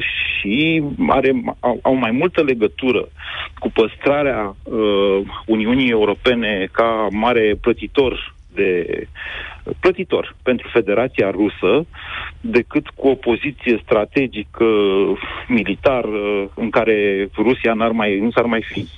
și 0.00 0.82
are, 1.08 1.32
au, 1.60 1.78
au 1.82 1.94
mai 1.94 2.10
multă 2.10 2.42
legătură 2.42 3.08
cu 3.58 3.70
păstrarea 3.70 4.56
uh, 4.62 5.20
Uniunii 5.46 5.90
Europene 5.90 6.68
ca 6.72 7.08
mare 7.10 7.54
plătitor 7.60 8.34
de 8.54 8.86
plătitor 9.80 10.34
pentru 10.42 10.68
Federația 10.72 11.30
Rusă 11.30 11.86
decât 12.40 12.88
cu 12.88 13.08
o 13.08 13.14
poziție 13.14 13.80
strategică 13.82 14.64
militar 15.48 16.04
uh, 16.04 16.44
în 16.54 16.70
care 16.70 17.28
Rusia 17.36 17.72
n-ar 17.74 17.90
mai, 17.90 18.18
nu 18.18 18.30
s-ar 18.30 18.44
mai 18.44 18.62
fi 18.62 18.88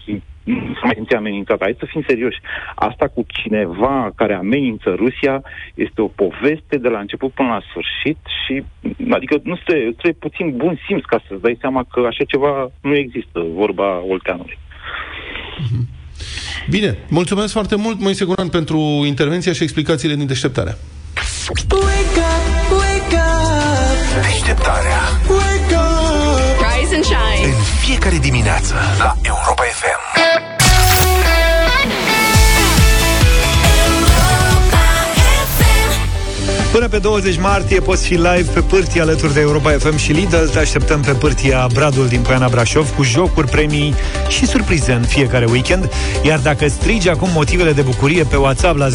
nu 0.44 0.74
s-ar 0.74 0.84
mai 0.84 0.94
simți 0.94 1.14
amenințată. 1.14 1.64
Hai 1.64 1.76
să 1.78 1.86
fim 1.86 2.04
serioși. 2.06 2.38
Asta 2.74 3.08
cu 3.08 3.24
cineva 3.28 4.12
care 4.14 4.34
amenință 4.34 4.94
Rusia 4.96 5.42
este 5.74 6.00
o 6.00 6.06
poveste 6.06 6.76
de 6.76 6.88
la 6.88 6.98
început 6.98 7.32
până 7.32 7.48
la 7.48 7.62
sfârșit 7.68 8.18
și 8.44 8.64
adică 9.10 9.40
nu 9.42 9.56
trebuie, 9.64 9.90
trebuie 9.90 10.12
puțin 10.28 10.56
bun 10.56 10.78
simț 10.86 11.04
ca 11.04 11.20
să-ți 11.28 11.42
dai 11.42 11.56
seama 11.60 11.84
că 11.92 12.00
așa 12.00 12.24
ceva 12.24 12.70
nu 12.80 12.94
există, 12.94 13.40
vorba 13.54 14.04
Olteanului. 14.08 14.58
Bine, 16.70 16.98
mulțumesc 17.08 17.52
foarte 17.52 17.74
mult, 17.74 18.00
Moise 18.00 18.24
Guran, 18.24 18.48
pentru 18.48 18.78
intervenția 19.06 19.52
și 19.52 19.62
explicațiile 19.62 20.14
din 20.14 20.26
deșteptarea. 20.26 20.78
Wake 21.70 21.74
up, 22.18 22.78
wake 22.78 23.16
up, 23.16 24.22
Deșteptarea 24.22 25.00
wake 25.28 25.74
up. 25.74 26.62
Rise 26.66 26.94
and 26.94 27.04
shine. 27.04 27.46
în 27.46 27.62
fiecare 27.86 28.18
dimineață 28.18 28.74
la 28.98 29.16
Europa 29.22 29.53
Până 36.74 36.88
pe 36.88 36.98
20 36.98 37.38
martie 37.38 37.80
poți 37.80 38.06
fi 38.06 38.14
live 38.14 38.46
pe 38.52 38.60
pârtii 38.60 39.00
alături 39.00 39.34
de 39.34 39.40
Europa 39.40 39.70
FM 39.70 39.96
și 39.96 40.12
Lidl. 40.12 40.44
Te 40.52 40.58
așteptăm 40.58 41.00
pe 41.00 41.12
pârtia 41.12 41.66
Bradul 41.72 42.08
din 42.08 42.20
Poiana 42.20 42.48
Brașov 42.48 42.94
cu 42.94 43.02
jocuri, 43.02 43.48
premii 43.48 43.94
și 44.28 44.46
surprize 44.46 44.92
în 44.92 45.02
fiecare 45.02 45.44
weekend. 45.44 45.90
Iar 46.22 46.38
dacă 46.38 46.68
strigi 46.68 47.08
acum 47.08 47.28
motivele 47.32 47.72
de 47.72 47.82
bucurie 47.82 48.24
pe 48.24 48.36
WhatsApp 48.36 48.78
la 48.78 48.88
0728111222, 48.88 48.92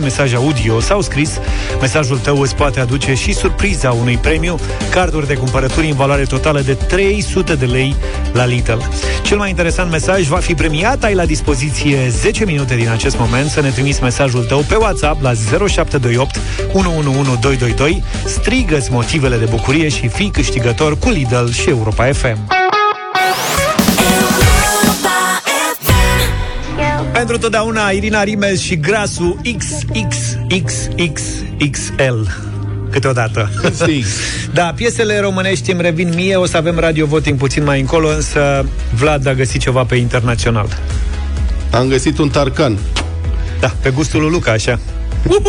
mesaj 0.00 0.34
audio 0.34 0.80
sau 0.80 1.00
scris, 1.00 1.38
mesajul 1.80 2.18
tău 2.18 2.40
îți 2.40 2.54
poate 2.54 2.80
aduce 2.80 3.14
și 3.14 3.32
surpriza 3.32 3.90
unui 3.90 4.16
premiu, 4.16 4.58
carduri 4.90 5.26
de 5.26 5.34
cumpărături 5.34 5.88
în 5.88 5.96
valoare 5.96 6.22
totală 6.22 6.60
de 6.60 6.74
300 6.74 7.54
de 7.54 7.66
lei 7.66 7.96
la 8.32 8.44
Lidl. 8.44 8.78
Cel 9.22 9.36
mai 9.36 9.48
interesant 9.48 9.90
mesaj 9.90 10.26
va 10.26 10.36
fi 10.36 10.54
premiat. 10.54 11.04
Ai 11.04 11.14
la 11.14 11.24
dispoziție 11.24 12.08
10 12.08 12.44
minute 12.44 12.74
din 12.74 12.88
acest 12.88 13.18
moment 13.18 13.50
să 13.50 13.60
ne 13.60 13.70
trimiți 13.70 14.02
mesajul 14.02 14.44
tău 14.44 14.64
pe 14.68 14.74
WhatsApp 14.74 15.22
la 15.22 15.29
0728 15.34 16.38
111222. 16.72 18.02
Strigă-ți 18.24 18.92
motivele 18.92 19.36
de 19.36 19.44
bucurie 19.44 19.88
și 19.88 20.08
fii 20.08 20.30
câștigător 20.30 20.98
cu 20.98 21.08
Lidl 21.08 21.48
și 21.50 21.68
Europa 21.68 22.04
FM. 22.12 22.58
Pentru 27.12 27.38
totdeauna 27.38 27.88
Irina 27.88 28.22
Rimes 28.22 28.60
și 28.60 28.76
grasul 28.76 29.40
XXXXXL 29.58 30.08
câteodată. 32.90 33.50
da, 34.52 34.72
piesele 34.76 35.20
românești 35.20 35.70
îmi 35.70 35.82
revin 35.82 36.12
mie, 36.14 36.36
o 36.36 36.46
să 36.46 36.56
avem 36.56 36.78
radio 36.78 37.06
voting 37.06 37.38
puțin 37.38 37.64
mai 37.64 37.80
încolo, 37.80 38.08
însă 38.08 38.66
Vlad 38.94 39.26
a 39.26 39.34
găsit 39.34 39.60
ceva 39.60 39.84
pe 39.84 39.94
internațional. 39.94 40.68
Am 41.70 41.88
găsit 41.88 42.18
un 42.18 42.28
tarcan. 42.28 42.78
Da, 43.60 43.72
pe 43.82 43.90
gustul 43.90 44.20
lui 44.20 44.30
Luca, 44.30 44.52
așa. 44.52 44.78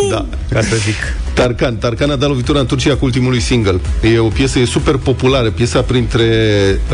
Da. 0.09 0.25
Ca 0.49 0.61
să 0.61 0.75
zic. 0.75 0.95
Tarkan. 1.41 1.75
Tarkan 1.75 2.09
a 2.09 2.15
dat 2.15 2.29
lovitura 2.29 2.59
în 2.59 2.65
Turcia 2.65 2.95
cu 2.95 3.05
ultimului 3.05 3.39
single. 3.39 3.79
E 4.13 4.19
o 4.19 4.27
piesă 4.27 4.59
e 4.59 4.65
super 4.65 4.97
populară, 4.97 5.51
piesa 5.51 5.81
printre 5.81 6.25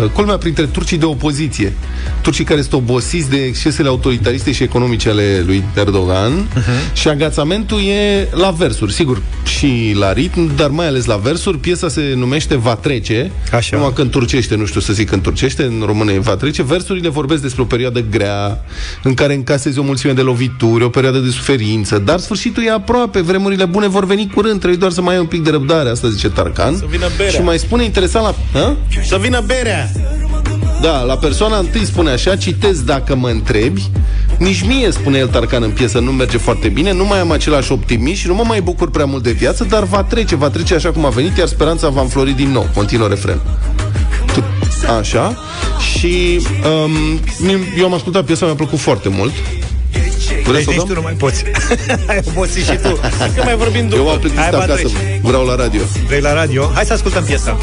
uh, 0.03 0.09
culmea 0.09 0.37
printre 0.37 0.65
turcii 0.65 0.97
de 0.97 1.05
opoziție. 1.05 1.73
Turcii 2.21 2.43
care 2.43 2.61
sunt 2.61 2.73
obosiți 2.73 3.29
de 3.29 3.43
excesele 3.43 3.87
autoritariste 3.87 4.51
și 4.51 4.63
economice 4.63 5.09
ale 5.09 5.43
lui 5.45 5.63
Erdogan 5.75 6.47
uh-huh. 6.47 6.93
și 6.93 7.07
agațamentul 7.07 7.79
e 7.79 8.27
la 8.31 8.49
versuri, 8.49 8.93
sigur, 8.93 9.21
și 9.43 9.95
la 9.99 10.13
ritm, 10.13 10.55
dar 10.55 10.69
mai 10.69 10.87
ales 10.87 11.05
la 11.05 11.15
versuri. 11.15 11.57
Piesa 11.57 11.87
se 11.87 12.13
numește 12.15 12.57
Va 12.57 12.75
trece. 12.75 13.31
Așa. 13.51 13.77
Numai 13.77 13.93
că 13.93 14.01
în 14.01 14.09
turcește, 14.09 14.55
nu 14.55 14.65
știu 14.65 14.79
să 14.79 14.93
zic 14.93 15.11
în 15.11 15.21
turcește, 15.21 15.63
în 15.63 15.83
română 15.85 16.11
e 16.11 16.19
Va 16.19 16.35
trece. 16.35 16.63
Versurile 16.63 17.09
vorbesc 17.09 17.41
despre 17.41 17.61
o 17.61 17.65
perioadă 17.65 18.03
grea 18.09 18.63
în 19.03 19.13
care 19.13 19.33
încasezi 19.33 19.79
o 19.79 19.83
mulțime 19.83 20.13
de 20.13 20.21
lovituri, 20.21 20.83
o 20.83 20.89
perioadă 20.89 21.17
de 21.17 21.29
suferință, 21.29 21.97
dar 21.97 22.19
sfârșitul 22.19 22.63
e 22.63 22.71
aproape, 22.71 23.21
vremurile 23.21 23.65
bune 23.65 23.87
vor 23.87 24.05
veni 24.05 24.27
curând, 24.37 24.57
trebuie 24.57 24.79
doar 24.79 24.91
să 24.91 25.01
mai 25.01 25.13
ai 25.13 25.19
un 25.19 25.25
pic 25.25 25.43
de 25.43 25.49
răbdare, 25.49 25.89
asta 25.89 26.09
zice 26.09 26.29
Tarkan. 26.29 26.75
Să 26.75 26.85
vină 26.89 27.07
berea. 27.17 27.31
Și 27.31 27.41
mai 27.41 27.57
spune 27.59 27.83
interesant 27.83 28.25
la... 28.25 28.59
Hă? 28.59 28.75
Să 29.05 29.17
vină 29.21 29.43
berea! 29.45 29.91
Da, 30.81 31.01
la 31.01 31.17
persoana 31.17 31.57
întâi 31.57 31.85
spune 31.85 32.09
așa, 32.09 32.35
citez 32.35 32.81
dacă 32.81 33.15
mă 33.15 33.29
întrebi, 33.29 33.89
nici 34.37 34.61
mie, 34.65 34.91
spune 34.91 35.17
el 35.17 35.27
Tarkan 35.27 35.63
în 35.63 35.69
piesă, 35.69 35.99
nu 35.99 36.11
merge 36.11 36.37
foarte 36.37 36.67
bine, 36.67 36.91
nu 36.93 37.05
mai 37.05 37.19
am 37.19 37.31
același 37.31 37.71
optimism 37.71 38.19
și 38.21 38.27
nu 38.27 38.33
mă 38.33 38.43
mai 38.45 38.61
bucur 38.61 38.89
prea 38.89 39.05
mult 39.05 39.23
de 39.23 39.31
viață, 39.31 39.63
dar 39.69 39.83
va 39.83 40.03
trece, 40.03 40.35
va 40.35 40.49
trece 40.49 40.73
așa 40.75 40.91
cum 40.91 41.05
a 41.05 41.09
venit, 41.09 41.37
iar 41.37 41.47
speranța 41.47 41.89
va 41.89 42.01
înflori 42.01 42.31
din 42.31 42.49
nou. 42.51 42.69
Continuă 42.75 43.07
refren. 43.07 43.39
Tu- 44.33 44.43
Așa. 44.99 45.37
Și 45.97 46.41
um, 46.83 47.19
eu 47.77 47.85
am 47.85 47.93
ascultat 47.93 48.23
piesa, 48.25 48.45
mi-a 48.45 48.55
plăcut 48.55 48.79
foarte 48.79 49.09
mult. 49.09 49.31
Vreți 50.47 50.65
deci 50.65 50.75
să 50.75 50.81
o 50.81 50.83
nici 50.83 50.87
dăm? 50.87 50.87
tu 50.87 50.93
nu 50.93 51.01
mai 51.01 51.13
poți. 51.13 51.43
Ai 52.09 52.19
obosit 52.27 52.63
și 52.63 52.77
tu. 52.77 52.99
Că 53.35 53.41
mai 53.43 53.55
vorbim 53.55 53.83
după. 53.87 53.95
Eu 53.95 54.03
m-am 54.07 54.19
plictisit 54.19 54.43
Hai, 54.43 54.51
ba, 54.51 54.57
acasă, 54.57 54.81
treci. 54.81 55.19
vreau 55.21 55.45
la 55.45 55.55
radio. 55.55 55.81
Vrei 56.07 56.21
la 56.21 56.33
radio? 56.33 56.71
Hai 56.73 56.85
să 56.85 56.93
ascultăm 56.93 57.23
piesa. 57.23 57.57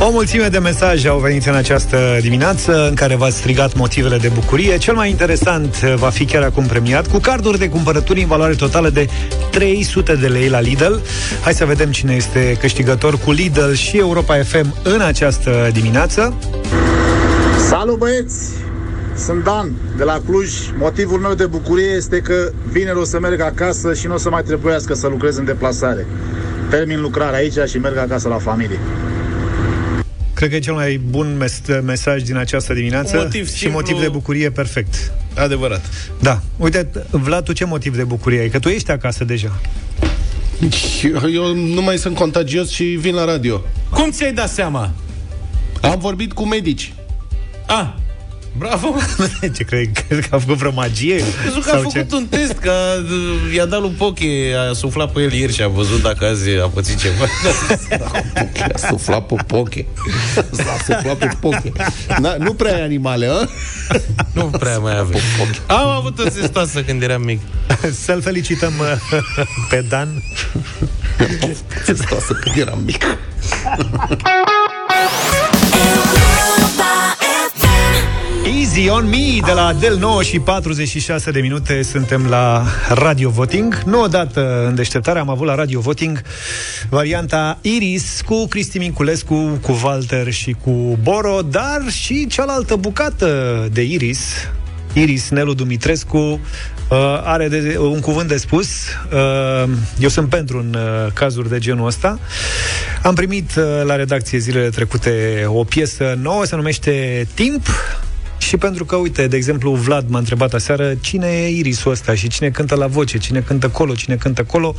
O 0.00 0.10
mulțime 0.10 0.48
de 0.48 0.58
mesaje 0.58 1.08
au 1.08 1.18
venit 1.18 1.46
în 1.46 1.54
această 1.54 2.18
dimineață 2.20 2.86
în 2.88 2.94
care 2.94 3.14
v-ați 3.14 3.36
strigat 3.36 3.74
motivele 3.74 4.16
de 4.16 4.28
bucurie. 4.28 4.78
Cel 4.78 4.94
mai 4.94 5.10
interesant 5.10 5.76
uh, 5.84 5.94
va 5.94 6.08
fi 6.08 6.24
chiar 6.24 6.42
acum 6.42 6.66
premiat 6.66 7.06
cu 7.06 7.18
carduri 7.18 7.58
de 7.58 7.68
cumpărături 7.68 8.20
în 8.20 8.26
valoare 8.26 8.54
totală 8.54 8.90
de 8.90 9.08
300 9.50 10.14
de 10.14 10.26
lei 10.26 10.48
la 10.48 10.60
Lidl. 10.60 10.94
Hai 11.42 11.54
să 11.54 11.64
vedem 11.64 11.90
cine 11.90 12.14
este 12.14 12.56
câștigător 12.60 13.18
cu 13.18 13.30
Lidl 13.30 13.72
și 13.72 13.96
Europa 13.98 14.36
FM 14.42 14.74
în 14.82 15.00
această 15.00 15.70
dimineață. 15.72 16.34
Salut 17.68 17.98
băieți! 17.98 18.50
Sunt 19.16 19.44
Dan, 19.44 19.72
de 19.96 20.04
la 20.04 20.20
Cluj. 20.26 20.50
Motivul 20.78 21.18
meu 21.18 21.34
de 21.34 21.46
bucurie 21.46 21.90
este 21.96 22.20
că 22.20 22.50
vineri 22.72 22.98
o 22.98 23.04
să 23.04 23.18
merg 23.20 23.40
acasă 23.40 23.94
și 23.94 24.06
nu 24.06 24.14
o 24.14 24.18
să 24.18 24.30
mai 24.30 24.42
trebuiască 24.42 24.94
să 24.94 25.06
lucrez 25.06 25.36
în 25.36 25.44
deplasare. 25.44 26.06
Termin 26.70 27.00
lucrarea 27.00 27.38
aici 27.38 27.68
și 27.70 27.78
merg 27.78 27.96
acasă 27.96 28.28
la 28.28 28.38
familie. 28.38 28.78
Cred 30.34 30.48
că 30.50 30.54
e 30.54 30.58
cel 30.58 30.74
mai 30.74 31.00
bun 31.10 31.36
mes- 31.38 31.60
mesaj 31.84 32.22
din 32.22 32.36
această 32.36 32.74
dimineață 32.74 33.16
Un 33.16 33.22
motiv 33.22 33.46
și 33.48 33.56
simplu. 33.56 33.78
motiv 33.78 34.00
de 34.00 34.08
bucurie 34.08 34.50
perfect. 34.50 35.12
Adevărat. 35.34 35.84
Da. 36.20 36.40
Uite, 36.56 36.90
Vlad, 37.10 37.44
tu 37.44 37.52
ce 37.52 37.64
motiv 37.64 37.96
de 37.96 38.04
bucurie 38.04 38.40
ai? 38.40 38.48
Că 38.48 38.58
tu 38.58 38.68
ești 38.68 38.90
acasă 38.90 39.24
deja. 39.24 39.60
Eu 41.34 41.54
nu 41.54 41.82
mai 41.82 41.96
sunt 41.98 42.16
contagios 42.16 42.68
și 42.70 42.84
vin 42.84 43.14
la 43.14 43.24
radio. 43.24 43.60
Cum 43.90 44.10
ți-ai 44.10 44.32
dat 44.32 44.48
seama? 44.48 44.90
Am 45.80 45.98
vorbit 45.98 46.32
cu 46.32 46.46
medici. 46.46 46.94
Ah, 47.66 47.86
bravo! 48.58 48.94
ce 49.56 49.62
crezi? 49.64 49.90
Crezi 50.08 50.28
că 50.28 50.34
a 50.34 50.38
făcut 50.38 50.56
vreo 50.56 50.72
magie? 50.72 51.22
Crezut 51.42 51.64
că 51.64 51.70
a 51.70 51.72
Sau 51.72 51.90
făcut 51.90 52.08
ce? 52.08 52.14
un 52.16 52.26
test, 52.26 52.52
că 52.52 52.70
a- 52.70 53.54
i-a 53.54 53.64
dat 53.64 53.80
lui 53.80 53.90
Poche, 53.98 54.54
a 54.70 54.72
suflat 54.72 55.12
pe 55.12 55.20
el 55.20 55.32
ieri 55.32 55.52
și 55.54 55.62
a 55.62 55.68
văzut 55.68 56.02
dacă 56.02 56.26
azi 56.26 56.48
a 56.50 56.66
pățit 56.66 56.98
ceva. 57.00 57.24
A 58.74 58.78
suflat 58.88 59.26
pe 59.26 59.34
poche. 59.46 59.86
S-a 60.50 60.76
suflat 60.94 61.16
pe 61.16 61.28
poche. 61.40 61.72
Na, 62.20 62.36
nu 62.38 62.52
prea 62.54 62.74
ai 62.74 62.82
animale, 62.82 63.26
a? 63.26 63.48
nu 64.32 64.44
prea 64.44 64.78
mai 64.78 64.98
avem. 64.98 65.20
Am 65.66 65.88
avut 65.88 66.18
o 66.18 66.28
zestoasă 66.28 66.82
când 66.82 67.02
eram 67.02 67.22
mic. 67.22 67.40
Să-l 68.04 68.22
felicităm 68.22 68.72
uh, 68.80 69.20
pe 69.70 69.84
Dan. 69.88 70.22
Zestoasă 71.84 72.32
când 72.32 72.56
eram 72.56 72.78
mic. 72.84 73.04
Easy 78.46 78.88
on 78.88 79.08
me 79.08 79.40
de 79.44 79.52
la 79.52 79.72
Del 79.72 79.96
9 79.98 80.22
și 80.22 80.38
46 80.38 81.30
de 81.30 81.40
minute 81.40 81.82
suntem 81.82 82.26
la 82.26 82.64
Radio 82.88 83.30
Voting. 83.30 83.82
Nu 83.86 84.02
odată 84.02 84.66
în 84.66 84.74
deșteptare 84.74 85.18
am 85.18 85.28
avut 85.28 85.46
la 85.46 85.54
Radio 85.54 85.80
Voting 85.80 86.22
varianta 86.88 87.58
Iris 87.60 88.20
cu 88.24 88.46
Cristi 88.46 88.78
Minculescu, 88.78 89.58
cu 89.62 89.80
Walter 89.84 90.32
și 90.32 90.56
cu 90.64 90.98
Boro, 91.02 91.40
dar 91.50 91.82
și 91.90 92.26
cealaltă 92.26 92.76
bucată 92.76 93.68
de 93.72 93.82
Iris, 93.82 94.50
Iris 94.92 95.28
Nelu 95.28 95.54
Dumitrescu, 95.54 96.18
uh, 96.18 96.40
are 97.24 97.48
de, 97.48 97.76
un 97.78 98.00
cuvânt 98.00 98.28
de 98.28 98.36
spus. 98.36 98.68
Uh, 99.12 99.70
eu 99.98 100.08
sunt 100.08 100.28
pentru 100.28 100.58
în 100.58 100.74
uh, 100.74 101.12
cazuri 101.12 101.48
de 101.48 101.58
genul 101.58 101.86
ăsta. 101.86 102.18
Am 103.02 103.14
primit 103.14 103.50
uh, 103.56 103.64
la 103.84 103.96
redacție 103.96 104.38
zilele 104.38 104.68
trecute 104.68 105.44
o 105.46 105.64
piesă 105.64 106.18
nouă, 106.22 106.44
se 106.44 106.56
numește 106.56 107.26
Timp. 107.34 107.66
Și 108.38 108.56
pentru 108.56 108.84
că, 108.84 108.96
uite, 108.96 109.26
de 109.26 109.36
exemplu, 109.36 109.72
Vlad 109.72 110.08
m-a 110.08 110.18
întrebat 110.18 110.54
aseară 110.54 110.94
cine 111.00 111.26
e 111.26 111.48
Irisul 111.48 111.90
ăsta 111.90 112.14
și 112.14 112.28
cine 112.28 112.50
cântă 112.50 112.74
la 112.74 112.86
voce, 112.86 113.18
cine 113.18 113.40
cântă 113.40 113.68
colo, 113.68 113.94
cine 113.94 114.16
cântă 114.16 114.44
colo. 114.44 114.74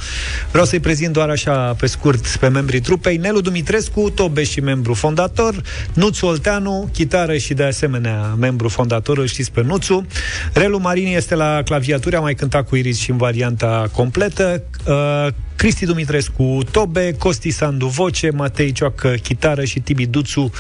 Vreau 0.51 0.65
să-i 0.65 0.79
prezint 0.79 1.13
doar 1.13 1.29
așa, 1.29 1.73
pe 1.79 1.85
scurt, 1.85 2.27
pe 2.27 2.47
membrii 2.47 2.79
trupei. 2.79 3.17
Nelu 3.17 3.41
Dumitrescu, 3.41 4.09
Tobeș 4.09 4.49
și 4.49 4.59
membru 4.59 4.93
fondator, 4.93 5.61
Nuțu 5.93 6.25
Olteanu, 6.25 6.89
chitară 6.93 7.37
și 7.37 7.53
de 7.53 7.63
asemenea 7.63 8.35
membru 8.39 8.69
fondator, 8.69 9.17
îl 9.17 9.27
știți 9.27 9.51
pe 9.51 9.61
Nuțu. 9.61 10.05
Relu 10.53 10.77
Marini 10.77 11.15
este 11.15 11.35
la 11.35 11.61
claviatură, 11.65 12.17
a 12.17 12.19
mai 12.19 12.35
cântat 12.35 12.67
cu 12.67 12.75
Iris 12.75 12.99
și 12.99 13.11
în 13.11 13.17
varianta 13.17 13.89
completă. 13.91 14.63
Uh, 14.87 15.27
Cristi 15.55 15.85
Dumitrescu, 15.85 16.59
Tobe, 16.71 17.15
Costi 17.17 17.49
Sandu, 17.49 17.87
voce, 17.87 18.29
Matei 18.29 18.71
Cioacă, 18.71 19.15
chitară 19.23 19.63
și 19.63 19.79
Tibi 19.79 20.05
Duțu, 20.05 20.51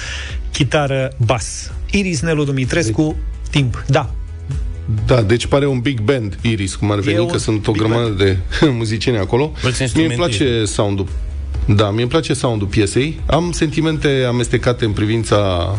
chitară, 0.51 1.11
bas. 1.17 1.71
Iris 1.91 2.19
Nelu 2.21 2.43
Dumitrescu, 2.43 3.15
timp. 3.49 3.83
Da, 3.87 4.09
Da, 5.05 5.21
deci 5.21 5.45
pare 5.45 5.67
un 5.67 5.79
big 5.79 6.01
band, 6.01 6.37
Iris, 6.41 6.75
cum 6.75 6.91
ar 6.91 6.99
veni, 6.99 7.17
un 7.19 7.27
că 7.27 7.37
sunt 7.37 7.67
o 7.67 7.71
big 7.71 7.81
grămadă 7.81 8.09
de 8.09 8.37
muzicieni 8.77 9.17
acolo. 9.17 9.51
Mulți 9.61 9.81
Mie 9.81 9.89
îmi 10.03 10.13
instrumentiști. 10.13 10.43
place 10.43 10.65
sound-ul. 10.65 11.07
Da, 11.75 11.89
mie 11.89 12.01
îmi 12.01 12.09
place 12.09 12.33
sound-ul 12.33 12.67
piesei. 12.67 13.19
Am 13.25 13.51
sentimente 13.51 14.23
amestecate 14.27 14.85
în 14.85 14.91
privința 14.91 15.69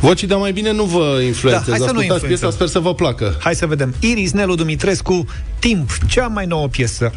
vocii, 0.00 0.26
dar 0.26 0.38
mai 0.38 0.52
bine 0.52 0.72
nu 0.72 0.84
vă 0.84 1.20
influențez. 1.24 1.66
Da, 1.66 1.70
hai 1.70 1.78
să 1.78 1.92
nu 1.92 1.98
Ascultați 1.98 2.06
piesa, 2.06 2.20
influențăm. 2.22 2.50
sper 2.50 2.66
să 2.66 2.78
vă 2.78 2.94
placă. 2.94 3.36
Hai 3.40 3.54
să 3.54 3.66
vedem. 3.66 3.94
Iris 4.00 4.32
Nelu 4.32 4.54
Dumitrescu, 4.54 5.26
Timp, 5.58 5.90
cea 6.08 6.26
mai 6.26 6.46
nouă 6.46 6.68
piesă. 6.68 7.12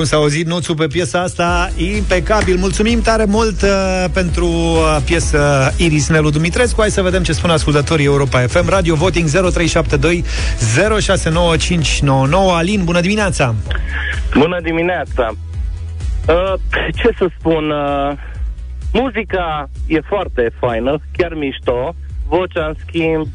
Cum 0.00 0.08
s-a 0.08 0.16
auzit 0.16 0.46
nuțul 0.46 0.74
pe 0.74 0.86
piesa 0.86 1.20
asta, 1.20 1.70
impecabil. 1.76 2.56
Mulțumim 2.56 3.00
tare 3.00 3.24
mult 3.24 3.62
uh, 3.62 4.04
pentru 4.12 4.46
uh, 4.46 4.96
piesă 5.04 5.72
Iris 5.76 6.08
Nelu 6.08 6.30
Dumitrescu. 6.30 6.80
Hai 6.80 6.90
să 6.90 7.02
vedem 7.02 7.22
ce 7.22 7.32
spun 7.32 7.50
ascultătorii 7.50 8.04
Europa 8.04 8.40
FM. 8.40 8.68
Radio 8.68 8.94
Voting 8.94 9.28
0372 9.28 10.24
069599. 11.00 12.52
Alin, 12.52 12.84
bună 12.84 13.00
dimineața! 13.00 13.54
Bună 14.38 14.60
dimineața! 14.62 15.30
Uh, 16.28 16.54
ce 17.02 17.14
să 17.18 17.30
spun? 17.38 17.70
Uh, 17.70 18.12
muzica 18.92 19.70
e 19.86 20.00
foarte 20.00 20.50
faină, 20.60 20.98
chiar 21.12 21.34
mișto. 21.34 21.94
Vocea, 22.28 22.66
în 22.66 22.74
schimb, 22.86 23.26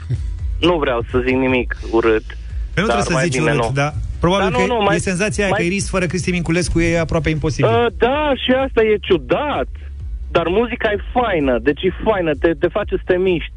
nu 0.60 0.78
vreau 0.78 1.06
să 1.12 1.22
zic 1.26 1.36
nimic 1.36 1.78
urât. 1.92 2.26
Păi 2.74 2.84
nu 2.84 2.88
dar 2.88 2.96
trebuie 2.96 3.04
să 3.04 3.14
mai 3.14 3.24
zici 3.24 3.38
bine 3.38 3.52
urât, 3.52 3.64
nu. 3.64 3.72
da. 3.74 3.94
Probabil 4.20 4.50
Da, 4.52 4.56
că 4.58 4.62
nu, 4.62 4.74
nu, 4.74 4.82
e 4.82 4.84
mai- 4.84 5.00
senzația 5.00 5.44
aia 5.44 5.54
mai- 5.54 5.60
că 5.62 5.66
Iris 5.66 5.90
fără 5.90 6.06
Cristi 6.06 6.32
Minculescu 6.32 6.80
e 6.80 7.00
aproape 7.00 7.30
imposibil. 7.30 7.70
Uh, 7.70 7.86
da, 7.98 8.32
și 8.44 8.52
asta 8.52 8.82
e 8.84 8.98
ciudat. 9.02 9.68
Dar 10.32 10.48
muzica 10.48 10.92
e 10.92 10.98
faină, 11.14 11.60
deci 11.62 11.82
e 11.84 11.92
faină, 12.04 12.32
te, 12.40 12.54
te 12.60 12.68
face 12.68 12.96
să 12.96 13.02
te 13.06 13.18
miști. 13.18 13.52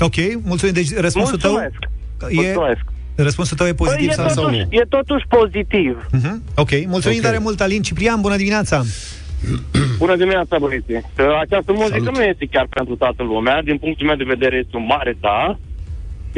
Ok, 0.00 0.14
mulțumim. 0.42 0.74
Deci 0.74 0.94
răspunsul 0.96 1.38
Mulțumesc. 1.42 1.78
tău... 2.18 2.28
E, 2.28 2.34
Mulțumesc. 2.34 2.80
răspunsul 3.14 3.56
tău 3.56 3.66
e 3.66 3.72
pozitiv 3.74 4.06
Păi 4.06 4.14
e 4.14 4.16
sau, 4.16 4.28
sau 4.28 4.42
totuși, 4.44 4.60
nu? 4.70 4.78
e 4.80 4.84
totuși 4.88 5.24
pozitiv. 5.28 6.06
Mhm. 6.12 6.42
Ok, 6.56 6.70
mulțumim 6.86 7.16
Ok. 7.18 7.24
tare 7.24 7.38
mult, 7.38 7.60
Alin. 7.60 7.82
Ciprian, 7.82 8.20
bună 8.20 8.36
dimineața! 8.36 8.82
Bună 10.02 10.16
dimineața, 10.16 10.58
băieți. 10.58 10.92
Această 11.40 11.72
muzică 11.72 11.98
Salut. 12.04 12.16
nu 12.16 12.22
este 12.22 12.46
chiar 12.50 12.66
pentru 12.70 12.96
toată 12.96 13.22
lumea. 13.22 13.62
Din 13.62 13.78
punctul 13.78 14.06
meu 14.06 14.16
de 14.16 14.24
vedere 14.24 14.56
este 14.56 14.76
un 14.76 14.84
mare 14.88 15.16
da. 15.20 15.58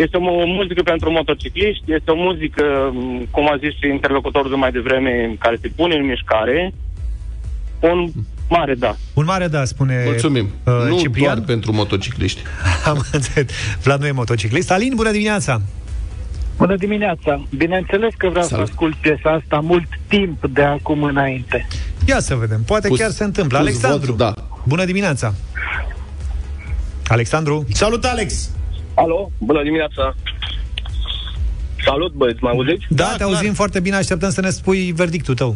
Este 0.04 0.16
o 0.16 0.20
mu- 0.20 0.46
muzică 0.58 0.82
pentru 0.82 1.10
motocicliști, 1.10 1.92
este 1.92 2.10
o 2.10 2.16
muzică, 2.16 2.64
m, 2.92 3.26
cum 3.30 3.44
a 3.50 3.56
zis 3.62 3.72
și 3.80 3.86
interlocutorul 3.92 4.50
de 4.50 4.56
mai 4.56 4.70
devreme, 4.70 5.36
care 5.38 5.56
se 5.60 5.68
pune 5.76 5.94
în 5.94 6.06
mișcare. 6.06 6.72
Un 7.80 8.10
mare 8.48 8.74
da. 8.74 8.96
Un 9.14 9.24
mare 9.24 9.46
da, 9.48 9.64
spune 9.64 10.02
Mulțumim. 10.04 10.46
Uh, 10.64 10.72
nu 10.88 10.98
Ciprian. 10.98 11.34
doar 11.34 11.46
pentru 11.46 11.72
motocicliști. 11.72 12.40
Am 12.90 13.04
înțeles. 13.12 13.50
Vlad 13.82 14.00
nu 14.00 14.06
e 14.06 14.10
motociclist. 14.10 14.70
Alin, 14.70 14.92
bună 14.96 15.10
dimineața! 15.10 15.60
Bună 16.56 16.76
dimineața! 16.76 17.42
Bineînțeles 17.56 18.14
că 18.16 18.28
vreau 18.28 18.44
Salut. 18.46 18.66
să 18.66 18.72
ascult 18.72 18.94
piesa 18.94 19.30
asta 19.30 19.58
mult 19.60 19.86
timp 20.08 20.46
de 20.46 20.62
acum 20.62 21.02
înainte. 21.02 21.66
Ia 22.06 22.20
să 22.20 22.34
vedem, 22.34 22.62
poate 22.66 22.88
Pus- 22.88 22.98
chiar 22.98 23.10
se 23.10 23.24
întâmplă. 23.24 23.58
pus 23.58 23.66
Alexandru, 23.66 24.06
vot, 24.12 24.16
da. 24.18 24.34
bună 24.64 24.84
dimineața! 24.84 25.34
Alexandru? 27.06 27.66
Salut, 27.72 28.04
Alex! 28.04 28.50
Alo, 28.94 29.30
bună 29.38 29.62
dimineața! 29.62 30.14
Salut, 31.84 32.12
băieți, 32.12 32.42
mă 32.42 32.48
auziți? 32.48 32.86
Da, 32.88 33.14
te 33.16 33.22
auzim 33.22 33.52
foarte 33.52 33.80
bine, 33.80 33.96
așteptăm 33.96 34.30
să 34.30 34.40
ne 34.40 34.50
spui 34.50 34.92
verdictul 34.92 35.34
tău. 35.34 35.54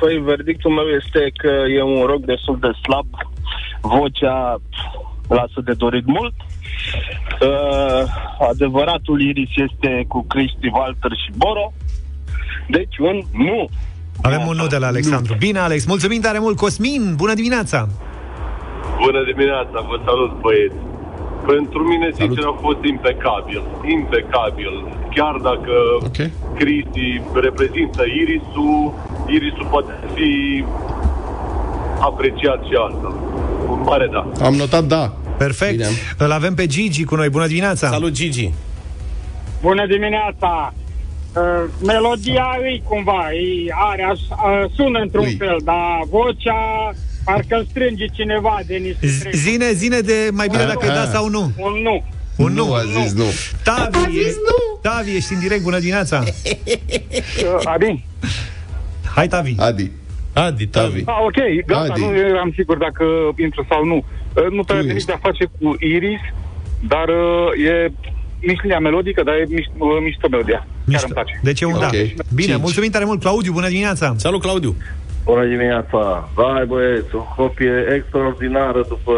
Păi, 0.00 0.16
verdictul 0.16 0.70
meu 0.70 0.84
este 1.00 1.32
că 1.36 1.52
e 1.76 1.82
un 1.82 2.06
rock 2.06 2.24
destul 2.24 2.58
de 2.60 2.70
slab. 2.82 3.06
Vocea 3.80 4.60
lasă 5.28 5.60
de 5.64 5.72
dorit 5.72 6.06
mult. 6.06 6.34
Uh, 7.40 8.02
adevăratul 8.50 9.20
Iris 9.20 9.48
este 9.54 10.04
cu 10.08 10.24
Cristi, 10.26 10.68
Walter 10.72 11.10
și 11.10 11.30
Boro. 11.36 11.72
Deci 12.68 12.98
un 12.98 13.22
nu. 13.32 13.68
Avem 14.22 14.46
un 14.46 14.56
nu 14.56 14.66
de 14.66 14.76
la 14.76 14.86
Alexandru. 14.86 15.34
Bine, 15.38 15.58
Alex, 15.58 15.84
mulțumim 15.86 16.20
tare 16.20 16.38
mult. 16.38 16.56
Cosmin, 16.56 17.14
bună 17.16 17.34
dimineața! 17.34 17.88
Bună 19.04 19.24
dimineața, 19.24 19.80
vă 19.88 20.00
salut 20.04 20.40
băieți. 20.40 20.93
Pentru 21.46 21.78
mine, 21.90 22.10
sincer, 22.14 22.44
a 22.44 22.56
fost 22.60 22.84
impecabil. 22.84 23.62
Impecabil. 23.98 24.72
Chiar 25.14 25.36
dacă 25.42 25.74
okay. 26.04 26.30
Cristi 26.58 27.22
reprezintă 27.32 28.02
Irisul, 28.22 28.94
Irisul 29.26 29.66
poate 29.70 29.92
fi 30.14 30.64
apreciat 32.00 32.64
și 32.64 32.74
asta. 32.88 33.08
Un 33.68 33.80
mare 33.84 34.08
da. 34.12 34.44
Am 34.44 34.54
notat 34.54 34.84
da. 34.84 35.12
Perfect. 35.38 35.72
Bine. 35.76 35.88
Îl 36.18 36.30
avem 36.30 36.54
pe 36.54 36.66
Gigi 36.66 37.04
cu 37.04 37.14
noi. 37.14 37.28
Bună 37.28 37.46
dimineața! 37.46 37.88
Salut, 37.88 38.12
Gigi! 38.12 38.50
Bună 39.60 39.86
dimineața! 39.86 40.74
Uh, 41.36 41.64
melodia 41.86 42.58
e 42.62 42.80
cumva, 42.88 43.32
e, 43.32 43.72
are, 43.90 44.02
aș, 44.02 44.20
uh, 44.20 44.70
sună 44.74 44.98
într-un 44.98 45.24
Ui. 45.24 45.36
fel, 45.38 45.56
dar 45.64 46.00
vocea 46.10 46.92
parcă 47.24 47.56
îl 47.56 47.66
strânge 47.70 48.06
cineva 48.06 48.60
de 48.66 48.76
niște 48.76 49.06
Z- 49.06 49.32
Zine, 49.32 49.72
zine 49.72 50.00
de 50.00 50.28
mai 50.32 50.46
bine 50.48 50.62
Un 50.62 50.68
dacă 50.68 50.84
e 50.86 50.88
nu. 50.88 50.94
da 50.94 51.04
sau 51.06 51.28
nu. 51.28 51.52
Un 51.56 51.72
nu. 51.82 52.04
Un 52.36 52.52
nu. 52.52 52.66
Nu 52.66 52.72
a 52.74 52.80
zis 53.00 53.12
nu. 53.12 53.24
Tavi, 53.64 54.18
e, 54.18 54.34
Tavi, 54.82 55.16
ești 55.16 55.32
în 55.32 55.38
direct, 55.40 55.62
bună 55.62 55.78
dimineața! 55.78 56.22
Adi. 57.74 58.04
Hai, 59.14 59.28
Tavi! 59.28 59.54
Adi. 59.58 59.90
Adi, 60.32 60.66
Tavi. 60.66 61.02
Ah, 61.06 61.18
ok, 61.24 61.66
gata, 61.66 61.92
Adi. 61.92 62.00
nu 62.00 62.16
eram 62.16 62.52
sigur 62.56 62.76
dacă 62.78 63.04
intru 63.38 63.66
sau 63.68 63.84
nu. 63.84 63.94
Uh, 64.34 64.46
Nu 64.50 64.62
trebuie 64.62 64.86
nimic 64.86 65.04
de 65.04 65.12
a 65.12 65.16
face 65.16 65.44
cu 65.44 65.76
Iris, 65.78 66.20
dar 66.88 67.08
uh, 67.08 67.66
e 67.66 67.92
mișlinia 68.40 68.78
melodică, 68.78 69.22
dar 69.22 69.34
e 69.34 69.44
miș, 69.48 69.66
uh, 69.66 69.88
mișto 70.02 70.28
melodia. 70.30 70.66
Chiar 70.90 71.02
îmi 71.04 71.12
place. 71.12 71.40
Deci 71.42 71.60
e 71.60 71.64
un 71.64 71.78
da. 71.78 71.90
Bine, 72.34 72.56
mulțumim 72.56 72.90
tare 72.90 73.04
mult, 73.04 73.20
Claudiu, 73.20 73.52
bună 73.52 73.68
dimineața! 73.68 74.14
Salut, 74.16 74.40
Claudiu! 74.40 74.76
Bună 75.24 75.44
dimineața! 75.44 76.28
Vai 76.34 76.64
băieți, 76.66 77.14
o 77.14 77.22
copie 77.36 77.74
extraordinară 77.96 78.84
după 78.88 79.12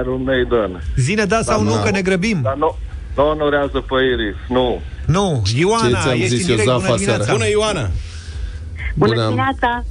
Iron 0.00 0.22
Maiden. 0.22 0.82
Zine 0.96 1.24
da 1.24 1.42
sau 1.42 1.64
Dar 1.64 1.74
nu, 1.74 1.82
că 1.82 1.90
ne 1.90 2.02
grăbim. 2.02 2.40
Dar 2.42 2.56
nu, 2.56 2.76
nu 3.16 3.28
onorează 3.28 3.78
pe 3.88 3.94
Iris, 4.12 4.36
nu. 4.48 4.80
Nu, 5.06 5.42
Ioana, 5.56 6.12
ești 6.12 6.34
în 6.34 6.46
direct, 6.46 6.64
bună 6.64 6.94
dimineața! 6.96 7.32
Bună, 7.32 7.48
Ioana! 7.48 7.90
Bună, 8.94 9.12
Bună. 9.12 9.24
dimineața! 9.24 9.84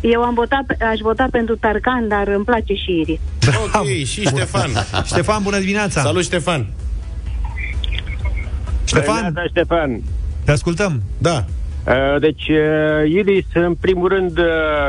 Eu 0.00 0.22
am 0.22 0.34
votat, 0.34 0.64
aș 0.90 0.98
vota 1.00 1.26
pentru 1.30 1.56
Tarcan, 1.56 2.08
dar 2.08 2.28
îmi 2.28 2.44
place 2.44 2.74
și 2.74 2.90
Iris. 3.00 3.18
Ok, 3.74 3.86
și 3.86 4.20
Ștefan. 4.20 4.70
Ștefan, 5.04 5.42
bună 5.42 5.58
dimineața! 5.58 6.00
Salut, 6.00 6.22
Ștefan! 6.22 6.66
Ștefan, 8.84 9.34
Ștefan. 9.48 10.02
te 10.44 10.50
ascultăm. 10.50 11.02
Da. 11.18 11.44
Uh, 11.86 12.20
Deci, 12.20 12.48
uh, 12.48 13.10
Iris, 13.18 13.44
în 13.54 13.74
primul 13.80 14.08
rând, 14.08 14.38
uh, 14.38 14.44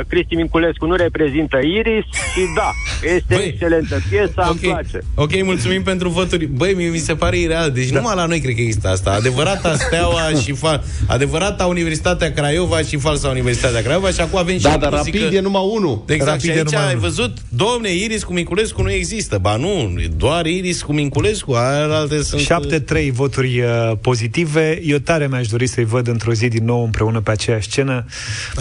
Cristi 0.08 0.36
Minculescu 0.36 0.86
nu 0.86 0.96
reprezintă 0.96 1.58
Iris 1.58 2.04
și 2.34 2.42
da, 2.56 2.72
este 3.16 3.36
Băi, 3.36 3.46
excelentă 3.46 4.02
piesa, 4.10 4.48
îmi 4.50 4.60
Ok, 4.64 4.72
place. 4.72 5.00
ok, 5.16 5.44
mulțumim 5.44 5.84
pentru 5.84 6.10
voturi. 6.10 6.46
Băi, 6.46 6.74
mie 6.74 6.88
mi 6.90 6.98
se 6.98 7.16
pare 7.16 7.38
ireal. 7.38 7.72
Deci 7.72 7.90
da. 7.90 8.00
numai 8.00 8.16
la 8.16 8.26
noi 8.26 8.40
cred 8.40 8.56
că 8.56 8.62
există 8.62 8.88
asta. 8.90 9.12
Adevărata 9.12 9.76
Steaua 9.76 10.30
și 10.44 10.52
fa... 10.52 10.84
adevărata 11.08 11.66
Universitatea 11.66 12.32
Craiova 12.32 12.80
și 12.80 12.98
falsa 12.98 13.28
Universitatea 13.30 13.82
Craiova 13.82 14.10
și 14.10 14.22
acum 14.22 14.40
avem 14.40 14.56
și 14.58 14.64
Da, 14.64 14.78
dar 14.78 14.94
muzică... 14.94 15.18
rapid 15.18 15.38
e 15.38 15.40
numai 15.42 15.62
unul. 15.74 16.04
Exact, 16.08 16.30
Rapid 16.30 16.44
și 16.44 16.50
e 16.50 16.52
aici 16.60 16.64
numai 16.72 16.86
ai 16.88 16.94
unul. 16.96 17.02
văzut, 17.08 17.38
domne, 17.50 17.90
Iris 17.90 18.24
cu 18.24 18.34
Minculescu 18.34 18.82
nu 18.82 18.92
există. 18.92 19.38
Ba 19.38 19.56
nu, 19.56 19.94
e 19.98 20.08
doar 20.18 20.46
Iris 20.46 20.82
cu 20.82 20.94
Minculescu, 20.94 21.54
alte 21.54 22.24
sunt... 22.24 22.42
7-3 22.42 23.12
voturi 23.12 23.60
uh, 23.62 23.92
pozitive. 24.02 24.80
Eu 24.84 24.98
tare 24.98 25.28
mi-aș 25.28 25.48
dori 25.48 25.68
să-i 25.68 25.86
văd 25.86 26.08
într-o 26.08 26.34
zi 26.34 26.48
din 26.48 26.66
nou 26.66 26.84
împreună 26.86 27.22
pe 27.22 27.32
aceeași 27.32 27.70
scenă. 27.70 28.06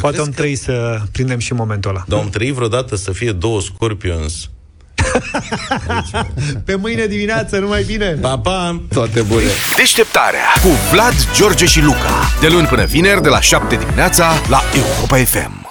Poate 0.01 0.20
am 0.20 0.31
trei 0.31 0.57
să 0.57 1.01
prindem 1.12 1.39
și 1.39 1.53
momentul 1.53 1.91
ăla. 1.91 2.05
Dar 2.09 2.18
am 2.18 2.29
trăit 2.29 2.55
vreodată 2.55 2.97
să 2.97 3.12
fie 3.12 3.33
două 3.33 3.61
Scorpions. 3.61 4.49
Pe 6.66 6.75
mâine 6.75 7.07
dimineață, 7.07 7.59
numai 7.59 7.83
bine! 7.83 8.11
Pa, 8.20 8.39
pa! 8.39 8.83
Toate 8.93 9.22
bune! 9.22 9.51
Deșteptarea 9.77 10.45
cu 10.62 10.68
Vlad, 10.93 11.14
George 11.37 11.66
și 11.66 11.81
Luca. 11.83 12.31
De 12.41 12.49
luni 12.49 12.66
până 12.66 12.85
vineri, 12.85 13.22
de 13.22 13.29
la 13.29 13.41
7 13.41 13.77
dimineața, 13.77 14.33
la 14.49 14.62
Europa 14.75 15.16
FM. 15.16 15.64